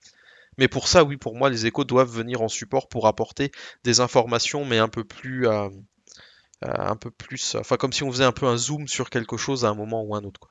Mais 0.58 0.68
pour 0.68 0.88
ça, 0.88 1.04
oui, 1.04 1.16
pour 1.16 1.36
moi, 1.36 1.50
les 1.50 1.66
échos 1.66 1.84
doivent 1.84 2.10
venir 2.10 2.40
en 2.42 2.48
support 2.48 2.88
pour 2.88 3.06
apporter 3.06 3.50
des 3.84 4.00
informations, 4.00 4.64
mais 4.64 4.78
un 4.78 4.88
peu 4.88 5.04
plus. 5.04 5.46
euh, 5.48 5.68
euh, 6.64 6.72
un 6.76 6.96
peu 6.96 7.10
plus. 7.10 7.54
Enfin, 7.56 7.76
comme 7.76 7.92
si 7.92 8.02
on 8.02 8.10
faisait 8.10 8.24
un 8.24 8.32
peu 8.32 8.46
un 8.46 8.56
zoom 8.56 8.88
sur 8.88 9.10
quelque 9.10 9.36
chose 9.36 9.64
à 9.64 9.68
un 9.68 9.74
moment 9.74 10.02
ou 10.02 10.14
un 10.14 10.24
autre. 10.24 10.40
Quoi. 10.40 10.50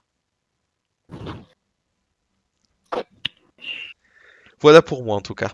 Voilà 4.62 4.82
pour 4.82 5.04
moi 5.04 5.16
en 5.16 5.22
tout 5.22 5.36
cas. 5.36 5.54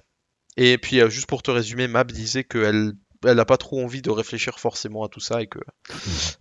Et 0.57 0.77
puis, 0.77 0.99
euh, 1.01 1.09
juste 1.09 1.27
pour 1.27 1.43
te 1.43 1.51
résumer, 1.51 1.87
Mab 1.87 2.11
disait 2.11 2.43
qu'elle 2.43 2.93
elle 3.23 3.35
n'a 3.37 3.45
pas 3.45 3.57
trop 3.57 3.83
envie 3.83 4.01
de 4.01 4.09
réfléchir 4.09 4.59
forcément 4.59 5.03
à 5.03 5.07
tout 5.09 5.19
ça 5.19 5.41
et 5.43 5.47
que 5.47 5.59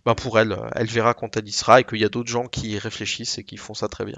ben 0.05 0.15
pour 0.15 0.39
elle, 0.39 0.57
elle 0.75 0.87
verra 0.87 1.13
quand 1.13 1.37
elle 1.37 1.47
y 1.47 1.51
sera 1.51 1.79
et 1.79 1.83
qu'il 1.83 1.99
y 1.99 2.05
a 2.05 2.09
d'autres 2.09 2.31
gens 2.31 2.47
qui 2.47 2.71
y 2.71 2.79
réfléchissent 2.79 3.37
et 3.37 3.43
qui 3.43 3.57
font 3.57 3.75
ça 3.75 3.87
très 3.87 4.03
bien. 4.03 4.17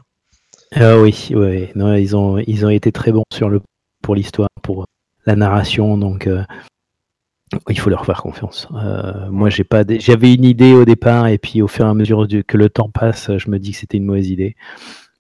Ah 0.72 0.98
oui, 0.98 1.30
ouais, 1.32 1.72
non, 1.76 1.94
ils 1.96 2.16
ont, 2.16 2.38
ils 2.38 2.66
ont 2.66 2.70
été 2.70 2.92
très 2.92 3.12
bons 3.12 3.24
sur 3.34 3.50
le, 3.50 3.62
pour 4.04 4.14
l'histoire, 4.14 4.50
pour 4.62 4.86
la 5.26 5.36
narration, 5.36 5.98
donc 5.98 6.28
euh, 6.28 6.44
il 7.70 7.80
faut 7.80 7.90
leur 7.90 8.06
faire 8.06 8.22
confiance. 8.22 8.68
Euh, 8.76 9.30
moi, 9.32 9.50
j'ai 9.50 9.64
pas, 9.64 9.84
j'avais 9.88 10.34
une 10.34 10.44
idée 10.44 10.74
au 10.74 10.86
départ, 10.86 11.28
et 11.28 11.40
puis 11.40 11.64
au 11.64 11.68
fur 11.68 11.86
et 11.86 11.90
à 11.90 11.94
mesure 11.96 12.28
que 12.46 12.58
le 12.58 12.70
temps 12.70 12.90
passe, 12.90 13.36
je 13.38 13.50
me 13.50 13.58
dis 13.58 13.72
que 13.72 13.78
c'était 13.78 13.98
une 13.98 14.06
mauvaise 14.06 14.30
idée. 14.30 14.56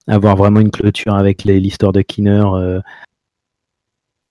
Avoir 0.08 0.36
vraiment 0.36 0.60
une 0.60 0.72
clôture 0.72 1.16
avec 1.16 1.46
l'histoire 1.46 1.94
de 1.94 2.02
Kinner. 2.02 2.44
euh, 2.56 2.82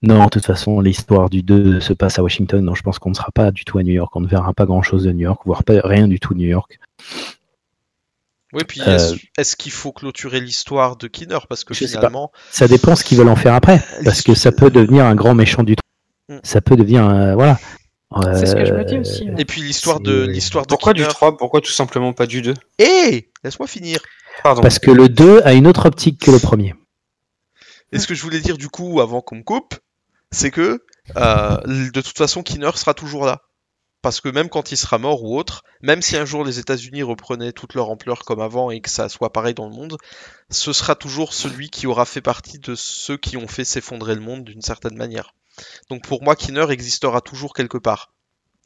non, 0.03 0.25
de 0.25 0.31
toute 0.31 0.45
façon, 0.45 0.81
l'histoire 0.81 1.31
du 1.31 1.43
2 1.43 1.81
se 1.81 1.93
passe 1.93 2.19
à 2.19 2.23
Washington, 2.23 2.65
donc 2.65 2.77
je 2.77 2.83
pense 2.83 2.99
qu'on 2.99 3.11
ne 3.11 3.15
sera 3.15 3.31
pas 3.33 3.51
du 3.53 3.65
tout 3.65 3.79
à 3.79 3.83
New 3.83 3.93
York, 3.93 4.15
on 4.17 4.21
ne 4.21 4.27
verra 4.27 4.53
pas 4.53 4.67
grand-chose 4.67 5.05
de 5.05 5.13
New 5.13 5.21
York, 5.21 5.41
voire 5.47 5.65
pas 5.65 5.81
rien 5.85 6.09
du 6.09 6.19
tout 6.19 6.35
de 6.35 6.41
New 6.41 6.49
York. 6.49 6.79
Oui, 8.53 8.63
puis 8.69 8.81
Euh, 8.87 9.15
est-ce 9.39 9.57
qu'il 9.57 9.73
faut 9.73 9.93
clôturer 9.93 10.41
l'histoire 10.41 10.97
de 10.97 11.09
Kinner? 11.09 11.39
Parce 11.49 11.65
que 11.65 11.73
finalement, 11.75 12.33
Ça 12.51 12.69
dépend 12.69 12.95
ce 12.97 13.05
qu'ils 13.05 13.17
veulent 13.19 13.29
en 13.31 13.37
faire 13.37 13.55
après, 13.55 13.83
parce 14.05 14.23
que 14.23 14.35
ça 14.35 14.53
peut 14.53 14.71
devenir 14.71 15.05
un 15.07 15.15
grand 15.15 15.35
méchant 15.35 15.63
du 15.63 15.75
Mm. 16.29 16.39
Ça 16.45 16.61
peut 16.61 16.77
devenir, 16.77 17.03
un- 17.05 17.35
voilà. 17.35 17.59
C'est 18.35 18.47
ce 18.47 18.55
que 18.55 18.65
je 18.65 18.75
me 18.75 18.85
dis 18.85 18.97
Euh, 18.97 19.01
aussi. 19.01 19.29
et 19.39 19.45
puis 19.47 19.63
l'histoire 19.63 19.99
de 20.01 20.25
l'histoire 20.27 20.65
de 20.67 20.69
Pourquoi 20.69 20.93
du 20.93 21.01
Kinner. 21.03 21.13
3 21.15 21.37
Pourquoi 21.37 21.61
tout 21.63 21.73
simplement 21.73 22.13
pas 22.13 22.27
du 22.27 22.43
2 22.43 22.55
Hé 22.79 23.31
Laisse-moi 23.43 23.67
finir. 23.67 23.99
Pardon. 24.43 24.61
Parce 24.63 24.79
que 24.79 24.91
le 24.91 25.09
2 25.09 25.41
a 25.45 25.53
une 25.55 25.67
autre 25.67 25.87
optique 25.87 26.21
que 26.21 26.31
le 26.31 26.39
premier. 26.39 26.75
Et 27.91 27.99
ce 27.99 28.07
que 28.07 28.15
je 28.15 28.23
voulais 28.23 28.41
dire 28.41 28.57
du 28.59 28.69
coup 28.69 29.01
avant 29.01 29.21
qu'on 29.23 29.37
me 29.37 29.43
coupe, 29.43 29.75
c'est 30.31 30.51
que 30.51 30.85
euh, 31.17 31.57
de 31.67 32.01
toute 32.01 32.17
façon 32.17 32.43
Kinner 32.43 32.71
sera 32.77 32.95
toujours 32.95 33.25
là. 33.27 33.41
Parce 34.03 34.21
que 34.21 34.29
même 34.29 34.49
quand 34.49 34.73
il 34.73 34.77
sera 34.77 34.99
mort 34.99 35.23
ou 35.23 35.39
autre, 35.39 35.63
même 35.81 36.03
si 36.03 36.17
un 36.17 36.25
jour 36.25 36.45
les 36.45 36.59
États-Unis 36.59 37.05
reprenaient 37.05 37.53
toute 37.53 37.75
leur 37.75 37.89
ampleur 37.89 38.25
comme 38.25 38.41
avant 38.41 38.71
et 38.71 38.81
que 38.81 38.91
ça 38.91 39.09
soit 39.09 39.33
pareil 39.33 39.55
dans 39.55 39.69
le 39.69 39.75
monde, 39.75 39.97
ce 40.51 40.73
sera 40.73 40.97
toujours 40.97 41.33
celui 41.33 41.71
qui 41.71 41.87
aura 41.87 42.05
fait 42.05 42.21
partie 42.21 42.59
de 42.59 42.75
ceux 42.75 43.17
qui 43.17 43.37
ont 43.37 43.47
fait 43.47 43.65
s'effondrer 43.65 44.17
le 44.17 44.21
monde 44.21 44.43
d'une 44.43 44.61
certaine 44.61 44.97
manière. 44.97 45.35
Donc 45.89 46.03
pour 46.03 46.23
moi, 46.23 46.35
Kinner 46.35 46.67
existera 46.71 47.21
toujours 47.21 47.55
quelque 47.55 47.79
part. 47.79 48.13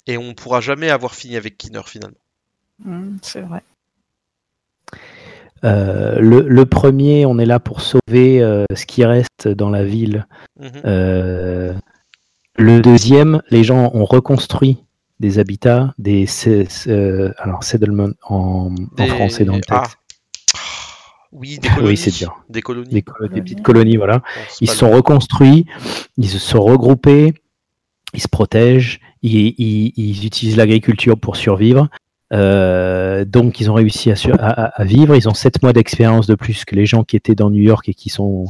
Et 0.06 0.16
on 0.16 0.28
ne 0.28 0.32
pourra 0.32 0.60
jamais 0.60 0.88
avoir 0.88 1.14
fini 1.14 1.36
avec 1.36 1.58
Kinner 1.58 1.82
finalement. 1.84 2.16
Mm, 2.78 3.16
c'est 3.20 3.42
vrai. 3.42 3.62
Euh, 5.64 6.18
le, 6.18 6.42
le 6.42 6.66
premier, 6.66 7.26
on 7.26 7.38
est 7.38 7.46
là 7.46 7.60
pour 7.60 7.80
sauver 7.80 8.42
euh, 8.42 8.64
ce 8.74 8.86
qui 8.86 9.04
reste 9.04 9.48
dans 9.48 9.70
la 9.70 9.84
ville. 9.84 10.26
Mhm. 10.58 10.70
Euh, 10.84 11.74
le 12.56 12.80
deuxième, 12.80 13.42
les 13.50 13.64
gens 13.64 13.90
ont 13.92 14.04
reconstruit 14.04 14.85
des 15.20 15.38
habitats, 15.38 15.94
des 15.98 16.26
se- 16.26 17.32
alors 17.40 17.64
settlement 17.64 18.08
en, 18.28 18.74
en 18.98 19.06
français 19.06 19.44
dans 19.44 19.54
le 19.56 19.60
Ah. 19.70 19.82
texte, 19.82 19.96
Oui, 21.32 21.58
des 21.58 21.68
Oui, 21.68 21.74
colonies. 21.74 21.96
c'est 21.96 22.10
dur. 22.16 22.44
Des 22.48 22.62
colonies. 22.62 22.88
des, 22.90 23.02
petites 23.02 23.62
colonies, 23.62 23.96
voilà. 23.96 24.18
Bon, 24.18 24.24
Ils 24.62 24.70
se 24.70 24.76
sont 24.76 24.90
reconstruits, 24.90 25.66
ils 26.16 26.28
se 26.28 26.38
sont 26.38 26.62
regroupés, 26.62 27.34
ils 28.14 28.20
se 28.22 28.28
protègent, 28.28 29.00
ils, 29.22 29.54
ils- 29.58 29.92
ils 29.96 30.24
utilisent 30.26 30.56
l'agriculture 30.56 31.18
pour 31.18 31.36
survivre. 31.36 31.88
Euh, 32.32 33.24
donc 33.24 33.60
ils 33.60 33.70
ont 33.70 33.74
réussi 33.74 34.10
à, 34.10 34.16
sur- 34.16 34.34
à- 34.40 34.48
à- 34.48 34.80
à 34.80 34.84
vivre. 34.84 35.14
Ils 35.14 35.28
ont 35.28 35.34
sept 35.34 35.62
mois 35.62 35.72
d'expérience 35.72 36.26
de 36.26 36.34
plus 36.34 36.64
que 36.64 36.74
les 36.74 36.86
gens 36.86 37.04
qui 37.04 37.16
étaient 37.16 37.34
dans 37.34 37.50
New 37.50 37.62
York 37.62 37.88
et 37.88 37.94
qui 37.94 38.08
sont 38.08 38.46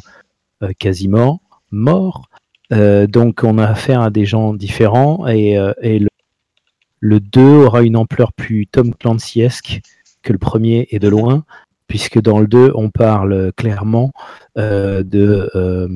euh, 0.63 0.71
quasiment 0.79 1.41
morts. 1.73 2.29
Euh, 2.73 3.07
donc 3.07 3.43
on 3.45 3.59
a 3.59 3.67
affaire 3.67 4.01
à 4.01 4.11
des 4.11 4.25
gens 4.27 4.55
différents 4.55 5.27
et, 5.27 5.59
euh, 5.59 5.73
et 5.83 5.99
le, 5.99 6.09
le 7.11 7.21
2 7.21 7.41
aura 7.67 7.83
une 7.83 7.97
ampleur 7.97 8.33
plus 8.33 8.67
Tom 8.67 8.95
Clancy-esque 8.95 9.81
que 10.23 10.33
le 10.33 10.39
premier 10.39 10.89
et 10.91 10.99
de 10.99 11.09
loin, 11.09 11.45
puisque 11.87 12.21
dans 12.21 12.41
le 12.41 12.47
2 12.49 12.73
on 12.75 12.91
parle 12.91 13.53
clairement 13.57 14.13
euh, 14.59 15.03
de 15.05 15.49
euh, 15.55 15.87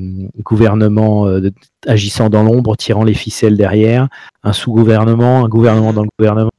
gouvernement 0.43 1.27
euh, 1.27 1.41
de- 1.41 1.53
agissant 1.87 2.29
dans 2.29 2.43
l'ombre, 2.43 2.77
tirant 2.77 3.03
les 3.03 3.13
ficelles 3.13 3.57
derrière, 3.57 4.07
un 4.43 4.53
sous-gouvernement, 4.53 5.43
un 5.45 5.49
gouvernement 5.49 5.91
dans 5.93 6.03
le 6.03 6.09
gouvernement. 6.17 6.51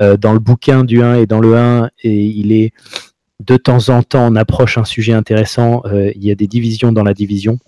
euh, 0.00 0.16
dans 0.16 0.32
le 0.32 0.38
bouquin 0.38 0.84
du 0.84 1.02
1 1.02 1.14
et 1.16 1.26
dans 1.26 1.40
le 1.40 1.56
1, 1.56 1.90
et 2.04 2.24
il 2.42 2.52
est 2.52 2.72
de 3.40 3.56
temps 3.56 3.88
en 3.90 4.02
temps, 4.02 4.26
on 4.32 4.36
approche 4.36 4.78
un 4.78 4.84
sujet 4.84 5.12
intéressant, 5.12 5.82
euh, 5.86 6.10
il 6.14 6.24
y 6.24 6.30
a 6.30 6.34
des 6.34 6.46
divisions 6.46 6.92
dans 6.92 7.04
la 7.04 7.14
division, 7.14 7.58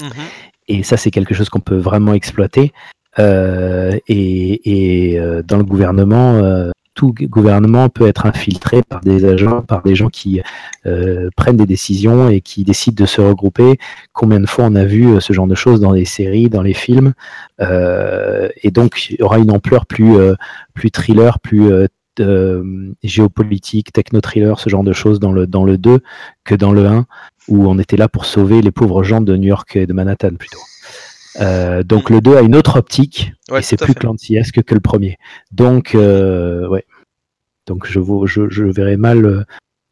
Mhm. 0.00 0.10
et 0.68 0.82
ça 0.84 0.96
c'est 0.96 1.10
quelque 1.10 1.34
chose 1.34 1.48
qu'on 1.48 1.60
peut 1.70 1.76
vraiment 1.90 2.14
exploiter. 2.14 2.72
Euh, 3.18 3.98
et 4.08 5.12
et, 5.12 5.20
euh, 5.20 5.42
dans 5.42 5.56
le 5.56 5.64
gouvernement, 5.64 6.34
euh, 6.36 6.70
tout 6.94 7.14
gouvernement 7.14 7.88
peut 7.88 8.08
être 8.08 8.26
infiltré 8.26 8.82
par 8.82 9.00
des 9.00 9.24
agents, 9.24 9.62
par 9.62 9.82
des 9.82 9.94
gens 9.94 10.08
qui 10.08 10.40
euh, 10.86 11.30
prennent 11.36 11.56
des 11.56 11.66
décisions 11.66 12.28
et 12.28 12.40
qui 12.40 12.64
décident 12.64 13.02
de 13.02 13.06
se 13.06 13.20
regrouper. 13.20 13.78
Combien 14.12 14.40
de 14.40 14.46
fois 14.46 14.64
on 14.66 14.74
a 14.74 14.84
vu 14.84 15.06
euh, 15.06 15.20
ce 15.20 15.32
genre 15.32 15.46
de 15.46 15.54
choses 15.54 15.80
dans 15.80 15.92
les 15.92 16.04
séries, 16.04 16.48
dans 16.48 16.62
les 16.62 16.74
films? 16.74 17.12
Euh, 17.60 18.48
Et 18.62 18.70
donc 18.70 19.10
il 19.10 19.16
y 19.20 19.22
aura 19.22 19.38
une 19.38 19.50
ampleur 19.52 19.86
plus, 19.86 20.16
plus 20.74 20.90
thriller, 20.90 21.38
plus 21.40 21.70
euh, 22.20 22.92
géopolitique, 23.02 23.92
techno-thriller, 23.92 24.58
ce 24.58 24.68
genre 24.68 24.84
de 24.84 24.92
choses 24.92 25.20
dans 25.20 25.32
le, 25.32 25.46
dans 25.46 25.64
le 25.64 25.78
2 25.78 26.00
que 26.44 26.54
dans 26.54 26.72
le 26.72 26.86
1 26.86 27.06
où 27.48 27.66
on 27.68 27.78
était 27.78 27.96
là 27.96 28.08
pour 28.08 28.24
sauver 28.24 28.60
les 28.60 28.70
pauvres 28.70 29.02
gens 29.02 29.20
de 29.20 29.36
New 29.36 29.48
York 29.48 29.76
et 29.76 29.86
de 29.86 29.92
Manhattan 29.92 30.34
plutôt. 30.38 30.58
Euh, 31.40 31.82
donc 31.82 32.10
le 32.10 32.20
2 32.20 32.36
a 32.36 32.40
une 32.42 32.56
autre 32.56 32.78
optique 32.78 33.32
Ouais, 33.50 33.60
et 33.60 33.62
c'est 33.62 33.76
plus. 33.76 33.94
Clancyesque 33.94 34.62
que 34.62 34.74
le 34.74 34.80
premier. 34.80 35.16
Donc 35.52 35.94
euh, 35.94 36.66
ouais. 36.68 36.84
Donc 37.66 37.86
je, 37.86 37.98
vous- 37.98 38.26
je, 38.26 38.48
je 38.48 38.64
verrais 38.64 38.96
mal 38.96 39.44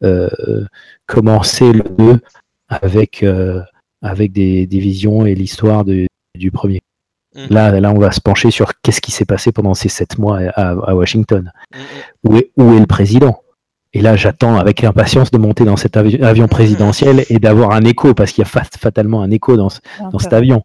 euh, 0.03 0.65
commencer 1.07 1.73
le 1.73 1.83
2 1.99 2.21
avec 2.69 3.23
euh, 3.23 3.61
avec 4.03 4.33
des, 4.33 4.67
des 4.67 4.79
visions 4.79 5.27
et 5.27 5.35
l'histoire 5.35 5.85
du 5.85 6.51
premier. 6.53 6.81
Mhm. 7.35 7.47
Là, 7.51 7.81
là, 7.81 7.93
on 7.93 7.99
va 7.99 8.13
se 8.13 8.21
pencher 8.21 8.51
sur 8.51 8.73
qu'est-ce 8.81 9.01
qui 9.01 9.11
s'est 9.13 9.25
passé 9.27 9.53
pendant 9.53 9.75
ces 9.75 9.89
sept 9.91 10.19
mois 10.19 10.39
à, 10.55 10.71
à 10.71 10.95
Washington. 10.95 11.53
Mhm. 11.75 11.81
Où 12.25 12.37
est, 12.37 12.51
où 12.57 12.75
est 12.75 12.81
le 12.81 12.87
président? 12.87 13.43
Et 13.93 14.01
là, 14.03 14.17
j'attends 14.17 14.57
avec 14.57 14.85
impatience 14.85 15.31
de 15.31 15.39
monter 15.39 15.65
dans 15.65 15.77
cet 15.77 15.97
avi- 15.97 16.23
avion 16.23 16.49
présidentiel 16.49 17.25
et 17.31 17.39
d'avoir 17.39 17.71
un 17.73 17.83
écho, 17.83 18.13
parce 18.15 18.33
qu'il 18.33 18.43
y 18.43 18.47
a 18.47 18.49
fa- 18.49 18.65
fatalement 18.79 19.23
un 19.23 19.31
écho 19.31 19.57
dans, 19.57 19.69
ce- 19.71 19.81
dans 20.13 20.19
cet 20.19 20.33
avion. 20.35 20.63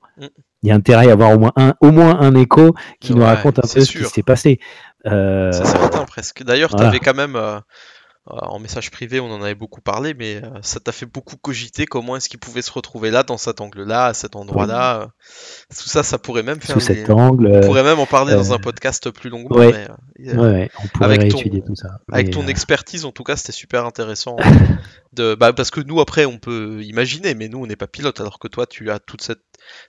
Il 0.63 0.69
y 0.69 0.71
a 0.71 0.75
intérêt 0.75 1.09
à 1.09 1.13
avoir 1.13 1.31
au 1.31 1.39
moins 1.39 1.51
un, 1.55 1.73
au 1.81 1.91
moins 1.91 2.19
un 2.19 2.35
écho 2.35 2.75
qui 2.99 3.13
nous 3.15 3.23
raconte 3.23 3.59
un 3.59 3.63
peu 3.63 3.81
ce 3.81 3.91
qui 3.97 4.05
s'est 4.05 4.23
passé. 4.23 4.59
Euh, 5.07 5.51
C'est 5.51 5.65
certain 5.65 6.05
presque. 6.05 6.43
D'ailleurs, 6.43 6.69
voilà. 6.69 6.85
tu 6.85 6.89
avais 6.89 6.99
quand 6.99 7.15
même, 7.15 7.35
euh, 7.35 7.55
euh, 8.29 8.35
en 8.41 8.59
message 8.59 8.91
privé, 8.91 9.19
on 9.19 9.31
en 9.31 9.41
avait 9.41 9.55
beaucoup 9.55 9.81
parlé, 9.81 10.13
mais 10.13 10.35
euh, 10.35 10.49
ça 10.61 10.79
t'a 10.79 10.91
fait 10.91 11.07
beaucoup 11.07 11.35
cogiter 11.37 11.87
comment 11.87 12.15
est-ce 12.15 12.29
qu'il 12.29 12.39
pouvait 12.39 12.61
se 12.61 12.71
retrouver 12.71 13.09
là, 13.09 13.23
dans 13.23 13.37
cet 13.37 13.59
angle-là, 13.61 14.05
à 14.05 14.13
cet 14.13 14.35
endroit-là. 14.35 15.07
Tout 15.69 15.89
ça, 15.89 16.03
ça 16.03 16.19
pourrait 16.19 16.43
même 16.43 16.61
faire. 16.61 16.79
sous 16.79 16.87
des- 16.87 16.99
cet 16.99 17.09
angle. 17.09 17.49
On 17.51 17.61
pourrait 17.61 17.81
même 17.81 17.97
en 17.97 18.05
parler 18.05 18.35
dans 18.35 18.53
un 18.53 18.59
podcast 18.59 19.09
plus 19.09 19.31
longuement. 19.31 19.57
ouais. 19.57 19.87
mais, 20.19 20.29
euh, 20.29 20.35
ouais, 20.37 20.51
ouais, 20.51 20.71
on 20.83 20.87
pourrait 20.89 21.05
avec 21.05 21.31
ton- 21.31 21.37
étudier 21.39 21.63
tout 21.63 21.75
ça. 21.75 21.87
Avec 22.11 22.27
Mais, 22.27 22.33
ton 22.33 22.43
euh, 22.43 22.47
expertise, 22.49 23.05
en 23.05 23.11
tout 23.11 23.23
cas, 23.23 23.35
c'était 23.35 23.51
super 23.51 23.87
intéressant. 23.87 24.35
de, 25.13 25.33
bah, 25.33 25.51
parce 25.53 25.71
que 25.71 25.81
nous, 25.81 25.99
après, 25.99 26.25
on 26.25 26.37
peut 26.37 26.83
imaginer, 26.83 27.33
mais 27.33 27.47
nous, 27.49 27.63
on 27.63 27.65
n'est 27.65 27.75
pas 27.75 27.87
pilote, 27.87 28.21
alors 28.21 28.37
que 28.37 28.47
toi, 28.47 28.67
tu 28.67 28.91
as 28.91 28.99
toute 28.99 29.23
cette, 29.23 29.39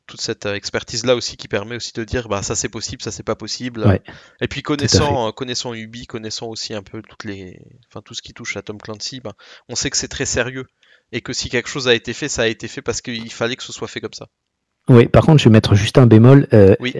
toute 0.07 0.21
cette 0.21 0.47
euh, 0.47 0.55
expertise-là 0.55 1.15
aussi 1.15 1.37
qui 1.37 1.49
permet 1.49 1.77
aussi 1.77 1.93
de 1.93 2.05
dire, 2.05 2.29
bah, 2.29 2.43
ça 2.43 2.55
c'est 2.55 2.69
possible, 2.69 3.03
ça 3.03 3.11
c'est 3.11 3.23
pas 3.23 3.35
possible. 3.37 3.87
Ouais. 3.87 4.03
Et 4.41 4.49
puis 4.49 4.63
connaissant, 4.63 5.29
euh, 5.29 5.33
connaissant 5.33 5.75
Ubi, 5.75 6.07
connaissant 6.07 6.47
aussi 6.49 6.75
un 6.75 6.83
peu 6.83 7.03
toutes 7.03 7.25
les, 7.25 7.61
enfin 7.89 8.01
tout 8.03 8.15
ce 8.15 8.23
qui 8.23 8.33
touche 8.35 8.57
à 8.57 8.63
Tom 8.63 8.79
Clancy, 8.79 9.21
bah, 9.21 9.33
on 9.69 9.75
sait 9.75 9.91
que 9.91 9.97
c'est 9.97 10.09
très 10.09 10.27
sérieux 10.27 10.67
et 11.13 11.21
que 11.21 11.33
si 11.33 11.49
quelque 11.49 11.69
chose 11.69 11.89
a 11.89 11.95
été 11.95 12.13
fait, 12.13 12.29
ça 12.29 12.43
a 12.43 12.47
été 12.47 12.69
fait 12.69 12.83
parce 12.83 13.01
qu'il 13.01 13.33
fallait 13.33 13.57
que 13.57 13.63
ce 13.63 13.73
soit 13.73 13.89
fait 13.89 14.01
comme 14.01 14.15
ça. 14.15 14.29
Oui, 14.89 15.07
par 15.07 15.25
contre, 15.25 15.39
je 15.39 15.45
vais 15.45 15.53
mettre 15.53 15.75
juste 15.75 15.99
un 15.99 16.07
bémol. 16.07 16.49
euh, 16.53 16.75
Oui. 16.81 16.95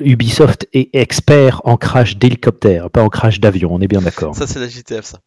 Ubisoft 0.00 0.66
est 0.72 0.88
expert 0.94 1.60
en 1.64 1.76
crash 1.76 2.16
d'hélicoptère, 2.16 2.90
pas 2.90 3.02
en 3.02 3.10
crash 3.10 3.40
d'avion, 3.40 3.74
on 3.74 3.80
est 3.82 3.88
bien 3.88 4.00
d'accord. 4.00 4.34
Ça 4.34 4.46
c'est 4.46 4.58
la 4.58 4.66
JTF, 4.68 5.04
ça. 5.04 5.20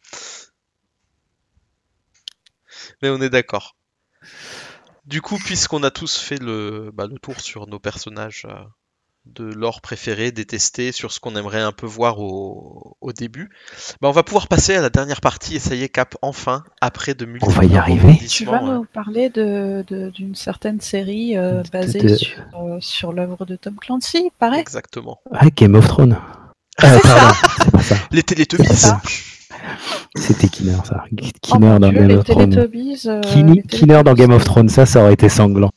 Mais 3.02 3.10
on 3.10 3.22
est 3.22 3.30
d'accord. 3.30 3.76
Du 5.06 5.22
coup, 5.22 5.38
puisqu'on 5.38 5.84
a 5.84 5.92
tous 5.92 6.18
fait 6.18 6.42
le, 6.42 6.90
bah, 6.94 7.08
le 7.10 7.20
tour 7.20 7.40
sur 7.40 7.68
nos 7.68 7.78
personnages 7.80 8.46
euh, 8.50 8.56
de 9.26 9.44
l'or 9.44 9.82
préféré, 9.82 10.32
détestés, 10.32 10.92
sur 10.92 11.12
ce 11.12 11.20
qu'on 11.20 11.36
aimerait 11.36 11.62
un 11.62 11.72
peu 11.72 11.86
voir 11.86 12.20
au, 12.20 12.98
au 13.02 13.14
début, 13.14 13.50
bah, 14.02 14.08
on 14.08 14.12
va 14.12 14.24
pouvoir 14.24 14.48
passer 14.48 14.76
à 14.76 14.82
la 14.82 14.90
dernière 14.90 15.22
partie 15.22 15.56
et 15.56 15.60
ça 15.60 15.76
y 15.76 15.84
est, 15.84 15.90
Cap, 15.90 16.16
enfin, 16.24 16.64
après 16.82 17.14
de 17.14 17.26
multiples 17.26 17.54
va 17.54 17.66
y 17.66 17.78
arriver. 17.78 18.18
Tu 18.28 18.46
vas 18.46 18.64
euh, 18.64 18.76
nous 18.78 18.86
parler 18.86 19.30
de- 19.30 19.84
de- 19.88 20.10
d'une 20.10 20.36
certaine 20.36 20.82
série 20.82 21.38
euh, 21.38 21.62
basée 21.72 22.00
de- 22.00 22.16
sur, 22.16 22.38
euh, 22.60 22.78
sur 22.82 23.14
l'œuvre 23.14 23.46
de 23.46 23.56
Tom 23.56 23.76
Clancy, 23.76 24.32
pareil. 24.40 24.62
Exactement. 24.62 25.20
Ah, 25.32 25.50
Game 25.56 25.76
of 25.76 25.88
Thrones. 25.88 26.18
Ah, 26.80 26.98
pardon, 27.02 27.34
c'est 27.64 27.72
pas 27.72 27.82
ça. 27.84 27.96
Les. 28.12 28.24
C'était 30.16 30.48
Kinner, 30.48 30.78
ça. 30.84 31.04
Oh 31.12 31.16
Kinner 31.42 31.80
dans 31.80 31.90
Dieu, 31.90 32.08
Game 32.08 32.18
of 32.18 32.26
Thrones. 32.26 32.58
Euh, 32.58 33.62
Kinner 33.70 34.04
dans. 34.04 34.14
Game 34.14 34.32
of 34.32 34.44
Thrones, 34.44 34.70
ça, 34.70 34.86
ça 34.86 35.02
aurait 35.02 35.14
été 35.14 35.30
sanglant. 35.30 35.72